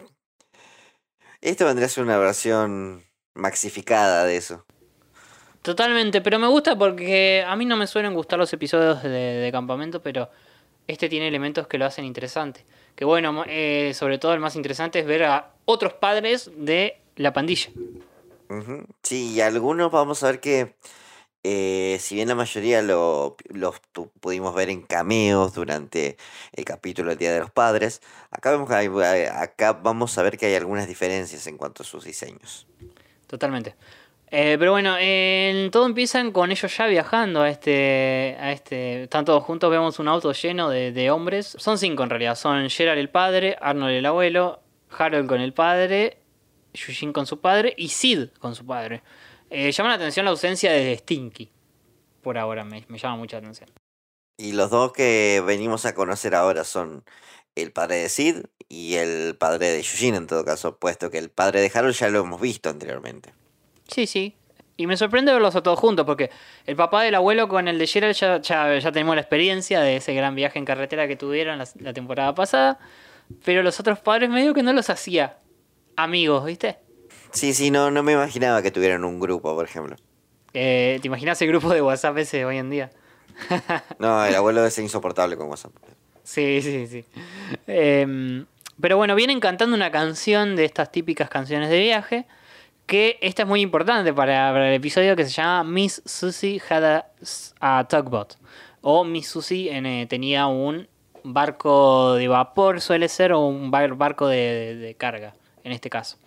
Esto 1.42 1.66
vendría 1.66 1.88
a 1.88 1.90
ser 1.90 2.04
una 2.04 2.18
versión 2.18 3.02
maxificada 3.34 4.26
de 4.26 4.36
eso. 4.36 4.66
Totalmente, 5.64 6.22
pero 6.22 6.38
me 6.38 6.46
gusta 6.46 6.78
porque 6.78 7.44
a 7.48 7.56
mí 7.56 7.66
no 7.66 7.78
me 7.78 7.88
suelen 7.88 8.14
gustar 8.14 8.38
los 8.38 8.54
episodios 8.54 9.02
de, 9.02 9.10
de 9.10 9.52
campamento, 9.52 10.04
pero 10.04 10.30
este 10.86 11.10
tiene 11.10 11.28
elementos 11.28 11.66
que 11.66 11.80
lo 11.80 11.86
hacen 11.86 12.06
interesante. 12.06 12.64
Que 12.96 13.06
bueno, 13.06 13.44
eh, 13.48 13.94
sobre 13.96 14.20
todo 14.20 14.36
el 14.36 14.40
más 14.40 14.56
interesante 14.56 15.00
es 15.00 15.08
ver 15.08 15.24
a 15.24 15.54
otros 15.66 15.94
padres 15.94 16.52
de 16.56 17.00
la 17.16 17.34
pandilla. 17.34 17.72
Sí, 19.02 19.34
y 19.34 19.42
algunos 19.42 19.90
vamos 19.90 20.22
a 20.22 20.28
ver 20.28 20.40
que, 20.40 20.76
eh, 21.44 21.98
si 22.00 22.16
bien 22.16 22.30
la 22.30 22.36
mayoría 22.36 22.82
lo, 22.82 23.36
los 23.50 23.80
pudimos 24.20 24.56
ver 24.56 24.70
en 24.70 24.82
cameos 24.82 25.54
durante 25.54 26.18
el 26.54 26.64
capítulo 26.66 27.10
del 27.10 27.18
Día 27.20 27.34
de 27.34 27.40
los 27.42 27.52
Padres, 27.52 28.02
acá, 28.32 28.52
vemos 28.52 28.70
que 28.70 28.76
hay- 28.76 28.88
eh, 28.88 29.30
acá 29.30 29.74
vamos 29.74 30.18
a 30.18 30.24
ver 30.24 30.38
que 30.38 30.46
hay 30.46 30.56
algunas 30.56 30.88
diferencias 30.88 31.46
en 31.48 31.58
cuanto 31.58 31.84
a 31.84 31.86
sus 31.86 32.06
diseños. 32.06 32.66
Totalmente. 33.28 33.76
Eh, 34.36 34.56
pero 34.58 34.72
bueno, 34.72 34.96
en- 35.00 35.70
todo 35.70 35.86
empiezan 35.86 36.32
con 36.32 36.50
ellos 36.52 36.76
ya 36.76 36.88
viajando 36.88 37.42
a 37.44 37.50
este, 37.50 38.36
a 38.40 38.52
este. 38.52 39.04
Están 39.04 39.26
todos 39.26 39.44
juntos, 39.44 39.70
vemos 39.70 40.00
un 40.00 40.08
auto 40.08 40.32
lleno 40.32 40.70
de, 40.70 41.12
hombres. 41.12 41.56
Son 41.60 41.78
cinco 41.78 42.02
en 42.04 42.10
realidad. 42.10 42.36
Son 42.36 42.68
Gerald 42.70 42.98
el 43.00 43.10
padre, 43.10 43.58
Arnold 43.62 43.94
el 43.94 44.06
abuelo, 44.08 44.60
Harold 44.98 45.28
con 45.28 45.40
el 45.40 45.54
padre, 45.54 46.18
Yushin 46.74 47.14
con 47.14 47.28
su 47.28 47.42
padre 47.42 47.76
y 47.78 47.90
Sid 47.90 48.30
con 48.40 48.56
su 48.56 48.66
padre. 48.66 49.04
Eh, 49.56 49.72
llama 49.72 49.90
la 49.90 49.96
atención 49.98 50.26
la 50.26 50.32
ausencia 50.32 50.72
de 50.72 50.98
Stinky. 50.98 51.52
Por 52.24 52.40
ahora 52.40 52.64
me, 52.64 52.84
me 52.88 52.98
llama 52.98 53.18
mucha 53.18 53.38
atención. 53.38 53.70
Y 54.36 54.54
los 54.54 54.72
dos 54.72 54.94
que 54.94 55.44
venimos 55.46 55.86
a 55.86 55.94
conocer 55.94 56.34
ahora 56.34 56.64
son 56.64 57.04
el 57.54 57.72
padre 57.72 57.98
de 57.98 58.10
Sid 58.10 58.38
y 58.68 58.96
el 58.96 59.36
padre 59.38 59.68
de 59.68 59.84
Yushin 59.84 60.16
en 60.16 60.26
todo 60.26 60.44
caso, 60.44 60.80
puesto 60.80 61.12
que 61.12 61.20
el 61.20 61.30
padre 61.30 61.62
de 61.62 61.72
Harold 61.72 61.94
ya 61.94 62.10
lo 62.10 62.22
hemos 62.22 62.42
visto 62.42 62.72
anteriormente. 62.72 63.32
Sí, 63.88 64.08
sí. 64.08 64.36
Y 64.76 64.88
me 64.88 64.98
sorprende 64.98 65.32
verlos 65.32 65.56
a 65.56 65.62
todos 65.62 65.78
juntos, 65.78 66.04
porque 66.04 66.32
el 66.66 66.76
papá 66.76 67.04
del 67.04 67.14
abuelo 67.14 67.48
con 67.48 67.68
el 67.68 67.78
de 67.78 67.86
Gerald 67.86 68.16
ya, 68.16 68.42
ya, 68.42 68.76
ya 68.80 68.92
tenemos 68.92 69.14
la 69.14 69.22
experiencia 69.22 69.82
de 69.82 69.98
ese 69.98 70.16
gran 70.16 70.34
viaje 70.34 70.58
en 70.58 70.66
carretera 70.66 71.08
que 71.08 71.16
tuvieron 71.16 71.60
la, 71.60 71.68
la 71.80 71.94
temporada 71.94 72.34
pasada. 72.34 72.80
Pero 73.46 73.62
los 73.62 73.80
otros 73.80 74.00
padres 74.00 74.32
medio 74.32 74.56
que 74.56 74.64
no 74.64 74.74
los 74.74 74.90
hacía 74.90 75.38
amigos, 75.96 76.44
¿viste? 76.44 76.80
Sí, 77.34 77.54
sí, 77.54 77.70
no, 77.72 77.92
no 77.92 78.04
me 78.04 78.14
imaginaba 78.14 78.62
que 78.62 78.72
tuvieran 78.72 79.04
un 79.04 79.20
grupo, 79.20 79.54
por 79.56 79.66
ejemplo. 79.66 79.96
Eh, 80.54 81.00
¿Te 81.02 81.08
imaginas 81.08 81.42
el 81.42 81.48
grupo 81.50 81.74
de 81.74 81.82
WhatsApp 81.82 82.18
ese 82.20 82.46
hoy 82.46 82.58
en 82.58 82.70
día? 82.70 82.90
No, 84.00 84.24
el 84.26 84.36
abuelo 84.36 84.66
es 84.66 84.78
insoportable 84.78 85.36
con 85.36 85.48
WhatsApp. 85.50 85.72
Sí, 86.24 86.62
sí, 86.62 86.88
sí. 86.88 87.06
Em, 87.68 88.46
pero 88.80 88.98
bueno, 88.98 89.16
vienen 89.16 89.40
cantando 89.40 89.76
una 89.76 89.92
canción 89.92 90.56
de 90.56 90.66
estas 90.66 90.92
típicas 90.92 91.30
canciones 91.30 91.70
de 91.70 91.80
viaje. 91.80 92.26
Que 92.86 93.18
esta 93.22 93.44
es 93.44 93.48
muy 93.48 93.62
importante 93.62 94.14
para, 94.14 94.52
para 94.52 94.68
el 94.68 94.74
episodio 94.76 95.16
que 95.16 95.24
se 95.24 95.32
llama 95.32 95.64
Miss 95.64 96.02
Susie 96.06 96.62
had 96.70 96.84
a, 96.84 97.06
a 97.62 97.88
tugboat. 97.88 98.34
O 98.82 99.06
Miss 99.06 99.30
Susie 99.30 99.70
eh, 99.72 100.06
tenía 100.08 100.48
un 100.48 100.88
barco 101.24 102.16
de 102.16 102.28
vapor, 102.28 102.82
suele 102.82 103.08
ser, 103.08 103.32
o 103.32 103.40
un 103.40 103.72
bar- 103.72 103.96
barco 103.96 104.28
de, 104.28 104.36
de- 104.38 104.76
de 104.76 104.96
carga, 104.96 105.34
en 105.64 105.72
este 105.72 105.90
caso. 105.90 106.18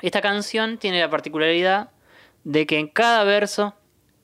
Esta 0.00 0.20
canción 0.20 0.78
tiene 0.78 1.00
la 1.00 1.10
particularidad 1.10 1.90
de 2.44 2.66
que 2.66 2.78
en 2.78 2.88
cada 2.88 3.24
verso 3.24 3.74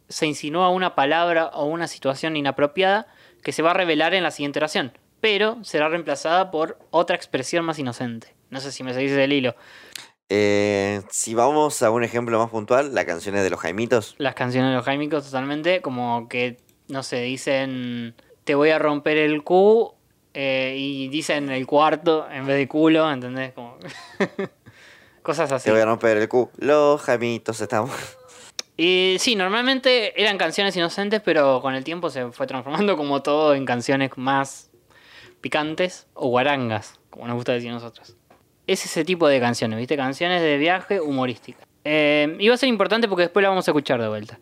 se 0.08 0.26
insinúa 0.26 0.68
una 0.68 0.94
palabra 0.94 1.46
o 1.46 1.64
una 1.64 1.88
situación 1.88 2.36
inapropiada 2.36 3.06
que 3.42 3.52
se 3.52 3.62
va 3.62 3.72
a 3.72 3.74
revelar 3.74 4.14
en 4.14 4.22
la 4.22 4.30
siguiente 4.30 4.60
oración, 4.60 4.96
pero 5.20 5.62
será 5.64 5.88
reemplazada 5.88 6.50
por 6.50 6.78
otra 6.90 7.16
expresión 7.16 7.64
más 7.64 7.78
inocente. 7.78 8.34
No 8.50 8.60
sé 8.60 8.70
si 8.70 8.84
me 8.84 8.94
seguís 8.94 9.16
del 9.16 9.32
hilo. 9.32 9.56
Eh, 10.28 11.02
si 11.10 11.34
vamos 11.34 11.82
a 11.82 11.90
un 11.90 12.04
ejemplo 12.04 12.38
más 12.38 12.50
puntual, 12.50 12.94
la 12.94 13.04
canción 13.04 13.34
es 13.34 13.42
de 13.42 13.50
los 13.50 13.60
Jaimitos. 13.60 14.14
Las 14.18 14.34
canciones 14.34 14.70
de 14.70 14.76
los 14.76 14.84
Jaimicos 14.84 15.24
totalmente, 15.24 15.82
como 15.82 16.28
que, 16.28 16.58
no 16.88 17.02
sé, 17.02 17.20
dicen, 17.20 18.14
te 18.44 18.54
voy 18.54 18.70
a 18.70 18.78
romper 18.78 19.18
el 19.18 19.42
cu 19.42 19.92
eh, 20.32 20.74
y 20.78 21.08
dicen 21.08 21.50
el 21.50 21.66
cuarto 21.66 22.28
en 22.30 22.46
vez 22.46 22.56
de 22.56 22.68
culo, 22.68 23.10
¿entendés? 23.10 23.52
Como... 23.52 23.76
Cosas 25.24 25.50
así. 25.52 25.64
Te 25.64 25.70
voy 25.70 25.80
a 25.80 25.86
romper 25.86 26.18
el 26.18 26.28
cu. 26.28 26.50
Los 26.58 27.00
Jaimitos 27.00 27.58
estamos. 27.58 27.90
Y 28.76 29.16
sí, 29.20 29.36
normalmente 29.36 30.20
eran 30.20 30.36
canciones 30.36 30.76
inocentes, 30.76 31.22
pero 31.24 31.62
con 31.62 31.74
el 31.74 31.82
tiempo 31.82 32.10
se 32.10 32.30
fue 32.30 32.46
transformando 32.46 32.96
como 32.98 33.22
todo 33.22 33.54
en 33.54 33.64
canciones 33.64 34.10
más 34.16 34.70
picantes 35.40 36.06
o 36.12 36.28
guarangas, 36.28 37.00
como 37.08 37.26
nos 37.26 37.36
gusta 37.36 37.52
decir 37.52 37.70
a 37.70 37.72
nosotros. 37.72 38.16
Es 38.66 38.84
ese 38.84 39.02
tipo 39.02 39.26
de 39.26 39.40
canciones, 39.40 39.78
¿viste? 39.78 39.96
Canciones 39.96 40.42
de 40.42 40.58
viaje 40.58 41.00
humorísticas. 41.00 41.66
Eh, 41.84 42.36
y 42.38 42.48
va 42.48 42.54
a 42.54 42.58
ser 42.58 42.68
importante 42.68 43.08
porque 43.08 43.22
después 43.22 43.42
la 43.42 43.48
vamos 43.48 43.66
a 43.66 43.70
escuchar 43.70 44.02
de 44.02 44.08
vuelta. 44.08 44.38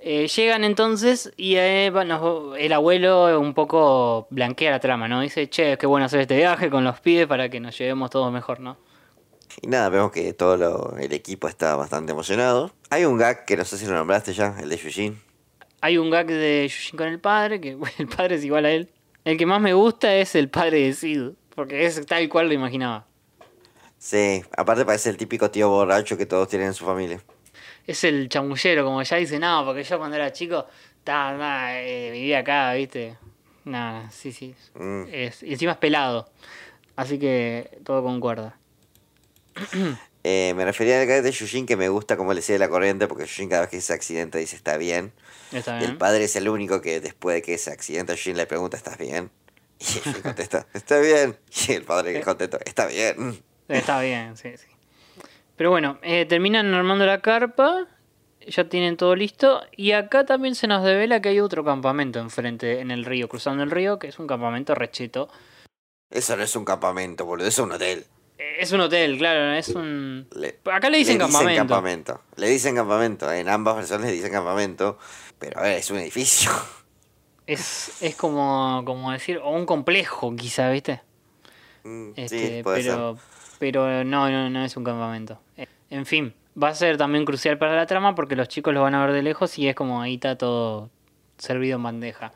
Eh, 0.00 0.26
llegan 0.26 0.64
entonces 0.64 1.32
y 1.36 1.54
eh, 1.54 1.90
bueno, 1.92 2.56
el 2.56 2.72
abuelo 2.72 3.38
un 3.38 3.54
poco 3.54 4.26
blanquea 4.30 4.72
la 4.72 4.80
trama, 4.80 5.06
¿no? 5.06 5.20
Dice, 5.20 5.48
che, 5.48 5.78
qué 5.78 5.86
bueno 5.86 6.06
hacer 6.06 6.20
este 6.20 6.36
viaje 6.36 6.68
con 6.68 6.82
los 6.82 6.98
pibes 6.98 7.28
para 7.28 7.48
que 7.48 7.60
nos 7.60 7.78
llevemos 7.78 8.10
todos 8.10 8.32
mejor, 8.32 8.58
¿no? 8.58 8.76
Y 9.62 9.68
nada, 9.68 9.88
vemos 9.88 10.12
que 10.12 10.32
todo 10.32 10.56
lo- 10.56 10.96
el 10.98 11.12
equipo 11.12 11.48
está 11.48 11.76
bastante 11.76 12.12
emocionado. 12.12 12.72
Hay 12.90 13.04
un 13.04 13.16
gag 13.16 13.44
que 13.44 13.56
no 13.56 13.64
sé 13.64 13.78
si 13.78 13.86
lo 13.86 13.94
nombraste 13.94 14.32
ya, 14.32 14.56
el 14.60 14.68
de 14.68 14.76
Yujin. 14.76 15.20
Hay 15.80 15.98
un 15.98 16.10
gag 16.10 16.26
de 16.26 16.62
Yushin 16.68 16.96
con 16.96 17.08
el 17.08 17.20
padre, 17.20 17.60
que 17.60 17.76
el 17.98 18.08
padre 18.08 18.36
es 18.36 18.44
igual 18.44 18.64
a 18.66 18.70
él. 18.70 18.90
El 19.24 19.36
que 19.36 19.46
más 19.46 19.60
me 19.60 19.72
gusta 19.74 20.14
es 20.14 20.34
el 20.34 20.48
padre 20.50 20.80
de 20.82 20.92
Sid, 20.92 21.30
porque 21.54 21.84
es 21.86 22.04
tal 22.06 22.28
cual 22.28 22.46
lo 22.48 22.54
imaginaba. 22.54 23.06
Sí, 23.98 24.42
aparte 24.56 24.84
parece 24.84 25.10
el 25.10 25.16
típico 25.16 25.50
tío 25.50 25.68
borracho 25.68 26.16
que 26.16 26.26
todos 26.26 26.48
tienen 26.48 26.68
en 26.68 26.74
su 26.74 26.84
familia. 26.84 27.20
Es 27.86 28.04
el 28.04 28.28
chamullero, 28.28 28.84
como 28.84 29.02
ya 29.02 29.16
dice, 29.16 29.38
no, 29.38 29.64
porque 29.64 29.82
yo 29.82 29.98
cuando 29.98 30.16
era 30.16 30.32
chico, 30.32 30.66
ta, 31.02 31.34
ta, 31.38 31.80
eh, 31.82 32.10
vivía 32.12 32.40
acá, 32.40 32.72
¿viste? 32.74 33.16
Nada, 33.64 34.10
sí, 34.10 34.30
sí. 34.32 34.54
Mm. 34.74 35.04
Es, 35.10 35.42
y 35.42 35.52
encima 35.52 35.72
es 35.72 35.78
pelado. 35.78 36.28
Así 36.94 37.18
que 37.18 37.78
todo 37.84 38.02
concuerda. 38.02 38.56
Eh, 40.28 40.54
me 40.56 40.64
refería 40.64 41.00
al 41.00 41.06
gag 41.06 41.22
de 41.22 41.30
Yujin 41.30 41.66
que 41.66 41.76
me 41.76 41.88
gusta 41.88 42.16
como 42.16 42.34
le 42.34 42.42
sigue 42.42 42.58
la 42.58 42.68
corriente 42.68 43.06
porque 43.06 43.26
Yujin 43.26 43.48
cada 43.48 43.60
vez 43.60 43.70
que 43.70 43.80
se 43.80 43.92
accidenta 43.92 44.38
dice 44.38 44.56
está 44.56 44.76
bien. 44.76 45.12
Está 45.52 45.80
Y 45.80 45.84
el 45.84 45.96
padre 45.96 46.24
es 46.24 46.34
el 46.34 46.48
único 46.48 46.80
que 46.80 46.98
después 46.98 47.36
de 47.36 47.42
que 47.42 47.56
se 47.58 47.70
accidenta 47.70 48.12
Yujin 48.14 48.36
le 48.36 48.44
pregunta 48.46 48.76
¿estás 48.76 48.98
bien? 48.98 49.30
Y 49.78 49.84
Yujin 49.84 50.22
contesta 50.22 50.66
¿está 50.74 50.98
bien? 50.98 51.38
Y 51.68 51.72
el 51.74 51.84
padre 51.84 52.12
que 52.12 52.22
contesta 52.22 52.58
¿está 52.66 52.86
bien? 52.86 53.40
Está 53.68 54.00
bien, 54.00 54.36
sí, 54.36 54.56
sí. 54.56 54.66
Pero 55.56 55.70
bueno, 55.70 55.98
eh, 56.02 56.26
terminan 56.26 56.74
armando 56.74 57.06
la 57.06 57.20
carpa, 57.20 57.86
ya 58.46 58.68
tienen 58.68 58.96
todo 58.96 59.16
listo, 59.16 59.62
y 59.76 59.92
acá 59.92 60.26
también 60.26 60.54
se 60.54 60.66
nos 60.66 60.84
devela 60.84 61.22
que 61.22 61.30
hay 61.30 61.40
otro 61.40 61.64
campamento 61.64 62.18
enfrente, 62.18 62.80
en 62.80 62.90
el 62.90 63.04
río, 63.04 63.28
cruzando 63.28 63.62
el 63.62 63.70
río, 63.70 63.98
que 63.98 64.08
es 64.08 64.18
un 64.18 64.26
campamento 64.26 64.74
recheto. 64.74 65.28
Eso 66.10 66.36
no 66.36 66.42
es 66.42 66.54
un 66.56 66.64
campamento, 66.64 67.24
boludo, 67.24 67.48
eso 67.48 67.62
es 67.62 67.66
un 67.66 67.72
hotel. 67.72 68.06
Eh, 68.38 68.56
Es 68.60 68.72
un 68.72 68.80
hotel, 68.80 69.18
claro, 69.18 69.52
es 69.54 69.68
un... 69.68 70.26
Acá 70.72 70.90
le 70.90 70.98
dicen 70.98 71.18
campamento. 71.18 71.58
campamento. 71.60 72.20
Le 72.36 72.48
dicen 72.48 72.74
campamento, 72.74 73.32
en 73.32 73.48
ambas 73.48 73.76
versiones 73.76 74.06
le 74.06 74.12
dicen 74.12 74.30
campamento, 74.32 74.98
pero 75.38 75.58
a 75.60 75.62
ver, 75.64 75.78
es 75.78 75.90
un 75.90 75.98
edificio. 75.98 76.50
Es, 77.48 78.02
es 78.02 78.16
como, 78.16 78.82
como 78.84 79.12
decir, 79.12 79.38
o 79.38 79.50
un 79.50 79.66
complejo 79.66 80.34
quizá, 80.34 80.68
¿viste? 80.70 81.00
Mm, 81.84 82.10
Este, 82.16 82.56
sí, 82.56 82.62
puede 82.64 82.82
pero, 82.82 83.14
ser. 83.14 83.22
pero 83.60 84.02
no, 84.04 84.28
no, 84.28 84.50
no 84.50 84.64
es 84.64 84.76
un 84.76 84.82
campamento. 84.82 85.38
Eh, 85.56 85.68
En 85.90 86.06
fin, 86.06 86.34
va 86.60 86.70
a 86.70 86.74
ser 86.74 86.96
también 86.96 87.24
crucial 87.24 87.56
para 87.56 87.76
la 87.76 87.86
trama 87.86 88.16
porque 88.16 88.34
los 88.34 88.48
chicos 88.48 88.74
lo 88.74 88.82
van 88.82 88.96
a 88.96 89.06
ver 89.06 89.14
de 89.14 89.22
lejos 89.22 89.56
y 89.60 89.68
es 89.68 89.76
como 89.76 90.02
ahí 90.02 90.14
está 90.14 90.36
todo 90.36 90.90
servido 91.38 91.76
en 91.76 91.84
bandeja. 91.84 92.32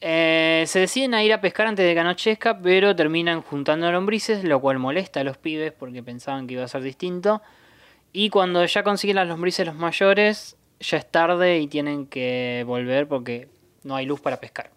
Eh, 0.00 0.64
se 0.66 0.78
deciden 0.78 1.14
a 1.14 1.22
ir 1.22 1.32
a 1.32 1.40
pescar 1.40 1.66
antes 1.66 1.84
de 1.86 1.92
que 1.92 2.00
anochezca, 2.00 2.58
pero 2.60 2.96
terminan 2.96 3.42
juntando 3.42 3.90
lombrices, 3.92 4.44
lo 4.44 4.60
cual 4.60 4.78
molesta 4.78 5.20
a 5.20 5.24
los 5.24 5.36
pibes 5.36 5.72
porque 5.72 6.02
pensaban 6.02 6.46
que 6.46 6.54
iba 6.54 6.64
a 6.64 6.68
ser 6.68 6.82
distinto. 6.82 7.42
Y 8.12 8.30
cuando 8.30 8.64
ya 8.64 8.82
consiguen 8.82 9.16
las 9.16 9.28
lombrices 9.28 9.66
los 9.66 9.76
mayores, 9.76 10.56
ya 10.80 10.98
es 10.98 11.10
tarde 11.10 11.58
y 11.58 11.68
tienen 11.68 12.06
que 12.06 12.64
volver 12.66 13.08
porque 13.08 13.48
no 13.84 13.94
hay 13.96 14.06
luz 14.06 14.20
para 14.20 14.40
pescar. 14.40 14.70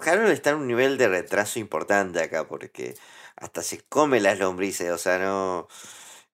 Harold 0.00 0.30
está 0.30 0.50
en 0.50 0.56
un 0.56 0.66
nivel 0.66 0.98
de 0.98 1.08
retraso 1.08 1.58
importante 1.58 2.20
acá 2.22 2.46
porque 2.46 2.94
hasta 3.36 3.62
se 3.62 3.80
come 3.82 4.20
las 4.20 4.38
lombrices, 4.38 4.90
o 4.90 4.98
sea, 4.98 5.18
no... 5.18 5.68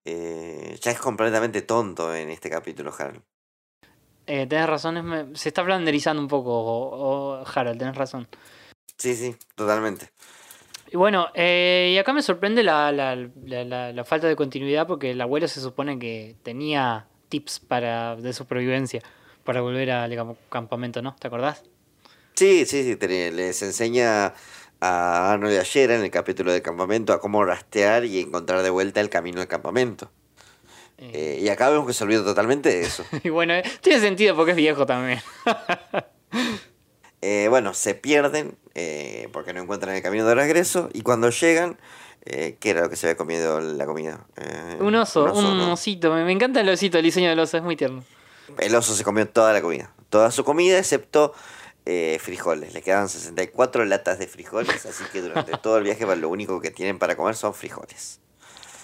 eh, 0.04 0.78
ya 0.80 0.90
es 0.92 0.98
completamente 1.00 1.62
tonto 1.62 2.14
en 2.14 2.30
este 2.30 2.50
capítulo, 2.50 2.92
Harold. 2.96 3.22
Eh, 4.32 4.46
tenés 4.46 4.68
razón, 4.68 4.96
es 4.96 5.02
me- 5.02 5.34
se 5.34 5.48
está 5.48 5.64
flanderizando 5.64 6.22
un 6.22 6.28
poco, 6.28 6.50
o, 6.52 7.40
o 7.40 7.44
Harold, 7.52 7.78
tenés 7.80 7.96
razón. 7.96 8.28
Sí, 8.96 9.16
sí, 9.16 9.34
totalmente. 9.56 10.10
Y 10.92 10.96
bueno, 10.96 11.28
eh, 11.34 11.90
y 11.94 11.98
acá 11.98 12.12
me 12.12 12.22
sorprende 12.22 12.62
la, 12.62 12.92
la, 12.92 13.16
la- 13.16 13.64
la- 13.64 13.92
la 13.92 14.04
falta 14.04 14.28
de 14.28 14.36
continuidad 14.36 14.86
porque 14.86 15.10
el 15.10 15.20
abuelo 15.20 15.48
se 15.48 15.60
supone 15.60 15.98
que 15.98 16.36
tenía 16.44 17.06
tips 17.28 17.58
para 17.58 18.14
de 18.14 18.32
supervivencia 18.32 19.02
para 19.42 19.62
volver 19.62 19.90
al 19.90 20.14
camp- 20.14 20.38
campamento, 20.48 21.02
¿no? 21.02 21.16
¿Te 21.18 21.26
acordás? 21.26 21.64
Sí, 22.34 22.66
sí, 22.66 22.84
sí, 22.84 22.94
te- 22.94 23.32
les 23.32 23.62
enseña 23.62 24.34
a 24.80 25.32
Arnold 25.32 25.54
y 25.54 25.56
a 25.56 25.62
Shera 25.64 25.96
en 25.96 26.02
el 26.04 26.10
capítulo 26.12 26.52
del 26.52 26.62
campamento 26.62 27.12
a 27.12 27.20
cómo 27.20 27.44
rastrear 27.44 28.04
y 28.04 28.20
encontrar 28.20 28.62
de 28.62 28.70
vuelta 28.70 29.00
el 29.00 29.10
camino 29.10 29.40
del 29.40 29.48
campamento. 29.48 30.12
Eh, 31.00 31.38
y 31.40 31.48
acá 31.48 31.70
vemos 31.70 31.86
que 31.86 31.94
se 31.94 32.04
olvidó 32.04 32.24
totalmente 32.24 32.68
de 32.68 32.82
eso. 32.82 33.04
Y 33.24 33.30
bueno, 33.30 33.54
eh, 33.54 33.62
tiene 33.80 34.00
sentido 34.00 34.36
porque 34.36 34.52
es 34.52 34.56
viejo 34.56 34.84
también. 34.86 35.20
Eh, 37.22 37.46
bueno, 37.48 37.74
se 37.74 37.94
pierden 37.94 38.56
eh, 38.74 39.28
porque 39.32 39.52
no 39.52 39.60
encuentran 39.62 39.94
el 39.94 40.02
camino 40.02 40.26
de 40.26 40.34
regreso 40.34 40.88
y 40.92 41.02
cuando 41.02 41.30
llegan, 41.30 41.78
eh, 42.24 42.56
¿qué 42.60 42.70
era 42.70 42.82
lo 42.82 42.90
que 42.90 42.96
se 42.96 43.06
había 43.06 43.16
comido 43.16 43.60
la 43.60 43.86
comida? 43.86 44.26
Eh, 44.36 44.76
un 44.80 44.94
oso, 44.94 45.24
un, 45.32 45.58
¿no? 45.58 45.72
osito, 45.72 46.12
me, 46.14 46.24
me 46.24 46.32
encanta 46.32 46.60
el 46.60 46.68
osito, 46.68 46.98
el 46.98 47.04
diseño 47.04 47.28
del 47.28 47.38
oso, 47.38 47.56
es 47.56 47.62
muy 47.62 47.76
tierno. 47.76 48.04
El 48.58 48.74
oso 48.74 48.94
se 48.94 49.04
comió 49.04 49.28
toda 49.28 49.52
la 49.52 49.60
comida, 49.60 49.92
toda 50.08 50.30
su 50.30 50.44
comida 50.44 50.78
excepto 50.78 51.34
eh, 51.86 52.18
frijoles. 52.20 52.72
Le 52.74 52.82
quedaban 52.82 53.08
64 53.08 53.84
latas 53.84 54.18
de 54.18 54.26
frijoles, 54.26 54.86
así 54.86 55.04
que 55.12 55.22
durante 55.22 55.52
todo 55.62 55.78
el 55.78 55.84
viaje 55.84 56.04
lo 56.16 56.28
único 56.28 56.60
que 56.60 56.70
tienen 56.70 56.98
para 56.98 57.16
comer 57.16 57.34
son 57.36 57.54
frijoles. 57.54 58.19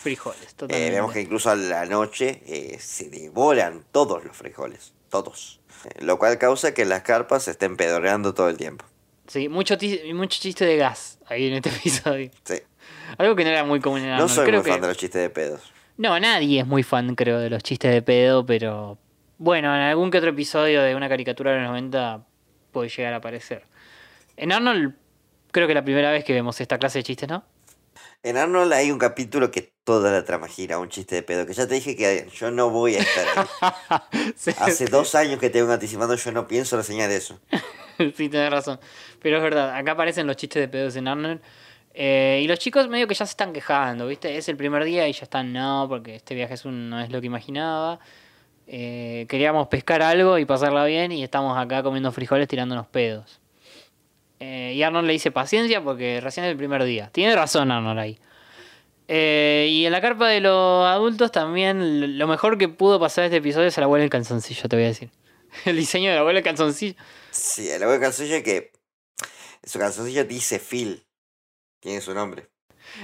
Frijoles, 0.07 0.55
Eh, 0.69 0.91
vemos 0.91 1.13
que 1.13 1.21
incluso 1.21 1.51
a 1.51 1.57
la 1.57 1.85
noche 1.87 2.43
eh, 2.47 2.79
se 2.81 3.11
devoran 3.11 3.85
todos 3.93 4.25
los 4.25 4.37
frijoles, 4.37 4.93
todos. 5.11 5.61
Eh, 5.85 6.05
lo 6.05 6.19
cual 6.19 6.39
causa 6.39 6.73
que 6.75 6.85
las 6.85 7.03
carpas 7.03 7.43
se 7.45 7.51
estén 7.53 7.77
pedorreando 7.77 8.33
todo 8.35 8.49
el 8.49 8.57
tiempo. 8.57 8.85
Sí, 9.27 9.49
mucho, 9.49 9.77
mucho 10.15 10.41
chiste 10.41 10.65
de 10.65 10.77
gas 10.77 11.19
ahí 11.27 11.49
en 11.49 11.55
este 11.55 11.69
episodio. 11.77 12.31
Sí. 12.45 12.59
Algo 13.19 13.35
que 13.35 13.45
no 13.45 13.51
era 13.51 13.65
muy 13.65 13.81
común 13.81 13.99
en 14.01 14.07
No 14.09 14.13
Arnold. 14.15 14.31
soy 14.33 14.47
Creo 14.47 14.61
muy 14.61 14.65
que- 14.65 14.71
fan 14.73 14.81
de 14.81 14.89
los 14.89 14.97
chistes 14.97 15.21
de 15.23 15.31
pedos. 15.31 15.61
No, 15.97 16.19
nadie 16.21 16.61
es 16.61 16.67
muy 16.67 16.83
fan, 16.83 17.15
creo, 17.15 17.39
de 17.39 17.49
los 17.51 17.63
chistes 17.63 17.91
de 17.93 18.03
pedo, 18.03 18.45
pero 18.47 18.99
bueno, 19.39 19.75
en 19.75 19.81
algún 19.81 20.11
que 20.11 20.19
otro 20.19 20.31
episodio 20.31 20.83
de 20.83 20.95
una 20.95 21.09
caricatura 21.09 21.53
de 21.53 21.59
los 21.61 21.69
90 21.69 22.25
puede 22.71 22.89
llegar 22.91 23.15
a 23.15 23.17
aparecer. 23.17 23.65
En 24.37 24.53
Arnold, 24.53 24.95
creo 25.53 25.67
que 25.67 25.75
la 25.75 25.83
primera 25.85 26.11
vez 26.11 26.23
que 26.25 26.33
vemos 26.35 26.61
esta 26.61 26.79
clase 26.79 26.99
de 26.99 27.03
chistes, 27.05 27.29
¿no? 27.29 27.45
En 28.23 28.37
Arnold 28.37 28.73
hay 28.73 28.91
un 28.91 28.99
capítulo 28.99 29.51
que 29.51 29.73
toda 29.85 30.11
la 30.11 30.25
trama 30.25 30.49
gira 30.49 30.79
un 30.79 30.89
chiste 30.89 31.15
de 31.15 31.23
pedo, 31.23 31.47
que 31.47 31.53
ya 31.53 31.67
te 31.69 31.75
dije 31.75 31.95
que 31.95 32.29
yo 32.35 32.51
no 32.51 32.71
voy 32.71 32.97
a 32.97 32.99
estar 33.01 33.25
ahí. 33.37 34.33
Hace 34.59 34.87
dos 34.87 35.15
años 35.15 35.39
que 35.39 35.49
te 35.51 35.61
vengo 35.61 35.73
anticipando, 35.73 36.17
yo 36.17 36.33
no 36.33 36.49
pienso 36.49 36.77
reseñar 36.77 37.11
eso. 37.11 37.39
sí, 38.17 38.29
tenés 38.29 38.51
razón. 38.51 38.81
Pero 39.23 39.37
es 39.37 39.43
verdad, 39.43 39.77
acá 39.77 39.93
aparecen 39.93 40.27
los 40.27 40.37
chistes 40.37 40.61
de 40.61 40.69
pedos 40.69 40.97
en 40.97 41.07
Arnold. 41.07 41.41
Eh, 41.95 42.41
y 42.43 42.49
los 42.49 42.59
chicos 42.59 42.89
medio 42.89 43.07
que 43.07 43.15
ya 43.15 43.25
se 43.25 43.31
están 43.31 43.53
quejando, 43.53 44.07
¿viste? 44.07 44.37
Es 44.37 44.49
el 44.49 44.57
primer 44.57 44.85
día 44.85 45.09
y 45.09 45.13
ya 45.13 45.23
están, 45.23 45.53
no, 45.53 45.87
porque 45.89 46.17
este 46.17 46.35
viaje 46.35 46.55
es 46.55 46.65
un- 46.65 46.91
no 46.91 47.01
es 47.01 47.11
lo 47.11 47.21
que 47.21 47.27
imaginaba. 47.27 48.01
Eh, 48.67 49.27
queríamos 49.29 49.69
pescar 49.69 50.03
algo 50.03 50.39
y 50.39 50.45
pasarla 50.45 50.85
bien 50.85 51.13
y 51.13 51.23
estamos 51.23 51.57
acá 51.57 51.83
comiendo 51.85 52.11
frijoles 52.13 52.49
tirándonos 52.49 52.87
pedos. 52.89 53.41
Eh, 54.41 54.73
y 54.75 54.83
Arnold 54.83 55.07
le 55.07 55.15
dice 55.15 55.31
paciencia 55.31 55.83
porque 55.83 56.21
recién 56.21 56.45
es 56.45 56.51
el 56.51 56.57
primer 56.57 56.85
día. 56.85 57.11
Tiene 57.13 57.35
razón 57.35 57.71
Arnold 57.71 57.99
ahí. 57.99 58.19
Eh, 59.09 59.69
y 59.71 59.87
en 59.87 59.93
la 59.93 60.01
carpa 60.01 60.29
de 60.29 60.41
los 60.41 60.87
adultos 60.87 61.31
también 61.31 62.19
lo 62.19 62.27
mejor 62.27 62.59
que 62.59 62.69
pudo 62.69 62.99
pasar 62.99 63.25
este 63.25 63.37
episodio 63.37 63.69
es 63.69 63.79
el 63.79 63.85
abuelo 63.85 64.03
en 64.03 64.11
calzoncillo, 64.11 64.69
te 64.69 64.77
voy 64.77 64.85
a 64.85 64.89
decir. 64.89 65.11
El 65.65 65.77
diseño 65.77 66.11
del 66.11 66.19
abuelo 66.19 66.41
en 66.41 66.45
calzoncillo. 66.45 66.97
Sí, 67.31 67.71
el 67.71 67.83
abuelo 67.83 68.01
calzoncillo 68.01 68.43
que 68.43 68.73
su 69.65 69.79
calzoncillo 69.79 70.25
dice 70.25 70.59
Phil. 70.59 71.07
Tiene 71.81 72.01
su 72.01 72.13
nombre. 72.15 72.49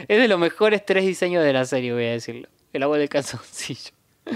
Es 0.08 0.18
de 0.18 0.28
los 0.28 0.38
mejores 0.38 0.84
tres 0.84 1.04
diseños 1.04 1.44
de 1.44 1.52
la 1.52 1.64
serie, 1.64 1.92
voy 1.92 2.06
a 2.06 2.12
decirlo. 2.12 2.48
El 2.72 2.82
abuelo 2.82 3.00
del 3.00 3.08
calzoncillo. 3.08 3.92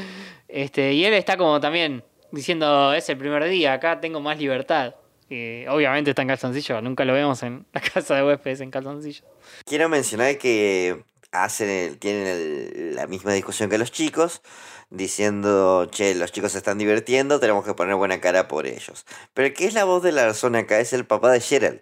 Este, 0.49 0.93
y 0.93 1.05
él 1.05 1.13
está 1.13 1.37
como 1.37 1.61
también 1.61 2.05
diciendo, 2.31 2.95
es 2.95 3.09
el 3.09 3.19
primer 3.19 3.45
día, 3.45 3.73
acá 3.75 4.01
tengo 4.01 4.21
más 4.21 4.39
libertad. 4.39 4.95
Y 5.29 5.67
obviamente 5.67 6.11
está 6.11 6.23
en 6.23 6.29
calzoncillo, 6.29 6.81
nunca 6.83 7.05
lo 7.05 7.13
vemos 7.13 7.43
en 7.43 7.67
la 7.73 7.81
casa 7.95 8.15
de 8.15 8.25
huéspedes 8.25 8.61
en 8.61 8.71
calzoncillo. 8.71 9.25
Quiero 9.65 9.89
mencionar 9.89 10.39
que 10.39 11.05
hacen 11.33 11.69
el- 11.69 11.99
tienen 11.99 12.27
el- 12.27 12.95
la 12.95 13.07
misma 13.07 13.33
discusión 13.33 13.69
que 13.69 13.79
los 13.79 13.91
chicos, 13.91 14.41
diciendo, 14.89 15.87
che, 15.91 16.15
los 16.15 16.31
chicos 16.31 16.53
se 16.53 16.59
están 16.59 16.79
divirtiendo, 16.79 17.41
tenemos 17.41 17.65
que 17.65 17.75
poner 17.75 17.97
buena 17.97 18.21
cara 18.21 18.47
por 18.47 18.67
ellos. 18.67 19.05
Pero 19.35 19.53
que 19.53 19.67
es 19.67 19.75
la 19.75 19.85
voz 19.85 20.03
de 20.03 20.13
la 20.13 20.27
razón 20.27 20.55
acá 20.55 20.79
es 20.79 20.93
el 20.93 21.05
papá 21.05 21.33
de 21.33 21.41
Gerald, 21.41 21.81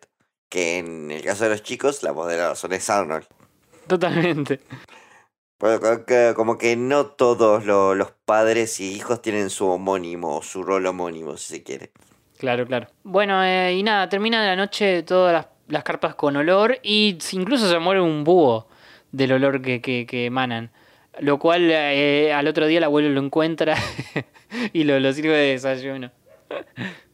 que 0.48 0.78
en 0.78 1.10
el 1.10 1.22
caso 1.22 1.44
de 1.44 1.50
los 1.50 1.62
chicos, 1.62 2.02
la 2.02 2.12
voz 2.12 2.28
de 2.28 2.38
la 2.38 2.48
razón 2.50 2.72
es 2.72 2.88
Arnold. 2.88 3.26
Totalmente. 3.86 4.60
Como 6.34 6.58
que 6.58 6.76
no 6.76 7.06
todos 7.06 7.64
lo- 7.64 7.94
los 7.94 8.12
padres 8.24 8.80
y 8.80 8.92
hijos 8.94 9.22
tienen 9.22 9.50
su 9.50 9.66
homónimo, 9.68 10.38
o 10.38 10.42
su 10.42 10.62
rol 10.62 10.86
homónimo, 10.86 11.36
si 11.36 11.54
se 11.56 11.62
quiere. 11.62 11.92
Claro, 12.38 12.66
claro. 12.66 12.88
Bueno, 13.02 13.42
eh, 13.44 13.74
y 13.74 13.82
nada, 13.82 14.08
termina 14.08 14.44
la 14.44 14.56
noche 14.56 15.02
todas 15.02 15.32
las, 15.32 15.46
las 15.68 15.84
carpas 15.84 16.14
con 16.14 16.36
olor 16.36 16.78
y 16.82 17.18
incluso 17.32 17.68
se 17.68 17.78
muere 17.78 18.00
un 18.00 18.24
búho 18.24 18.68
del 19.12 19.32
olor 19.32 19.62
que, 19.62 19.80
que, 19.80 20.06
que 20.06 20.26
emanan. 20.26 20.70
Lo 21.20 21.38
cual 21.38 21.70
eh, 21.70 22.32
al 22.32 22.48
otro 22.48 22.66
día 22.66 22.78
el 22.78 22.84
abuelo 22.84 23.08
lo 23.08 23.20
encuentra 23.20 23.76
y 24.72 24.84
lo, 24.84 24.98
lo 24.98 25.12
sirve 25.12 25.36
de 25.36 25.50
desayuno. 25.52 26.10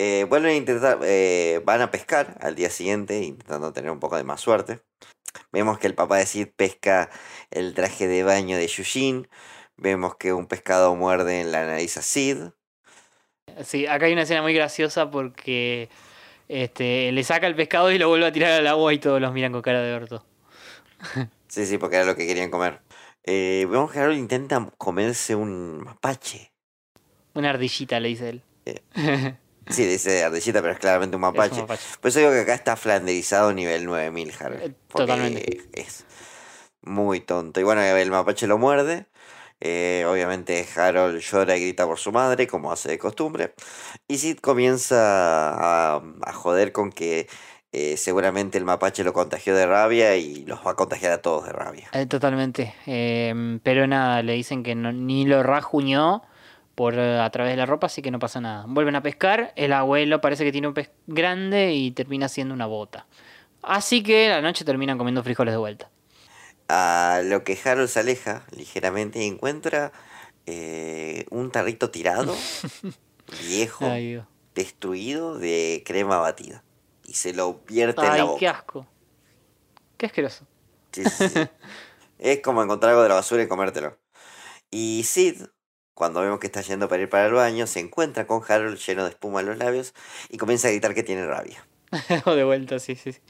Eh, 0.00 0.26
vuelven 0.28 0.52
a 0.52 0.54
intentar, 0.54 1.00
eh, 1.02 1.60
van 1.64 1.80
a 1.80 1.90
pescar 1.90 2.38
al 2.40 2.54
día 2.54 2.70
siguiente, 2.70 3.20
intentando 3.24 3.72
tener 3.72 3.90
un 3.90 3.98
poco 3.98 4.16
de 4.16 4.22
más 4.22 4.40
suerte. 4.40 4.80
Vemos 5.50 5.80
que 5.80 5.88
el 5.88 5.96
papá 5.96 6.18
de 6.18 6.26
Sid 6.26 6.50
pesca 6.54 7.10
el 7.50 7.74
traje 7.74 8.06
de 8.06 8.22
baño 8.22 8.56
de 8.56 8.68
Yushin. 8.68 9.28
Vemos 9.76 10.14
que 10.14 10.32
un 10.32 10.46
pescado 10.46 10.94
muerde 10.94 11.40
en 11.40 11.50
la 11.50 11.66
nariz 11.66 11.96
a 11.96 12.02
Sid. 12.02 12.50
Sí, 13.64 13.86
acá 13.86 14.06
hay 14.06 14.12
una 14.12 14.22
escena 14.22 14.42
muy 14.42 14.54
graciosa 14.54 15.10
porque 15.10 15.88
este, 16.48 17.12
le 17.12 17.24
saca 17.24 17.46
el 17.46 17.54
pescado 17.54 17.92
y 17.92 17.98
lo 17.98 18.08
vuelve 18.08 18.26
a 18.26 18.32
tirar 18.32 18.52
al 18.52 18.66
agua 18.66 18.92
y 18.94 18.98
todos 18.98 19.20
los 19.20 19.32
miran 19.32 19.52
con 19.52 19.62
cara 19.62 19.82
de 19.82 19.94
orto. 19.94 20.24
Sí, 21.48 21.64
sí, 21.64 21.78
porque 21.78 21.96
era 21.96 22.04
lo 22.04 22.14
que 22.14 22.26
querían 22.26 22.50
comer. 22.50 22.82
Eh, 23.24 23.66
vemos 23.70 23.90
que 23.90 23.98
Harold 23.98 24.18
intenta 24.18 24.70
comerse 24.76 25.34
un 25.34 25.82
mapache. 25.82 26.52
Una 27.32 27.48
ardillita, 27.48 27.98
le 28.00 28.08
dice 28.08 28.28
él. 28.28 28.42
Sí, 29.70 29.84
dice 29.86 30.24
ardillita, 30.24 30.60
pero 30.60 30.74
es 30.74 30.78
claramente 30.78 31.16
un 31.16 31.22
mapache. 31.22 31.62
mapache. 31.62 31.82
Por 32.02 32.10
eso 32.10 32.18
digo 32.18 32.32
que 32.32 32.40
acá 32.40 32.52
está 32.52 32.76
flanderizado 32.76 33.54
nivel 33.54 33.86
9000, 33.86 34.32
Harold. 34.38 34.62
Eh, 34.62 34.74
totalmente. 34.88 35.62
Es 35.72 36.04
muy 36.82 37.20
tonto. 37.20 37.60
Y 37.60 37.62
bueno, 37.62 37.80
el 37.80 38.10
mapache 38.10 38.46
lo 38.46 38.58
muerde. 38.58 39.06
Eh, 39.60 40.04
obviamente 40.08 40.66
Harold 40.76 41.18
llora 41.20 41.56
y 41.56 41.60
grita 41.62 41.86
por 41.86 41.98
su 41.98 42.12
madre, 42.12 42.46
como 42.46 42.70
hace 42.70 42.88
de 42.90 42.98
costumbre. 42.98 43.54
Y 44.06 44.18
Sid 44.18 44.38
comienza 44.38 45.96
a, 45.96 46.02
a 46.22 46.32
joder 46.32 46.72
con 46.72 46.92
que 46.92 47.28
eh, 47.72 47.96
seguramente 47.96 48.56
el 48.58 48.64
mapache 48.64 49.04
lo 49.04 49.12
contagió 49.12 49.54
de 49.54 49.66
rabia 49.66 50.16
y 50.16 50.44
los 50.46 50.64
va 50.66 50.70
a 50.72 50.74
contagiar 50.74 51.12
a 51.12 51.22
todos 51.22 51.44
de 51.46 51.52
rabia. 51.52 51.88
Eh, 51.92 52.06
totalmente. 52.06 52.74
Eh, 52.86 53.58
pero 53.62 53.86
nada, 53.86 54.22
le 54.22 54.34
dicen 54.34 54.62
que 54.62 54.74
no- 54.74 54.92
ni 54.92 55.26
lo 55.26 55.42
rajuñó 55.42 56.22
por 56.74 56.98
a 56.98 57.28
través 57.30 57.52
de 57.52 57.56
la 57.56 57.66
ropa, 57.66 57.88
así 57.88 58.02
que 58.02 58.12
no 58.12 58.20
pasa 58.20 58.40
nada. 58.40 58.64
Vuelven 58.68 58.94
a 58.94 59.02
pescar, 59.02 59.52
el 59.56 59.72
abuelo 59.72 60.20
parece 60.20 60.44
que 60.44 60.52
tiene 60.52 60.68
un 60.68 60.74
pez 60.74 60.90
grande 61.08 61.72
y 61.72 61.90
termina 61.90 62.28
siendo 62.28 62.54
una 62.54 62.66
bota. 62.66 63.06
Así 63.62 64.04
que 64.04 64.28
la 64.28 64.40
noche 64.40 64.64
terminan 64.64 64.96
comiendo 64.96 65.24
frijoles 65.24 65.52
de 65.52 65.58
vuelta. 65.58 65.90
A 66.68 67.22
lo 67.24 67.44
que 67.44 67.58
Harold 67.62 67.88
se 67.88 68.00
aleja 68.00 68.44
ligeramente 68.54 69.20
y 69.22 69.26
encuentra 69.26 69.92
eh, 70.46 71.24
un 71.30 71.50
tarrito 71.50 71.90
tirado, 71.90 72.36
viejo, 73.48 73.86
Ay, 73.86 74.22
destruido 74.54 75.38
de 75.38 75.82
crema 75.86 76.18
batida. 76.18 76.64
Y 77.04 77.14
se 77.14 77.32
lo 77.32 77.60
vierte 77.66 78.02
en 78.02 78.08
la 78.08 78.12
Ay, 78.14 78.22
boca. 78.22 78.38
qué 78.38 78.48
asco. 78.48 78.86
Qué 79.96 80.06
asqueroso. 80.06 80.46
Sí, 80.92 81.04
sí, 81.04 81.28
sí. 81.28 81.40
es 82.18 82.40
como 82.40 82.62
encontrar 82.62 82.90
algo 82.90 83.02
de 83.02 83.08
la 83.08 83.14
basura 83.16 83.42
y 83.42 83.48
comértelo. 83.48 83.98
Y 84.70 85.04
Sid, 85.04 85.42
cuando 85.94 86.20
vemos 86.20 86.38
que 86.38 86.46
está 86.46 86.60
yendo 86.60 86.88
para 86.88 87.02
ir 87.02 87.08
para 87.08 87.26
el 87.26 87.32
baño, 87.32 87.66
se 87.66 87.80
encuentra 87.80 88.26
con 88.26 88.42
Harold 88.46 88.78
lleno 88.78 89.04
de 89.04 89.10
espuma 89.10 89.40
en 89.40 89.46
los 89.46 89.58
labios 89.58 89.94
y 90.28 90.36
comienza 90.36 90.68
a 90.68 90.70
gritar 90.70 90.94
que 90.94 91.02
tiene 91.02 91.26
rabia. 91.26 91.66
o 92.26 92.34
de 92.34 92.44
vuelta, 92.44 92.78
sí, 92.78 92.94
sí. 92.94 93.12
sí. 93.12 93.20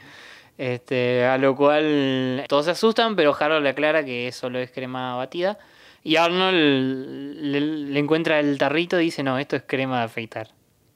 Este, 0.59 1.25
a 1.25 1.39
lo 1.39 1.55
cual 1.57 2.45
todos 2.49 2.67
se 2.67 2.73
asustan, 2.73 3.15
pero 3.17 3.35
Harold 3.39 3.63
le 3.63 3.71
aclara 3.71 4.05
que 4.05 4.31
solo 4.33 4.59
es 4.59 4.71
crema 4.71 5.17
batida. 5.17 5.59
Y 6.03 6.17
Arnold 6.17 7.37
le, 7.41 7.61
le 7.61 7.99
encuentra 7.99 8.41
el 8.41 8.59
tarrito 8.59 9.01
y 9.01 9.05
dice, 9.05 9.23
no, 9.23 9.39
esto 9.39 9.57
es 9.57 9.63
crema 9.67 10.01
de 10.01 10.05
afeitar. 10.05 10.51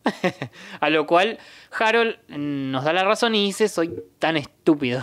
a 0.81 0.91
lo 0.91 1.07
cual 1.07 1.39
Harold 1.79 2.17
nos 2.29 2.85
da 2.85 2.93
la 2.93 3.05
razón 3.05 3.35
y 3.35 3.45
dice, 3.47 3.69
soy 3.69 4.03
tan 4.19 4.37
estúpido. 4.37 5.01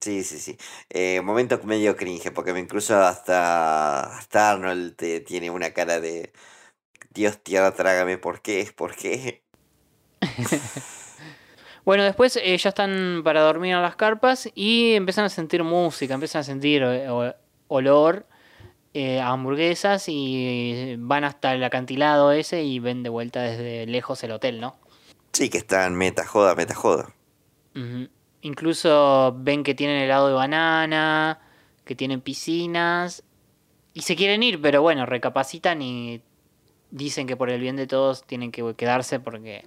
Sí, 0.00 0.24
sí, 0.24 0.38
sí. 0.38 0.56
Eh, 0.88 1.20
momento 1.20 1.60
medio 1.64 1.94
cringe, 1.94 2.32
porque 2.32 2.58
incluso 2.58 2.98
hasta, 2.98 4.16
hasta 4.16 4.52
Arnold 4.52 4.96
te- 4.96 5.20
tiene 5.20 5.50
una 5.50 5.72
cara 5.72 6.00
de 6.00 6.32
Dios 7.10 7.42
tierra, 7.42 7.74
trágame, 7.74 8.16
¿por 8.16 8.40
qué? 8.40 8.72
¿Por 8.74 8.96
qué? 8.96 9.42
Bueno, 11.84 12.04
después 12.04 12.36
eh, 12.36 12.56
ya 12.56 12.68
están 12.68 13.22
para 13.24 13.40
dormir 13.40 13.72
en 13.74 13.82
las 13.82 13.96
carpas 13.96 14.48
y 14.54 14.94
empiezan 14.94 15.24
a 15.24 15.28
sentir 15.28 15.64
música, 15.64 16.14
empiezan 16.14 16.40
a 16.40 16.44
sentir 16.44 16.82
eh, 16.84 17.34
olor 17.68 18.26
eh, 18.92 19.20
a 19.20 19.28
hamburguesas 19.28 20.04
y 20.08 20.96
van 20.98 21.24
hasta 21.24 21.54
el 21.54 21.64
acantilado 21.64 22.32
ese 22.32 22.62
y 22.62 22.78
ven 22.80 23.02
de 23.02 23.08
vuelta 23.08 23.42
desde 23.42 23.86
lejos 23.86 24.22
el 24.24 24.32
hotel, 24.32 24.60
¿no? 24.60 24.76
Sí, 25.32 25.48
que 25.48 25.58
están 25.58 25.94
meta 25.94 26.26
joda, 26.26 26.54
meta 26.54 26.74
joda. 26.74 27.14
Incluso 28.42 29.34
ven 29.38 29.62
que 29.62 29.74
tienen 29.74 30.02
helado 30.02 30.28
de 30.28 30.34
banana, 30.34 31.38
que 31.84 31.94
tienen 31.94 32.20
piscinas 32.20 33.22
y 33.94 34.02
se 34.02 34.16
quieren 34.16 34.42
ir, 34.42 34.60
pero 34.60 34.82
bueno, 34.82 35.06
recapacitan 35.06 35.82
y 35.82 36.22
dicen 36.90 37.26
que 37.26 37.36
por 37.36 37.50
el 37.50 37.60
bien 37.60 37.76
de 37.76 37.86
todos 37.86 38.24
tienen 38.24 38.50
que 38.50 38.74
quedarse 38.74 39.20
porque 39.20 39.64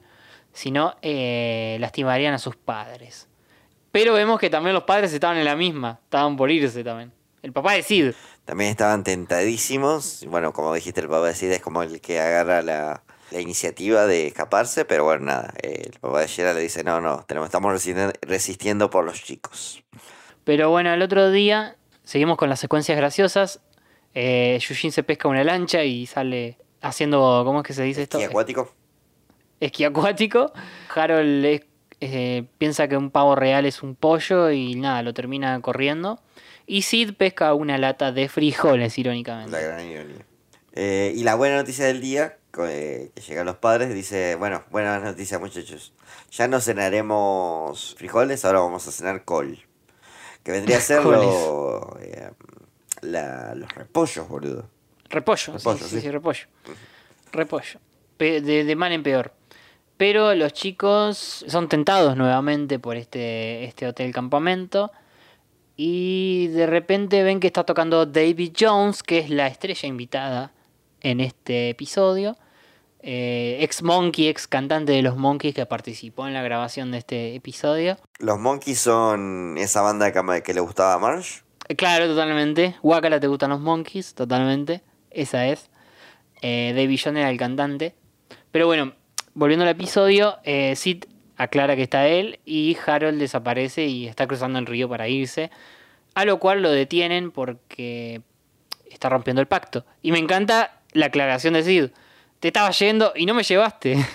si 0.54 0.72
no 0.72 0.96
eh, 1.02 1.78
lastimarían 1.80 2.34
a 2.34 2.40
sus 2.40 2.56
padres. 2.56 3.28
Pero 3.92 4.14
vemos 4.14 4.40
que 4.40 4.50
también 4.50 4.74
los 4.74 4.84
padres 4.84 5.14
estaban 5.14 5.38
en 5.38 5.46
la 5.46 5.56
misma, 5.56 6.00
estaban 6.04 6.38
por 6.38 6.50
irse 6.50 6.84
también. 6.84 7.12
El 7.42 7.52
papá 7.52 7.74
de 7.74 7.84
Sid. 7.84 8.12
También 8.46 8.70
estaban 8.72 9.04
tentadísimos. 9.04 10.26
Bueno, 10.28 10.54
como 10.54 10.74
dijiste, 10.74 11.02
el 11.02 11.10
papá 11.10 11.28
de 11.28 11.36
Sid 11.36 11.52
es 11.52 11.62
como 11.62 11.84
el 11.84 12.00
que 12.00 12.20
agarra 12.20 12.62
la, 12.62 13.04
la 13.32 13.40
iniciativa 13.42 14.06
de 14.06 14.28
escaparse, 14.28 14.86
pero 14.86 15.04
bueno, 15.04 15.26
nada. 15.26 15.54
eh, 15.62 15.90
El 15.92 16.00
papá 16.00 16.22
de 16.22 16.28
Gerald 16.28 16.58
le 16.58 16.64
dice, 16.64 16.84
no, 16.84 17.02
no, 17.02 17.26
tenemos, 17.28 17.48
estamos 17.48 17.72
resistiendo, 17.72 18.14
resistiendo 18.22 18.90
por 18.90 19.04
los 19.04 19.22
chicos. 19.22 19.84
Pero 20.44 20.70
bueno, 20.70 20.94
el 20.94 21.02
otro 21.02 21.32
día 21.32 21.76
seguimos 22.04 22.38
con 22.38 22.50
las 22.50 22.60
secuencias 22.60 22.98
graciosas. 22.98 23.60
Eh, 24.14 24.58
Yushin 24.62 24.92
se 24.92 25.04
pesca 25.04 25.28
una 25.28 25.44
lancha 25.44 25.84
y 25.84 26.06
sale 26.06 26.58
haciendo, 26.82 27.44
¿cómo 27.46 27.62
es 27.62 27.68
que 27.68 27.74
se 27.74 27.84
dice 27.84 28.04
esto? 28.04 28.20
¿Y 28.20 28.24
acuático? 28.24 28.74
Esquí 29.66 29.84
acuático. 29.84 30.52
Harold 30.94 31.46
es- 31.46 31.62
eh, 32.02 32.46
piensa 32.58 32.88
que 32.88 32.98
un 32.98 33.12
pavo 33.12 33.36
real 33.36 33.66
es 33.66 33.82
un 33.82 33.96
pollo 33.96 34.52
y 34.52 34.76
nada, 34.76 35.02
lo 35.04 35.14
termina 35.14 35.60
corriendo. 35.62 36.20
Y 36.68 36.82
Sid 36.82 37.14
pesca 37.16 37.54
una 37.54 37.78
lata 37.78 38.12
de 38.12 38.28
frijoles, 38.30 38.98
irónicamente. 38.98 39.52
La 39.52 39.60
gran 39.62 39.86
ironía. 39.86 40.26
Eh, 40.76 41.14
y 41.16 41.24
la 41.24 41.36
buena 41.36 41.58
noticia 41.58 41.86
del 41.86 42.02
día, 42.02 42.38
eh, 42.68 43.12
que 43.16 43.22
llegan 43.22 43.46
los 43.46 43.58
padres, 43.58 43.94
dice, 43.94 44.36
bueno, 44.36 44.64
buena 44.72 45.00
noticia 45.00 45.40
muchachos. 45.40 45.94
Ya 46.32 46.48
no 46.48 46.60
cenaremos 46.60 47.96
frijoles, 47.98 48.44
ahora 48.46 48.60
vamos 48.60 48.88
a 48.88 48.92
cenar 48.92 49.24
col. 49.24 49.60
Que 50.44 50.52
vendría 50.52 50.78
a 50.78 50.82
ser 50.82 51.04
lo, 51.06 51.98
eh, 52.02 52.32
la- 53.02 53.56
los 53.56 53.74
repollos, 53.76 54.28
boludo. 54.28 54.68
Repollo, 55.10 55.54
Repollo, 55.54 55.78
sí, 55.78 55.84
sí, 55.86 55.96
sí. 55.96 56.02
sí, 56.02 56.12
repollo. 56.12 56.48
Repollo. 57.32 57.80
Pe- 58.18 58.42
de, 58.42 58.64
de 58.64 58.76
mal 58.76 58.92
en 58.92 59.04
peor. 59.04 59.34
Pero 60.04 60.36
los 60.36 60.52
chicos 60.52 61.46
son 61.48 61.70
tentados 61.70 62.18
nuevamente 62.18 62.78
por 62.78 62.98
este, 62.98 63.64
este 63.64 63.88
hotel 63.88 64.12
campamento. 64.12 64.92
Y 65.78 66.48
de 66.48 66.68
repente 66.68 67.24
ven 67.24 67.40
que 67.40 67.48
está 67.48 67.64
tocando 67.64 68.06
David 68.06 68.52
Jones, 68.60 69.02
que 69.02 69.20
es 69.20 69.30
la 69.30 69.48
estrella 69.48 69.88
invitada 69.88 70.52
en 71.00 71.22
este 71.22 71.70
episodio. 71.70 72.36
Eh, 73.00 73.60
ex 73.62 73.82
Monkey, 73.82 74.28
ex 74.28 74.46
cantante 74.46 74.92
de 74.92 75.02
los 75.04 75.16
Monkeys 75.16 75.56
que 75.56 75.66
participó 75.66 76.28
en 76.28 76.34
la 76.34 76.42
grabación 76.42 76.92
de 76.92 76.98
este 76.98 77.36
episodio. 77.36 77.96
Los 78.20 78.38
Monkeys 78.40 78.80
son 78.80 79.56
esa 79.58 79.80
banda 79.84 80.12
que, 80.12 80.54
le 80.54 80.60
gustaba 80.60 80.96
a 80.96 81.00
Marsh. 81.00 81.44
Eh, 81.70 81.78
Claro, 81.78 82.08
totalmente. 82.08 82.76
Wakala 82.84 83.22
te 83.22 83.28
gustan 83.28 83.52
los 83.52 83.62
Monkeys, 83.62 84.16
totalmente. 84.16 84.84
Esa 85.12 85.48
es. 85.48 85.70
Eh, 86.42 86.74
David 86.76 87.00
John 87.02 87.16
era 87.16 87.30
el 87.30 87.38
cantante. 87.38 87.96
Pero 88.52 88.68
bueno, 88.68 88.92
volviendo 89.34 89.64
al 89.64 89.72
episodio, 89.72 90.38
eh, 90.44 90.76
Sid 90.76 91.06
aclara 91.38 91.76
que 91.76 91.84
está 91.84 92.08
él 92.08 92.40
y 92.46 92.78
Harold 92.86 93.20
desaparece 93.20 93.86
y 93.86 94.08
está 94.08 94.28
cruzando 94.28 94.60
el 94.60 94.66
río 94.66 94.90
para 94.90 95.08
irse. 95.08 95.52
A 96.16 96.26
lo 96.26 96.40
cual 96.40 96.62
lo 96.62 96.72
detienen 96.72 97.32
porque 97.32 98.22
está 98.90 99.10
rompiendo 99.10 99.42
el 99.42 99.48
pacto. 99.48 99.86
Y 100.02 100.12
me 100.12 100.20
encanta 100.20 100.82
la 100.92 101.08
aclaración 101.08 101.56
de 101.56 101.64
Sid. 101.64 101.90
Te 102.40 102.50
estaba 102.50 102.70
yendo 102.72 103.14
y 103.16 103.26
no 103.26 103.34
me 103.34 103.44
llevaste. 103.44 103.98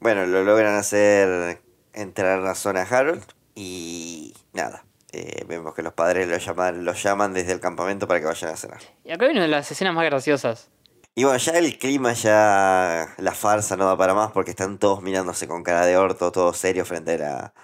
Bueno, 0.00 0.26
lo 0.26 0.44
logran 0.44 0.74
hacer 0.74 1.60
entrar 1.94 2.38
en 2.38 2.44
la 2.44 2.54
zona 2.54 2.82
Harold 2.82 3.24
y 3.54 4.34
nada. 4.52 4.84
eh, 5.12 5.44
vemos 5.48 5.74
que 5.74 5.82
los 5.82 5.94
padres 5.94 6.28
lo 6.28 6.36
llaman, 6.36 6.84
lo 6.84 6.92
llaman 6.92 7.32
desde 7.32 7.52
el 7.52 7.60
campamento 7.60 8.06
para 8.06 8.20
que 8.20 8.26
vayan 8.26 8.50
a 8.52 8.56
cenar. 8.56 8.80
y 9.04 9.12
acá 9.12 9.24
viene 9.24 9.40
una 9.40 9.42
de 9.42 9.48
las 9.48 9.70
escenas 9.70 9.94
más 9.94 10.04
graciosas. 10.04 10.68
Y 11.14 11.24
bueno, 11.24 11.38
ya 11.38 11.52
el 11.52 11.78
clima, 11.78 12.12
ya 12.12 13.14
la 13.18 13.32
farsa 13.32 13.76
no 13.76 13.86
da 13.86 13.96
para 13.96 14.14
más 14.14 14.32
porque 14.32 14.50
están 14.50 14.78
todos 14.78 15.00
mirándose 15.02 15.46
con 15.46 15.62
cara 15.62 15.86
de 15.86 15.96
orto, 15.96 16.32
todos 16.32 16.56
serios 16.56 16.88
frente 16.88 17.14
a 17.14 17.18
la, 17.18 17.54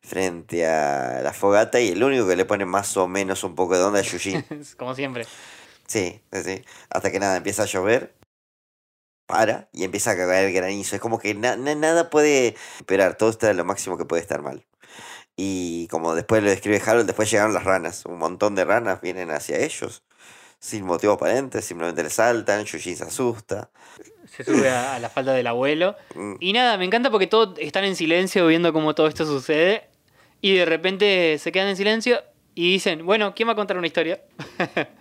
frente 0.00 0.66
a 0.66 1.20
la 1.22 1.32
fogata 1.34 1.78
y 1.78 1.88
el 1.90 2.02
único 2.02 2.26
que 2.26 2.36
le 2.36 2.46
pone 2.46 2.64
más 2.64 2.96
o 2.96 3.06
menos 3.06 3.44
un 3.44 3.54
poco 3.54 3.76
de 3.76 3.84
onda 3.84 4.00
es 4.00 4.10
Yushin. 4.12 4.44
Como 4.78 4.94
siempre. 4.94 5.26
Sí, 5.86 6.22
sí, 6.32 6.42
sí. 6.42 6.64
Hasta 6.88 7.10
que 7.12 7.20
nada, 7.20 7.36
empieza 7.36 7.64
a 7.64 7.66
llover, 7.66 8.14
para 9.26 9.68
y 9.72 9.84
empieza 9.84 10.12
a 10.12 10.16
caer 10.16 10.52
granizo. 10.52 10.94
Es 10.96 11.02
como 11.02 11.18
que 11.18 11.34
na- 11.34 11.56
na- 11.56 11.74
nada 11.74 12.10
puede 12.10 12.54
esperar, 12.78 13.16
todo 13.16 13.28
está 13.30 13.52
lo 13.52 13.64
máximo 13.64 13.98
que 13.98 14.04
puede 14.04 14.22
estar 14.22 14.40
mal. 14.40 14.64
Y 15.36 15.88
como 15.88 16.14
después 16.14 16.42
lo 16.42 16.48
describe 16.50 16.80
Harold, 16.84 17.06
después 17.06 17.30
llegaron 17.30 17.52
las 17.52 17.64
ranas. 17.64 18.06
Un 18.06 18.18
montón 18.18 18.54
de 18.54 18.64
ranas 18.64 19.00
vienen 19.02 19.30
hacia 19.30 19.58
ellos. 19.58 20.02
Sin 20.58 20.84
motivo 20.84 21.12
aparente, 21.12 21.62
simplemente 21.62 22.02
le 22.02 22.10
saltan, 22.10 22.64
Yushin 22.64 22.96
se 22.96 23.04
asusta. 23.04 23.70
Se 24.26 24.42
sube 24.44 24.68
a, 24.68 24.96
a 24.96 24.98
la 24.98 25.08
falda 25.08 25.32
del 25.32 25.46
abuelo. 25.46 25.94
Mm. 26.14 26.36
Y 26.40 26.52
nada, 26.54 26.78
me 26.78 26.84
encanta 26.86 27.10
porque 27.10 27.26
todos 27.26 27.58
están 27.58 27.84
en 27.84 27.94
silencio 27.94 28.46
viendo 28.46 28.72
cómo 28.72 28.94
todo 28.94 29.06
esto 29.06 29.26
sucede. 29.26 29.88
Y 30.40 30.54
de 30.56 30.64
repente 30.64 31.38
se 31.38 31.52
quedan 31.52 31.68
en 31.68 31.76
silencio 31.76 32.22
y 32.54 32.72
dicen, 32.72 33.04
bueno, 33.04 33.34
¿quién 33.34 33.48
va 33.48 33.52
a 33.52 33.56
contar 33.56 33.76
una 33.76 33.86
historia? 33.86 34.22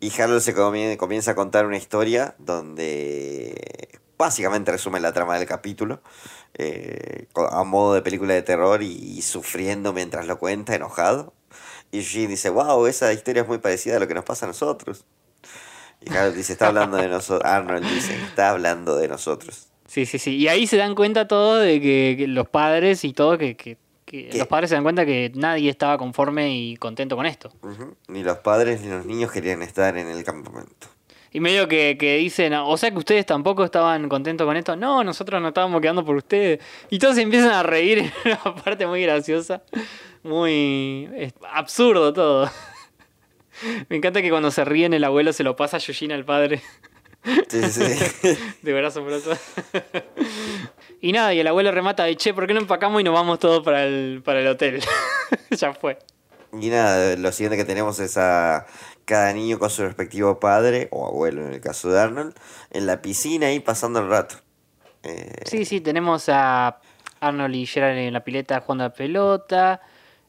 Y 0.00 0.10
Harold 0.20 0.40
se 0.42 0.54
comie- 0.54 0.96
comienza 0.98 1.30
a 1.30 1.34
contar 1.34 1.64
una 1.66 1.76
historia 1.78 2.34
donde 2.38 3.88
básicamente 4.18 4.70
resume 4.72 5.00
la 5.00 5.12
trama 5.12 5.38
del 5.38 5.46
capítulo 5.48 6.02
eh, 6.54 7.26
a 7.34 7.64
modo 7.64 7.94
de 7.94 8.02
película 8.02 8.34
de 8.34 8.42
terror 8.42 8.82
y, 8.82 8.92
y 8.92 9.22
sufriendo 9.22 9.92
mientras 9.92 10.26
lo 10.26 10.38
cuenta, 10.38 10.74
enojado. 10.74 11.32
Y 11.94 11.98
Eugene 11.98 12.28
dice, 12.28 12.50
wow, 12.50 12.86
esa 12.86 13.12
historia 13.12 13.42
es 13.42 13.48
muy 13.48 13.58
parecida 13.58 13.96
a 13.96 14.00
lo 14.00 14.08
que 14.08 14.14
nos 14.14 14.24
pasa 14.24 14.46
a 14.46 14.48
nosotros. 14.48 15.04
Y 16.00 16.12
Harold 16.12 16.34
dice, 16.34 16.52
está 16.54 16.66
hablando 16.68 16.96
de 16.96 17.08
nosotros. 17.08 17.50
Arnold 17.50 17.88
dice, 17.88 18.14
está 18.16 18.50
hablando 18.50 18.96
de 18.96 19.06
nosotros. 19.08 19.68
Sí, 19.86 20.04
sí, 20.06 20.18
sí. 20.18 20.36
Y 20.36 20.48
ahí 20.48 20.66
se 20.66 20.76
dan 20.76 20.94
cuenta 20.96 21.28
todos 21.28 21.62
de 21.62 21.80
que, 21.80 22.16
que 22.18 22.26
los 22.26 22.48
padres 22.48 23.04
y 23.04 23.12
todo, 23.12 23.38
que, 23.38 23.56
que- 23.56 23.78
los 24.32 24.46
padres 24.46 24.70
se 24.70 24.76
dan 24.76 24.82
cuenta 24.84 25.04
que 25.06 25.32
nadie 25.34 25.70
estaba 25.70 25.96
conforme 25.98 26.54
y 26.54 26.76
contento 26.76 27.16
con 27.16 27.26
esto. 27.26 27.52
Ni 28.08 28.22
los 28.22 28.38
padres 28.38 28.80
ni 28.80 28.88
los 28.88 29.04
niños 29.06 29.32
querían 29.32 29.62
estar 29.62 29.96
en 29.96 30.08
el 30.08 30.22
campamento. 30.24 30.88
Y 31.32 31.40
medio 31.40 31.66
que, 31.66 31.96
que 31.98 32.16
dicen, 32.18 32.54
o 32.54 32.76
sea 32.76 32.92
que 32.92 32.98
ustedes 32.98 33.26
tampoco 33.26 33.64
estaban 33.64 34.08
contentos 34.08 34.46
con 34.46 34.56
esto. 34.56 34.76
No, 34.76 35.02
nosotros 35.02 35.42
no 35.42 35.48
estábamos 35.48 35.80
quedando 35.80 36.04
por 36.04 36.14
ustedes. 36.16 36.60
Y 36.90 36.98
todos 37.00 37.16
se 37.16 37.22
empiezan 37.22 37.50
a 37.50 37.62
reír 37.64 37.98
en 37.98 38.12
una 38.24 38.54
parte 38.64 38.86
muy 38.86 39.02
graciosa. 39.02 39.62
Muy 40.24 41.32
absurdo 41.52 42.12
todo. 42.12 42.50
Me 43.88 43.96
encanta 43.96 44.22
que 44.22 44.30
cuando 44.30 44.50
se 44.50 44.64
ríen 44.64 44.94
el 44.94 45.04
abuelo 45.04 45.32
se 45.32 45.44
lo 45.44 45.54
pasa 45.54 45.76
a 45.76 45.80
Yoshina 45.80 46.14
al 46.14 46.24
padre. 46.24 46.62
Sí, 47.48 47.62
sí. 47.70 48.36
De 48.62 48.72
brazo 48.72 49.00
a 49.00 49.02
brazo. 49.02 49.32
Y 51.00 51.12
nada, 51.12 51.32
y 51.34 51.40
el 51.40 51.46
abuelo 51.46 51.70
remata 51.72 52.04
de, 52.04 52.16
che, 52.16 52.34
¿por 52.34 52.46
qué 52.46 52.54
no 52.54 52.60
empacamos 52.60 53.00
y 53.00 53.04
nos 53.04 53.14
vamos 53.14 53.38
todos 53.38 53.62
para 53.62 53.84
el, 53.84 54.22
para 54.24 54.40
el 54.40 54.46
hotel? 54.46 54.82
ya 55.50 55.72
fue. 55.74 55.98
Y 56.58 56.68
nada, 56.68 57.16
lo 57.16 57.30
siguiente 57.30 57.56
que 57.56 57.64
tenemos 57.64 57.98
es 57.98 58.16
a 58.16 58.66
cada 59.04 59.32
niño 59.32 59.58
con 59.58 59.68
su 59.68 59.82
respectivo 59.82 60.40
padre, 60.40 60.88
o 60.90 61.06
abuelo 61.06 61.46
en 61.46 61.52
el 61.52 61.60
caso 61.60 61.90
de 61.90 62.00
Arnold, 62.00 62.34
en 62.70 62.86
la 62.86 63.02
piscina 63.02 63.52
y 63.52 63.60
pasando 63.60 64.00
el 64.00 64.08
rato. 64.08 64.36
Eh, 65.02 65.42
Sí, 65.44 65.66
sí, 65.66 65.80
tenemos 65.82 66.28
a 66.30 66.78
Arnold 67.20 67.54
y 67.54 67.66
Gerald 67.66 67.98
en 67.98 68.12
la 68.14 68.24
pileta 68.24 68.60
jugando 68.60 68.84
a 68.84 68.90
pelota. 68.90 69.82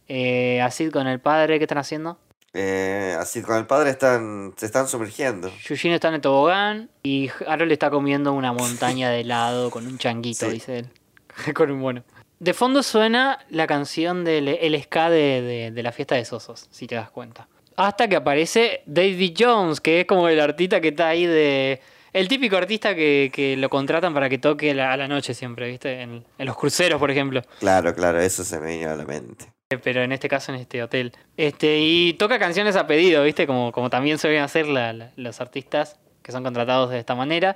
Eh, 0.08 0.62
a 0.62 0.70
Sid 0.72 0.92
con 0.92 1.08
el 1.08 1.20
padre, 1.20 1.58
¿qué 1.58 1.64
están 1.66 1.78
haciendo? 1.80 2.20
eh, 2.58 3.14
así 3.20 3.42
con 3.42 3.58
el 3.58 3.66
padre 3.66 3.90
están, 3.90 4.54
se 4.56 4.66
están 4.66 4.88
sumergiendo. 4.88 5.52
Eugene 5.70 5.96
está 5.96 6.08
en 6.08 6.14
el 6.16 6.22
tobogán 6.22 6.90
y 7.04 7.30
Harold 7.46 7.72
está 7.74 7.90
comiendo 7.90 8.32
una 8.32 8.54
montaña 8.54 9.10
de 9.10 9.22
helado 9.22 9.70
con 9.70 9.86
un 9.86 9.98
changuito, 9.98 10.46
Sí. 10.46 10.54
dice 10.54 10.78
él. 10.80 10.90
con 11.54 11.70
un 11.70 11.80
mono. 11.80 12.04
De 12.40 12.54
fondo 12.54 12.82
suena 12.82 13.40
la 13.50 13.68
canción 13.68 14.24
del 14.24 14.48
el 14.48 14.82
ska 14.84 15.10
de, 15.10 15.42
de- 15.42 15.72
de 15.72 15.84
la 15.84 15.92
fiesta 15.92 16.16
de 16.16 16.24
Sosos, 16.24 16.68
si 16.72 16.88
te 16.88 16.96
das 16.96 17.10
cuenta. 17.10 17.48
Hasta 17.76 18.08
que 18.08 18.16
aparece 18.16 18.84
David 18.86 19.36
Jones, 19.38 19.82
que 19.82 20.02
es 20.02 20.06
como 20.06 20.30
el 20.30 20.40
artista 20.40 20.80
que 20.80 20.90
está 20.90 21.10
ahí 21.10 21.26
de... 21.26 21.82
El 22.14 22.30
típico 22.30 22.56
artista 22.56 22.96
que, 22.96 23.30
que 23.34 23.58
lo 23.58 23.68
contratan 23.70 24.14
para 24.14 24.30
que 24.30 24.38
toque 24.38 24.74
la- 24.74 24.94
a 24.94 24.98
la 24.98 25.10
noche 25.10 25.34
siempre, 25.34 25.68
¿viste? 25.68 26.02
En, 26.02 26.24
en 26.38 26.46
los 26.46 26.56
cruceros, 26.56 27.00
por 27.02 27.12
ejemplo. 27.12 27.42
Claro, 27.60 27.94
claro, 27.94 28.22
eso 28.22 28.46
se 28.46 28.62
me 28.62 28.78
vino 28.78 28.92
a 28.92 28.96
la 28.96 29.04
mente. 29.04 29.52
Pero 29.84 30.04
en 30.04 30.12
este 30.12 30.30
caso 30.30 30.54
en 30.54 30.60
este 30.60 30.84
hotel. 30.84 31.12
Este, 31.38 31.80
y 31.80 32.14
toca 32.14 32.38
canciones 32.38 32.76
a 32.76 32.86
pedido, 32.86 33.24
¿viste? 33.24 33.48
Como, 33.48 33.72
como 33.72 33.90
también 33.90 34.20
suelen 34.20 34.44
hacer 34.44 34.68
los 34.68 35.42
artistas 35.42 36.00
que 36.22 36.32
son 36.32 36.44
contratados 36.44 36.92
de 36.92 37.00
esta 37.00 37.16
manera. 37.16 37.56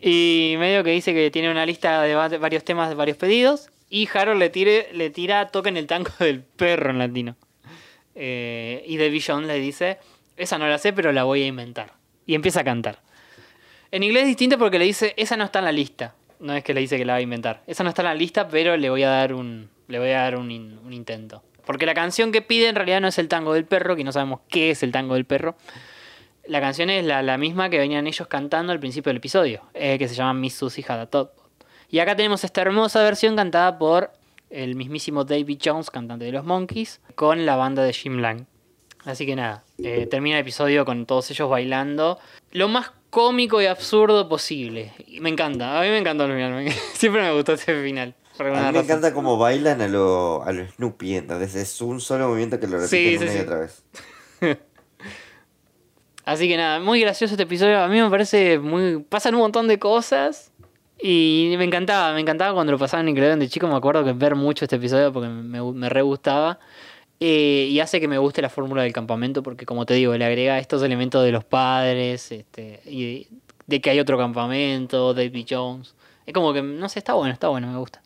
Y 0.00 0.54
medio 0.58 0.82
que 0.82 0.90
dice 0.90 1.12
que 1.12 1.30
tiene 1.30 1.50
una 1.50 1.66
lista 1.66 2.00
de 2.02 2.14
va- 2.14 2.30
de 2.30 2.38
varios 2.38 2.64
temas 2.64 2.88
de 2.88 2.94
varios 2.94 3.18
pedidos. 3.18 3.68
Y 3.90 4.08
Harold 4.12 4.38
le, 4.38 4.48
tire, 4.48 4.88
le 4.94 5.10
tira 5.10 5.48
toca 5.48 5.68
en 5.68 5.76
el 5.76 5.86
tango 5.86 6.10
del 6.18 6.40
perro 6.40 6.90
en 6.90 6.98
latino. 6.98 7.36
Eh, 8.14 8.82
y 8.86 8.96
David 8.96 9.22
Jones 9.26 9.46
le 9.46 9.58
dice, 9.58 9.98
esa 10.38 10.56
no 10.56 10.66
la 10.68 10.78
sé, 10.78 10.94
pero 10.94 11.12
la 11.12 11.24
voy 11.24 11.42
a 11.42 11.46
inventar. 11.46 11.92
Y 12.26 12.34
empieza 12.34 12.60
a 12.60 12.64
cantar. 12.64 13.00
En 13.90 14.02
inglés 14.02 14.22
es 14.22 14.28
distinto 14.28 14.56
porque 14.56 14.78
le 14.78 14.86
dice, 14.86 15.12
esa 15.18 15.36
no 15.36 15.44
está 15.44 15.58
en 15.58 15.66
la 15.66 15.72
lista. 15.72 16.14
No 16.40 16.54
es 16.54 16.64
que 16.64 16.72
le 16.72 16.80
dice 16.80 16.96
que 16.96 17.04
la 17.04 17.12
va 17.12 17.18
a 17.18 17.22
inventar. 17.22 17.62
Esa 17.66 17.84
no 17.84 17.90
está 17.90 18.00
en 18.00 18.08
la 18.08 18.14
lista, 18.14 18.48
pero 18.48 18.74
le 18.78 18.88
voy 18.88 19.02
a 19.02 19.10
dar 19.10 19.34
un, 19.34 19.68
le 19.92 19.98
voy 19.98 20.10
a 20.10 20.22
dar 20.22 20.36
un, 20.36 20.50
in- 20.50 20.78
un 20.84 20.92
intento. 20.92 21.42
Porque 21.64 21.86
la 21.86 21.94
canción 21.94 22.32
que 22.32 22.42
pide 22.42 22.68
en 22.68 22.74
realidad 22.74 23.00
no 23.00 23.08
es 23.08 23.18
el 23.18 23.28
tango 23.28 23.54
del 23.54 23.64
perro, 23.64 23.94
que 23.94 24.02
no 24.02 24.10
sabemos 24.10 24.40
qué 24.48 24.70
es 24.70 24.82
el 24.82 24.90
tango 24.90 25.14
del 25.14 25.24
perro. 25.24 25.54
La 26.46 26.60
canción 26.60 26.90
es 26.90 27.04
la, 27.04 27.38
misma 27.38 27.70
que 27.70 27.78
venían 27.78 28.06
ellos 28.08 28.26
cantando 28.26 28.72
al 28.72 28.80
principio 28.80 29.10
del 29.10 29.18
episodio, 29.18 29.62
eh, 29.74 29.96
que 29.98 30.08
se 30.08 30.16
llama 30.16 30.34
Miss 30.34 30.54
Susie 30.54 30.84
Had 30.86 31.08
a. 31.14 31.30
Y 31.88 32.00
acá 32.00 32.16
tenemos 32.16 32.42
esta 32.42 32.62
hermosa 32.62 33.02
versión 33.04 33.36
cantada 33.36 33.78
por 33.78 34.10
el 34.50 34.74
mismísimo 34.74 35.24
David 35.24 35.60
Jones, 35.64 35.90
cantante 35.90 36.24
de 36.24 36.32
los 36.32 36.44
Monkeys, 36.44 37.00
con 37.14 37.46
la 37.46 37.54
banda 37.56 37.84
de 37.84 37.92
Jim 37.92 38.18
Lang. 38.18 38.46
Así 39.04 39.24
que 39.26 39.36
nada, 39.36 39.62
eh, 39.82 40.06
termina 40.10 40.36
el 40.36 40.42
episodio 40.42 40.84
con 40.84 41.06
todos 41.06 41.30
ellos 41.30 41.48
bailando. 41.48 42.18
Lo 42.50 42.68
más 42.68 42.92
cómico 43.10 43.60
y 43.62 43.66
absurdo 43.66 44.28
posible. 44.28 44.92
Me 45.20 45.28
encanta, 45.28 45.78
a 45.78 45.82
mí 45.82 45.88
me 45.88 45.98
encantó 45.98 46.24
el 46.24 46.32
final. 46.32 46.68
Siempre 46.94 47.22
me 47.22 47.32
gustó 47.32 47.52
ese 47.52 47.82
final. 47.82 48.14
Por 48.36 48.46
A 48.46 48.50
mí 48.50 48.56
me 48.56 48.62
razón. 48.64 48.76
encanta 48.84 49.14
cómo 49.14 49.36
bailan 49.38 49.80
a 49.80 49.88
lo, 49.88 50.42
a 50.44 50.52
lo 50.52 50.66
Snoopy, 50.68 51.16
entonces 51.16 51.54
es 51.54 51.80
un 51.80 52.00
solo 52.00 52.28
movimiento 52.28 52.58
que 52.60 52.66
lo 52.66 52.80
Sí, 52.86 53.16
repiten 53.16 53.18
sí, 53.18 53.24
una 53.24 53.32
y 53.32 53.36
sí. 53.36 53.42
otra 53.42 53.58
vez. 53.58 53.84
Así 56.24 56.46
que 56.48 56.56
nada, 56.56 56.78
muy 56.80 57.00
gracioso 57.00 57.34
este 57.34 57.42
episodio. 57.44 57.80
A 57.80 57.88
mí 57.88 58.00
me 58.00 58.08
parece 58.08 58.58
muy. 58.58 58.98
Pasan 59.08 59.34
un 59.34 59.40
montón 59.40 59.66
de 59.68 59.78
cosas. 59.78 60.50
Y 61.04 61.54
me 61.58 61.64
encantaba, 61.64 62.14
me 62.14 62.20
encantaba 62.20 62.54
cuando 62.54 62.70
lo 62.72 62.78
pasaban 62.78 63.08
en 63.08 63.14
Nickelodeon 63.14 63.40
de 63.40 63.48
chico. 63.48 63.66
Me 63.66 63.74
acuerdo 63.74 64.04
que 64.04 64.12
ver 64.12 64.36
mucho 64.36 64.64
este 64.64 64.76
episodio 64.76 65.12
porque 65.12 65.28
me, 65.28 65.60
me 65.72 65.88
re 65.88 66.02
gustaba. 66.02 66.60
Eh, 67.18 67.66
y 67.70 67.80
hace 67.80 68.00
que 68.00 68.06
me 68.06 68.18
guste 68.18 68.40
la 68.40 68.48
fórmula 68.48 68.82
del 68.82 68.92
campamento 68.92 69.42
porque, 69.42 69.66
como 69.66 69.84
te 69.84 69.94
digo, 69.94 70.16
le 70.16 70.24
agrega 70.24 70.58
estos 70.60 70.80
elementos 70.82 71.24
de 71.24 71.32
los 71.32 71.44
padres 71.44 72.30
este, 72.30 72.82
y 72.84 73.04
de, 73.04 73.28
de 73.66 73.80
que 73.80 73.90
hay 73.90 73.98
otro 74.00 74.16
campamento, 74.16 75.12
David 75.12 75.46
Jones. 75.50 75.94
Es 76.24 76.32
como 76.34 76.52
que, 76.52 76.62
no 76.62 76.88
sé, 76.88 77.00
está 77.00 77.14
bueno, 77.14 77.32
está 77.32 77.48
bueno, 77.48 77.66
me 77.68 77.78
gusta. 77.78 78.00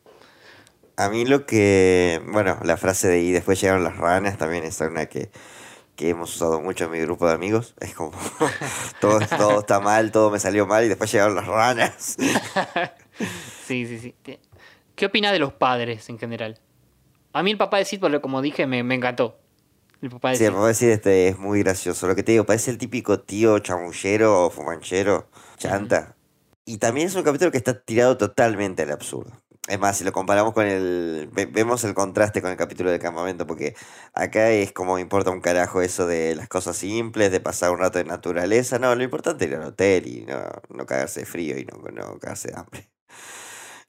A 0.97 1.09
mí 1.09 1.25
lo 1.25 1.45
que, 1.45 2.21
bueno, 2.27 2.59
la 2.63 2.75
frase 2.77 3.07
de 3.07 3.21
y 3.21 3.31
después 3.31 3.61
llegaron 3.61 3.83
las 3.83 3.97
ranas 3.97 4.37
también 4.37 4.63
es 4.63 4.81
una 4.81 5.05
que, 5.05 5.29
que 5.95 6.09
hemos 6.09 6.35
usado 6.35 6.59
mucho 6.61 6.85
en 6.85 6.91
mi 6.91 6.99
grupo 6.99 7.27
de 7.27 7.33
amigos. 7.35 7.75
Es 7.79 7.93
como, 7.93 8.11
todo, 9.01 9.19
todo 9.37 9.59
está 9.59 9.79
mal, 9.79 10.11
todo 10.11 10.31
me 10.31 10.39
salió 10.39 10.65
mal 10.65 10.83
y 10.85 10.87
después 10.89 11.11
llegaron 11.11 11.35
las 11.35 11.47
ranas. 11.47 12.17
Sí, 13.65 13.85
sí, 13.85 13.99
sí. 13.99 14.15
¿Qué 14.95 15.05
opinas 15.07 15.31
de 15.33 15.39
los 15.39 15.51
padres 15.53 16.07
en 16.09 16.17
general? 16.19 16.59
A 17.33 17.43
mí 17.43 17.51
el 17.51 17.57
papá 17.57 17.77
de 17.77 17.85
Sid, 17.85 18.01
como 18.21 18.41
dije, 18.41 18.65
me, 18.67 18.83
me 18.83 18.95
encantó. 18.95 19.39
El 20.01 20.09
papá 20.09 20.29
de 20.31 20.37
Sí, 20.37 20.45
Sid. 20.45 20.51
puedo 20.51 20.67
decir, 20.67 20.89
este 20.91 21.27
es 21.27 21.37
muy 21.37 21.63
gracioso. 21.63 22.07
Lo 22.07 22.15
que 22.15 22.23
te 22.23 22.31
digo, 22.33 22.45
parece 22.45 22.71
el 22.71 22.77
típico 22.77 23.19
tío 23.19 23.59
chamullero 23.59 24.45
o 24.45 24.49
fumanchero, 24.49 25.29
chanta. 25.57 26.15
Y 26.63 26.77
también 26.77 27.07
es 27.07 27.15
un 27.15 27.23
capítulo 27.23 27.51
que 27.51 27.57
está 27.57 27.79
tirado 27.81 28.17
totalmente 28.17 28.83
al 28.83 28.91
absurdo. 28.91 29.31
Es 29.67 29.79
más, 29.79 29.97
si 29.97 30.03
lo 30.05 30.13
comparamos 30.13 30.53
con 30.53 30.65
el... 30.65 31.29
ve- 31.33 31.45
vemos 31.45 31.83
el 31.83 31.93
contraste 31.93 32.41
con 32.41 32.51
el 32.51 32.57
capítulo 32.57 32.89
del 32.91 32.99
campamento, 33.01 33.45
porque 33.45 33.75
acá 34.13 34.49
es 34.51 34.71
como 34.71 34.97
importa 34.99 35.29
un 35.31 35.41
carajo 35.41 35.81
eso 35.81 36.07
de 36.07 36.35
las 36.35 36.47
cosas 36.47 36.77
simples, 36.77 37.31
de 37.31 37.41
pasar 37.41 37.71
un 37.71 37.79
rato 37.79 37.97
de 37.99 38.05
naturaleza. 38.05 38.79
No, 38.79 38.95
lo 38.95 39.03
importante 39.03 39.45
es 39.45 39.51
ir 39.51 39.57
al 39.57 39.63
hotel 39.65 40.07
y 40.07 40.21
no, 40.25 40.41
no 40.69 40.85
cagarse 40.85 41.21
de 41.21 41.25
frío 41.25 41.57
y 41.57 41.65
no, 41.65 41.77
no 41.91 42.17
cagarse 42.19 42.49
de 42.49 42.55
hambre. 42.57 42.89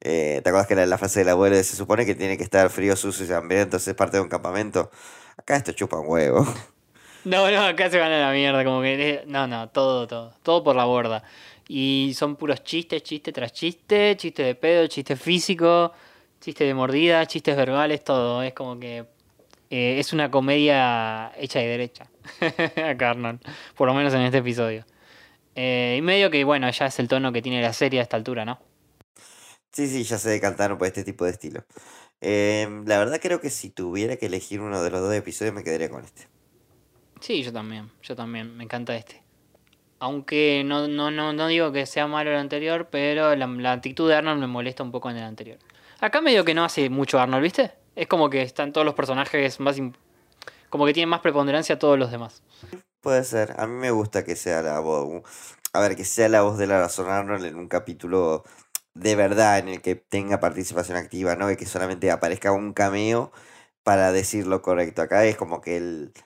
Eh, 0.00 0.40
¿Te 0.44 0.50
acuerdas 0.50 0.66
que 0.68 0.74
la, 0.76 0.86
la 0.86 0.98
frase 0.98 1.20
del 1.20 1.28
abuelo 1.30 1.56
se 1.56 1.76
supone 1.76 2.06
que 2.06 2.14
tiene 2.14 2.36
que 2.36 2.44
estar 2.44 2.70
frío, 2.70 2.96
sucio 2.96 3.26
y 3.26 3.32
hambriento, 3.32 3.76
es 3.78 3.94
parte 3.94 4.16
de 4.18 4.22
un 4.22 4.28
campamento? 4.28 4.90
Acá 5.36 5.56
esto 5.56 5.72
chupa 5.72 5.98
un 5.98 6.08
huevo. 6.08 6.46
No, 7.24 7.50
no, 7.50 7.62
acá 7.66 7.90
se 7.90 7.98
van 7.98 8.12
a 8.12 8.18
la 8.20 8.32
mierda, 8.32 8.64
como 8.64 8.80
que... 8.80 9.10
eh, 9.10 9.24
No, 9.26 9.46
no, 9.46 9.68
todo, 9.70 10.06
todo. 10.06 10.34
Todo 10.42 10.62
por 10.64 10.76
la 10.76 10.84
borda. 10.84 11.24
Y 11.68 12.14
son 12.16 12.36
puros 12.36 12.64
chistes, 12.64 13.02
chiste 13.02 13.30
tras 13.32 13.52
chiste, 13.52 14.16
chiste 14.16 14.42
de 14.42 14.54
pedo, 14.54 14.86
chiste 14.86 15.16
físico, 15.16 15.92
chiste 16.40 16.64
de 16.64 16.74
mordida, 16.74 17.26
chistes 17.26 17.56
verbales, 17.56 18.02
todo. 18.04 18.42
Es 18.42 18.54
como 18.54 18.78
que... 18.80 19.04
eh, 19.70 19.98
es 19.98 20.12
una 20.14 20.30
comedia 20.30 21.32
hecha 21.36 21.62
y 21.62 21.66
derecha. 21.66 22.10
Acá, 22.90 23.10
Arnold. 23.10 23.40
Por 23.76 23.86
lo 23.88 23.94
menos 23.94 24.14
en 24.14 24.22
este 24.22 24.38
episodio. 24.38 24.84
Eh, 25.54 25.96
y 25.98 26.02
medio 26.02 26.30
que, 26.30 26.44
bueno, 26.44 26.70
ya 26.70 26.86
es 26.86 26.98
el 27.00 27.08
tono 27.08 27.32
que 27.32 27.42
tiene 27.42 27.60
la 27.60 27.72
serie 27.72 28.00
a 28.00 28.02
esta 28.04 28.16
altura, 28.16 28.44
¿no? 28.44 28.60
Sí, 29.72 29.88
sí, 29.88 30.04
ya 30.04 30.18
se 30.18 30.30
decantaron 30.30 30.78
por 30.78 30.86
este 30.86 31.04
tipo 31.04 31.24
de 31.24 31.32
estilo. 31.32 31.64
Em, 32.20 32.84
la 32.86 32.98
verdad 32.98 33.20
creo 33.20 33.40
que 33.40 33.50
si 33.50 33.70
tuviera 33.70 34.16
que 34.16 34.26
elegir 34.26 34.60
uno 34.60 34.82
de 34.82 34.90
los 34.90 35.00
dos 35.00 35.14
episodios 35.14 35.54
me 35.54 35.62
quedaría 35.64 35.90
con 35.90 36.04
este. 36.04 36.28
Sí, 37.20 37.42
yo 37.42 37.52
también, 37.52 37.90
yo 38.02 38.16
también, 38.16 38.56
me 38.56 38.64
encanta 38.64 38.96
este. 38.96 39.22
Aunque 40.00 40.62
no, 40.64 40.86
no, 40.86 41.10
no, 41.10 41.32
no 41.32 41.46
digo 41.48 41.72
que 41.72 41.86
sea 41.86 42.06
malo 42.06 42.30
el 42.30 42.36
anterior, 42.36 42.88
pero 42.90 43.34
la, 43.34 43.72
actitud 43.72 44.08
de 44.08 44.14
Arnold 44.14 44.40
me 44.40 44.46
molesta 44.46 44.82
un 44.82 44.92
poco 44.92 45.10
en 45.10 45.16
el 45.16 45.24
anterior. 45.24 45.58
Acá 46.00 46.20
medio 46.20 46.44
que 46.44 46.54
no 46.54 46.64
hace 46.64 46.88
mucho 46.88 47.18
Arnold, 47.18 47.42
¿viste? 47.42 47.72
Es 47.96 48.06
como 48.06 48.30
que 48.30 48.42
están 48.42 48.72
todos 48.72 48.84
los 48.84 48.94
personajes 48.94 49.58
más... 49.60 49.76
Como 50.70 50.86
que 50.86 50.92
tienen 50.92 51.08
más 51.08 51.20
preponderancia 51.20 51.76
a 51.76 51.78
todos 51.78 51.98
los 51.98 52.10
demás. 52.10 52.42
Puede 53.00 53.24
ser, 53.24 53.54
a 53.58 53.66
mí 53.66 53.74
me 53.74 53.90
gusta 53.90 54.24
que 54.24 54.36
sea 54.36 54.60
la 54.62 54.80
voz, 54.80 55.22
a 55.72 55.80
ver, 55.80 55.96
que 55.96 56.04
sea 56.04 56.28
la 56.28 56.42
voz 56.42 56.58
de 56.58 56.66
la 56.66 56.80
razón 56.80 57.10
Arnold 57.10 57.44
en 57.44 57.56
un 57.56 57.68
capítulo 57.68 58.44
de 58.94 59.14
verdad 59.14 59.58
en 59.58 59.68
el 59.68 59.82
que 59.82 59.94
tenga 59.94 60.40
participación 60.40 60.96
activa, 60.96 61.36
¿no? 61.36 61.50
Y 61.50 61.56
que 61.56 61.66
solamente 61.66 62.10
aparezca 62.10 62.52
un 62.52 62.72
cameo 62.72 63.32
para 63.84 64.12
decir 64.12 64.46
lo 64.46 64.62
correcto. 64.62 65.02
Acá 65.02 65.24
es 65.24 65.36
como 65.36 65.60
que 65.60 65.76
él 65.76 66.12
eh, 66.14 66.22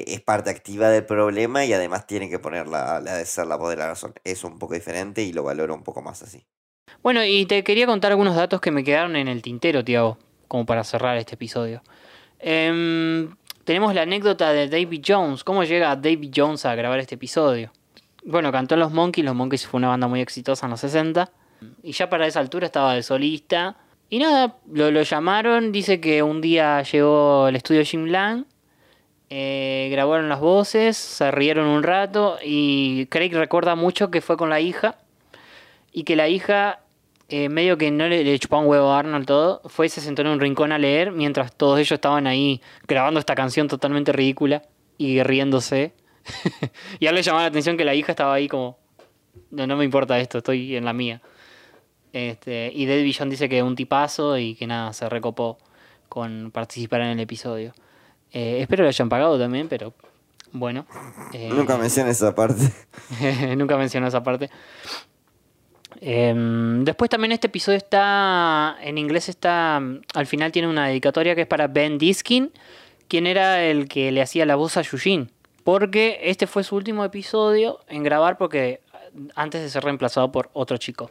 es 0.00 0.20
parte 0.20 0.50
activa 0.50 0.88
del 0.88 1.04
problema 1.04 1.64
y 1.64 1.72
además 1.72 2.06
tiene 2.06 2.30
que 2.30 2.38
poner 2.38 2.66
la, 2.66 3.00
la 3.00 3.16
de 3.16 3.26
ser 3.26 3.46
la 3.46 3.56
voz 3.56 3.70
de 3.70 3.76
la 3.76 3.88
razón. 3.88 4.14
Es 4.24 4.44
un 4.44 4.58
poco 4.58 4.74
diferente 4.74 5.22
y 5.22 5.32
lo 5.32 5.42
valoro 5.42 5.74
un 5.74 5.82
poco 5.82 6.02
más 6.02 6.22
así. 6.22 6.44
Bueno, 7.02 7.24
y 7.24 7.46
te 7.46 7.64
quería 7.64 7.86
contar 7.86 8.12
algunos 8.12 8.36
datos 8.36 8.60
que 8.60 8.70
me 8.70 8.84
quedaron 8.84 9.16
en 9.16 9.28
el 9.28 9.42
tintero, 9.42 9.84
Tiago, 9.84 10.18
como 10.48 10.66
para 10.66 10.84
cerrar 10.84 11.16
este 11.16 11.34
episodio. 11.34 11.82
Em, 12.38 13.34
tenemos 13.64 13.94
la 13.94 14.02
anécdota 14.02 14.52
de 14.52 14.68
David 14.68 15.04
Jones. 15.06 15.44
¿Cómo 15.44 15.64
llega 15.64 15.94
David 15.96 16.32
Jones 16.34 16.66
a 16.66 16.74
grabar 16.74 16.98
este 16.98 17.14
episodio? 17.14 17.72
Bueno, 18.24 18.50
cantó 18.52 18.74
en 18.74 18.80
Los 18.80 18.92
Monkeys. 18.92 19.24
Los 19.24 19.34
Monkeys 19.34 19.66
fue 19.66 19.78
una 19.78 19.88
banda 19.88 20.08
muy 20.08 20.20
exitosa 20.20 20.66
en 20.66 20.70
los 20.70 20.80
60. 20.80 21.30
Y 21.82 21.92
ya 21.92 22.10
para 22.10 22.26
esa 22.26 22.40
altura 22.40 22.66
estaba 22.66 22.94
de 22.94 23.02
solista. 23.02 23.76
Y 24.10 24.18
nada, 24.18 24.56
lo, 24.70 24.90
lo 24.90 25.02
llamaron. 25.02 25.72
Dice 25.72 26.00
que 26.00 26.22
un 26.22 26.40
día 26.40 26.82
llegó 26.82 27.46
al 27.46 27.56
estudio 27.56 27.84
Jim 27.84 28.06
Lang. 28.06 28.44
Eh, 29.34 29.88
grabaron 29.90 30.28
las 30.28 30.40
voces, 30.40 30.94
se 30.94 31.30
rieron 31.30 31.66
un 31.66 31.82
rato 31.82 32.36
y 32.44 33.06
Craig 33.06 33.30
recuerda 33.32 33.76
mucho 33.76 34.10
que 34.10 34.20
fue 34.20 34.36
con 34.36 34.50
la 34.50 34.60
hija 34.60 34.98
y 35.90 36.02
que 36.04 36.16
la 36.16 36.28
hija 36.28 36.80
eh, 37.30 37.48
medio 37.48 37.78
que 37.78 37.90
no 37.90 38.08
le, 38.08 38.24
le 38.24 38.38
chupaba 38.38 38.60
un 38.60 38.68
huevo 38.68 38.92
a 38.92 38.98
Arnold 38.98 39.24
todo, 39.24 39.62
fue 39.70 39.86
y 39.86 39.88
se 39.88 40.02
sentó 40.02 40.20
en 40.20 40.28
un 40.28 40.38
rincón 40.38 40.70
a 40.70 40.76
leer 40.76 41.12
mientras 41.12 41.56
todos 41.56 41.78
ellos 41.78 41.92
estaban 41.92 42.26
ahí 42.26 42.60
grabando 42.86 43.20
esta 43.20 43.34
canción 43.34 43.68
totalmente 43.68 44.12
ridícula 44.12 44.64
y 44.98 45.22
riéndose. 45.22 45.94
y 47.00 47.06
a 47.06 47.12
le 47.12 47.22
llamaba 47.22 47.44
la 47.44 47.48
atención 47.48 47.78
que 47.78 47.86
la 47.86 47.94
hija 47.94 48.12
estaba 48.12 48.34
ahí 48.34 48.48
como, 48.48 48.76
no, 49.50 49.66
no 49.66 49.78
me 49.78 49.86
importa 49.86 50.20
esto, 50.20 50.38
estoy 50.38 50.76
en 50.76 50.84
la 50.84 50.92
mía. 50.92 51.22
Este, 52.12 52.70
y 52.74 52.84
David 52.84 53.14
John 53.18 53.30
dice 53.30 53.48
que 53.48 53.62
un 53.62 53.76
tipazo 53.76 54.36
y 54.36 54.56
que 54.56 54.66
nada, 54.66 54.92
se 54.92 55.08
recopó 55.08 55.56
con 56.10 56.50
participar 56.50 57.00
en 57.00 57.08
el 57.08 57.20
episodio. 57.20 57.72
Eh, 58.32 58.58
espero 58.60 58.80
que 58.80 58.84
lo 58.84 58.88
hayan 58.88 59.08
pagado 59.08 59.38
también, 59.38 59.68
pero 59.68 59.92
bueno. 60.52 60.86
Eh, 61.32 61.50
Nunca 61.52 61.76
mencioné 61.76 62.10
esa 62.10 62.34
parte. 62.34 62.72
Nunca 63.56 63.76
mencionó 63.76 64.06
esa 64.06 64.22
parte. 64.22 64.50
Em, 66.00 66.84
después 66.84 67.10
también 67.10 67.32
este 67.32 67.46
episodio 67.46 67.78
está, 67.78 68.76
en 68.80 68.98
inglés 68.98 69.28
está, 69.28 69.76
al 69.76 70.26
final 70.26 70.50
tiene 70.50 70.68
una 70.68 70.88
dedicatoria 70.88 71.34
que 71.34 71.42
es 71.42 71.46
para 71.46 71.68
Ben 71.68 71.98
Diskin, 71.98 72.50
quien 73.06 73.26
era 73.26 73.62
el 73.62 73.88
que 73.88 74.10
le 74.10 74.22
hacía 74.22 74.46
la 74.46 74.56
voz 74.56 74.76
a 74.76 74.82
Yushin. 74.82 75.30
Porque 75.64 76.18
este 76.24 76.46
fue 76.46 76.64
su 76.64 76.74
último 76.74 77.04
episodio 77.04 77.80
en 77.88 78.02
grabar 78.02 78.36
porque 78.36 78.80
antes 79.34 79.62
de 79.62 79.70
ser 79.70 79.84
reemplazado 79.84 80.32
por 80.32 80.50
otro 80.54 80.76
chico. 80.76 81.10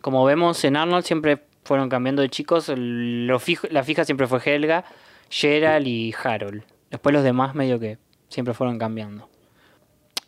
Como 0.00 0.24
vemos 0.24 0.64
en 0.64 0.76
Arnold 0.76 1.04
siempre 1.04 1.42
fueron 1.64 1.88
cambiando 1.88 2.22
de 2.22 2.30
chicos, 2.30 2.72
lo 2.74 3.40
la 3.70 3.84
fija 3.84 4.04
siempre 4.04 4.26
fue 4.26 4.40
Helga, 4.42 4.84
Gerald 5.30 5.86
y 5.86 6.14
Harold. 6.22 6.62
Después 6.90 7.12
los 7.12 7.22
demás 7.22 7.54
medio 7.54 7.78
que 7.78 7.98
siempre 8.28 8.54
fueron 8.54 8.78
cambiando. 8.78 9.28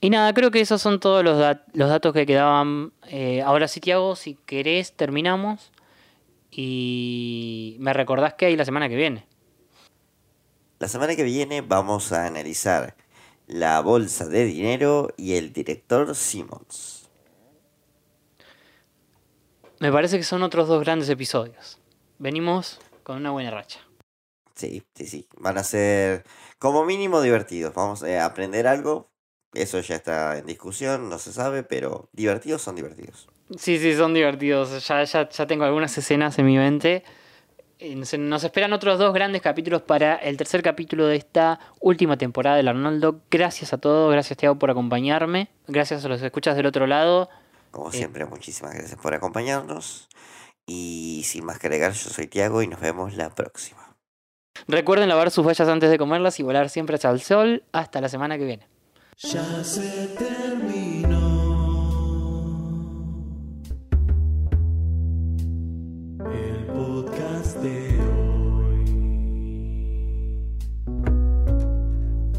Y 0.00 0.08
nada, 0.10 0.32
creo 0.32 0.50
que 0.50 0.60
esos 0.60 0.80
son 0.80 0.98
todos 0.98 1.22
los, 1.22 1.36
los 1.74 1.88
datos 1.88 2.14
que 2.14 2.24
quedaban. 2.24 2.92
Eh, 3.08 3.42
ahora 3.42 3.68
sí, 3.68 3.80
Tiago, 3.80 4.16
si 4.16 4.34
querés, 4.34 4.94
terminamos. 4.94 5.72
Y 6.50 7.76
me 7.80 7.92
recordás 7.92 8.34
que 8.34 8.46
hay 8.46 8.56
la 8.56 8.64
semana 8.64 8.88
que 8.88 8.96
viene. 8.96 9.26
La 10.78 10.88
semana 10.88 11.14
que 11.14 11.22
viene 11.22 11.60
vamos 11.60 12.12
a 12.12 12.26
analizar 12.26 12.96
la 13.46 13.80
bolsa 13.80 14.26
de 14.26 14.46
dinero 14.46 15.12
y 15.18 15.34
el 15.34 15.52
director 15.52 16.14
Simmons. 16.14 17.10
Me 19.78 19.92
parece 19.92 20.16
que 20.16 20.24
son 20.24 20.42
otros 20.42 20.68
dos 20.68 20.82
grandes 20.82 21.08
episodios. 21.10 21.78
Venimos 22.18 22.78
con 23.02 23.16
una 23.16 23.30
buena 23.30 23.50
racha. 23.50 23.80
Sí, 24.60 24.82
sí, 24.94 25.06
sí. 25.06 25.28
Van 25.38 25.58
a 25.58 25.64
ser 25.64 26.24
como 26.58 26.84
mínimo 26.84 27.22
divertidos. 27.22 27.74
Vamos 27.74 28.02
a 28.02 28.24
aprender 28.24 28.66
algo 28.66 29.10
eso 29.54 29.80
ya 29.80 29.96
está 29.96 30.38
en 30.38 30.46
discusión, 30.46 31.08
no 31.08 31.18
se 31.18 31.32
sabe, 31.32 31.64
pero 31.64 32.08
divertidos 32.12 32.62
son 32.62 32.76
divertidos. 32.76 33.28
Sí, 33.58 33.78
sí, 33.78 33.96
son 33.96 34.14
divertidos. 34.14 34.86
Ya, 34.86 35.02
ya, 35.02 35.28
ya 35.28 35.46
tengo 35.46 35.64
algunas 35.64 35.96
escenas 35.98 36.38
en 36.38 36.46
mi 36.46 36.56
mente. 36.56 37.02
Eh, 37.80 37.96
nos 37.96 38.44
esperan 38.44 38.72
otros 38.72 38.98
dos 38.98 39.12
grandes 39.12 39.42
capítulos 39.42 39.82
para 39.82 40.14
el 40.14 40.36
tercer 40.36 40.62
capítulo 40.62 41.06
de 41.06 41.16
esta 41.16 41.58
última 41.80 42.16
temporada 42.16 42.56
del 42.56 42.68
Arnoldo. 42.68 43.22
Gracias 43.28 43.72
a 43.72 43.78
todos, 43.78 44.12
gracias 44.12 44.38
Tiago 44.38 44.56
por 44.56 44.70
acompañarme, 44.70 45.48
gracias 45.66 46.04
a 46.04 46.08
los 46.08 46.20
que 46.20 46.26
escuchas 46.26 46.54
del 46.54 46.66
otro 46.66 46.86
lado. 46.86 47.28
Como 47.72 47.88
eh, 47.88 47.92
siempre, 47.92 48.24
muchísimas 48.26 48.74
gracias 48.74 49.00
por 49.00 49.14
acompañarnos. 49.14 50.08
Y 50.66 51.22
sin 51.24 51.44
más 51.44 51.58
que 51.58 51.66
agregar, 51.66 51.92
yo 51.92 52.10
soy 52.10 52.28
Tiago 52.28 52.62
y 52.62 52.68
nos 52.68 52.80
vemos 52.80 53.14
la 53.14 53.30
próxima. 53.34 53.89
Recuerden 54.66 55.08
lavar 55.08 55.30
sus 55.30 55.46
vallas 55.46 55.68
antes 55.68 55.90
de 55.90 55.98
comerlas 55.98 56.38
y 56.40 56.42
volar 56.42 56.68
siempre 56.68 56.96
hacia 56.96 57.10
el 57.10 57.20
sol. 57.20 57.64
Hasta 57.72 58.00
la 58.00 58.08
semana 58.08 58.38
que 58.38 58.44
viene. 58.44 58.68
Ya 59.18 59.64
se 59.64 60.08
terminó. 60.18 61.18
El 66.32 66.66
podcast 66.66 67.56
de 67.58 67.98
hoy. 68.00 68.84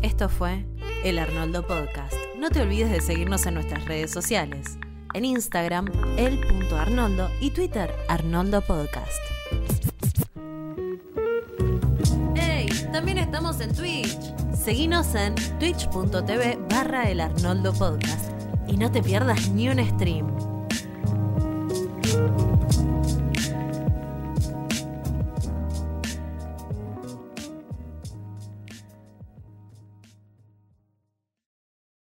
Esto 0.02 0.30
fue 0.30 0.66
el 1.04 1.20
Arnoldo 1.20 1.66
Podcast. 1.66 2.16
No 2.38 2.50
te 2.50 2.62
olvides 2.62 2.92
de 2.92 3.02
seguirnos 3.02 3.46
en 3.46 3.56
nuestras 3.56 3.86
redes 3.86 4.12
sociales. 4.12 4.78
En 5.14 5.26
Instagram, 5.26 5.88
el.arnoldo 6.18 7.30
y 7.42 7.52
Twitter, 7.52 7.94
Arnoldo 8.08 8.62
Podcast. 8.62 9.41
También 13.02 13.18
estamos 13.18 13.60
en 13.62 13.74
Twitch. 13.74 14.16
Seguinos 14.54 15.16
en 15.16 15.34
twitch.tv 15.58 16.60
barra 16.70 17.10
el 17.10 17.20
Arnoldo 17.20 17.74
Podcast 17.74 18.32
y 18.68 18.78
no 18.78 18.92
te 18.92 19.02
pierdas 19.02 19.50
ni 19.50 19.70
un 19.70 19.84
stream. 19.84 20.28